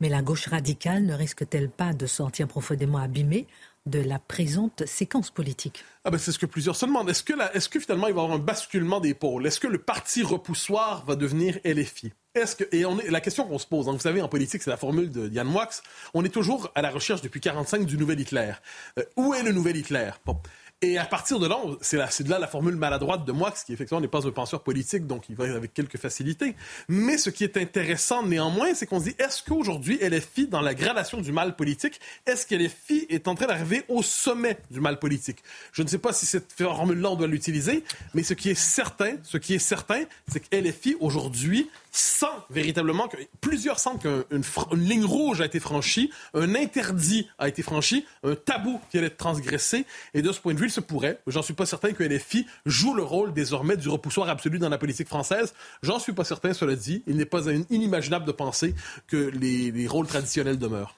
Mais 0.01 0.09
la 0.09 0.23
gauche 0.23 0.47
radicale 0.47 1.05
ne 1.05 1.15
risque-t-elle 1.15 1.69
pas 1.69 1.93
de 1.93 2.07
sortir 2.07 2.49
profondément 2.49 2.99
abîmée 2.99 3.47
de 3.87 4.01
la 4.01 4.19
présente 4.19 4.87
séquence 4.87 5.31
politique 5.31 5.85
ah 6.05 6.11
ben 6.11 6.17
c'est 6.17 6.33
ce 6.33 6.39
que 6.39 6.47
plusieurs 6.47 6.77
se 6.77 6.87
demandent. 6.87 7.11
Est-ce 7.11 7.23
que, 7.23 7.35
est 7.55 7.69
que 7.69 7.79
finalement 7.79 8.09
il 8.09 8.15
va 8.15 8.23
y 8.23 8.25
avoir 8.25 8.35
un 8.35 8.41
basculement 8.41 9.01
des 9.01 9.13
pôles? 9.13 9.47
Est-ce 9.47 9.61
que 9.61 9.67
le 9.67 9.79
parti 9.79 10.23
repoussoir 10.23 11.05
va 11.05 11.15
devenir 11.15 11.59
LFI 11.65 12.13
est-ce 12.37 12.55
que, 12.55 12.65
et 12.73 12.85
la 13.11 13.21
question 13.21 13.45
qu'on 13.45 13.59
se 13.59 13.67
pose, 13.67 13.89
hein, 13.89 13.93
vous 13.93 13.99
savez, 13.99 14.23
en 14.23 14.29
politique, 14.29 14.63
c'est 14.63 14.71
la 14.71 14.77
formule 14.77 15.11
de 15.11 15.29
Yann 15.31 15.49
Moix, 15.49 15.69
on 16.15 16.25
est 16.25 16.29
toujours 16.29 16.71
à 16.77 16.81
la 16.81 16.91
recherche 16.91 17.23
depuis 17.23 17.41
45 17.41 17.85
du 17.85 17.99
nouvel 17.99 18.21
Hitler. 18.21 18.53
Euh, 19.01 19.03
où 19.17 19.35
est 19.35 19.43
le 19.43 19.51
nouvel 19.51 19.77
Hitler? 19.77 20.13
Bon. 20.25 20.41
Et 20.83 20.97
à 20.97 21.05
partir 21.05 21.39
de 21.39 21.47
là, 21.47 21.59
c'est 21.83 22.23
de 22.23 22.31
là 22.31 22.39
la 22.39 22.47
formule 22.47 22.75
maladroite 22.75 23.27
de 23.27 23.33
Moix, 23.33 23.51
qui 23.51 23.75
effectivement 23.75 24.01
n'est 24.01 24.09
pas 24.09 24.27
un 24.27 24.31
penseur 24.31 24.63
politique, 24.63 25.07
donc 25.07 25.29
il 25.29 25.37
va 25.37 25.45
avec 25.45 25.75
quelques 25.75 25.99
facilités. 25.99 26.55
Mais 26.89 27.19
ce 27.19 27.29
qui 27.29 27.45
est 27.45 27.59
intéressant 27.59 28.23
néanmoins, 28.23 28.73
c'est 28.73 28.87
qu'on 28.87 28.99
se 28.99 29.11
dit, 29.11 29.15
est-ce 29.19 29.43
qu'aujourd'hui, 29.43 29.99
LFI, 29.99 30.47
dans 30.47 30.63
la 30.63 30.73
gradation 30.73 31.21
du 31.21 31.33
mal 31.33 31.55
politique, 31.55 32.01
est-ce 32.25 32.47
que 32.47 32.55
LFI 32.55 33.05
est 33.11 33.29
en 33.29 33.35
train 33.35 33.47
d'arriver 33.47 33.83
au 33.89 34.03
sommet 34.03 34.57
du 34.71 34.81
mal 34.81 34.99
politique? 34.99 35.45
Je 35.73 35.83
ne 35.83 35.89
sais 35.89 35.99
pas 35.99 36.15
si 36.15 36.25
cette 36.25 36.51
formule-là, 36.51 37.11
on 37.11 37.17
doit 37.17 37.27
l'utiliser, 37.27 37.85
mais 38.15 38.23
ce 38.23 38.33
qui 38.33 38.49
est 38.49 38.55
certain, 38.59 39.17
ce 39.23 39.37
qui 39.37 39.53
est 39.53 39.59
certain, 39.59 40.05
c'est 40.29 40.41
que 40.41 40.57
LFI, 40.57 40.97
aujourd'hui, 40.99 41.69
sent 41.91 42.27
véritablement 42.51 43.09
que 43.09 43.17
plusieurs 43.41 43.79
sentent 43.79 44.03
qu'une 44.03 44.45
ligne 44.73 45.05
rouge 45.05 45.41
a 45.41 45.47
été 45.47 45.61
franchie, 45.61 46.11
un 46.35 46.55
interdit 46.55 47.29
a 47.39 47.49
été 47.49 47.63
franchi, 47.63 48.07
un 48.23 48.35
tabou 48.35 48.81
qui 48.91 48.99
allait 48.99 49.09
être 49.09 49.17
transgressé. 49.17 49.87
Et 50.15 50.23
de 50.23 50.33
ce 50.33 50.41
point 50.41 50.55
de 50.55 50.59
vue, 50.59 50.67
il 50.67 50.73
se 50.73 50.81
pourrait, 50.81 51.21
j'en 51.27 51.43
suis 51.43 51.55
pas 51.55 51.67
certain 51.67 51.93
que 51.93 52.05
LFI 52.05 52.47
joue 52.67 52.95
le 52.95 53.03
rôle 53.03 53.33
désormais 53.33 53.77
du 53.77 53.89
repoussoir 53.89 54.29
absolu 54.29 54.59
dans 54.59 54.69
la 54.69 54.79
politique 54.79 55.09
française. 55.09 55.55
J'en 55.83 55.99
suis 55.99 56.13
pas 56.13 56.25
certain, 56.25 56.53
cela 56.53 56.77
dit. 56.77 57.03
Il 57.07 57.17
n'est 57.17 57.25
pas 57.25 57.47
inimaginable 57.71 58.25
de 58.25 58.33
penser 58.33 58.75
que 59.07 59.17
les, 59.17 59.87
rôles 59.87 60.07
traditionnels 60.07 60.59
demeurent. 60.59 60.95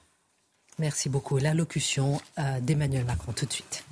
Merci 0.77 1.09
beaucoup. 1.09 1.37
L'allocution 1.37 2.21
euh, 2.37 2.59
d'Emmanuel 2.59 3.05
Macron 3.05 3.31
tout 3.31 3.45
de 3.45 3.53
suite. 3.53 3.83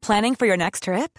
Planning 0.00 0.34
for 0.34 0.46
your 0.46 0.56
next 0.56 0.84
trip? 0.84 1.18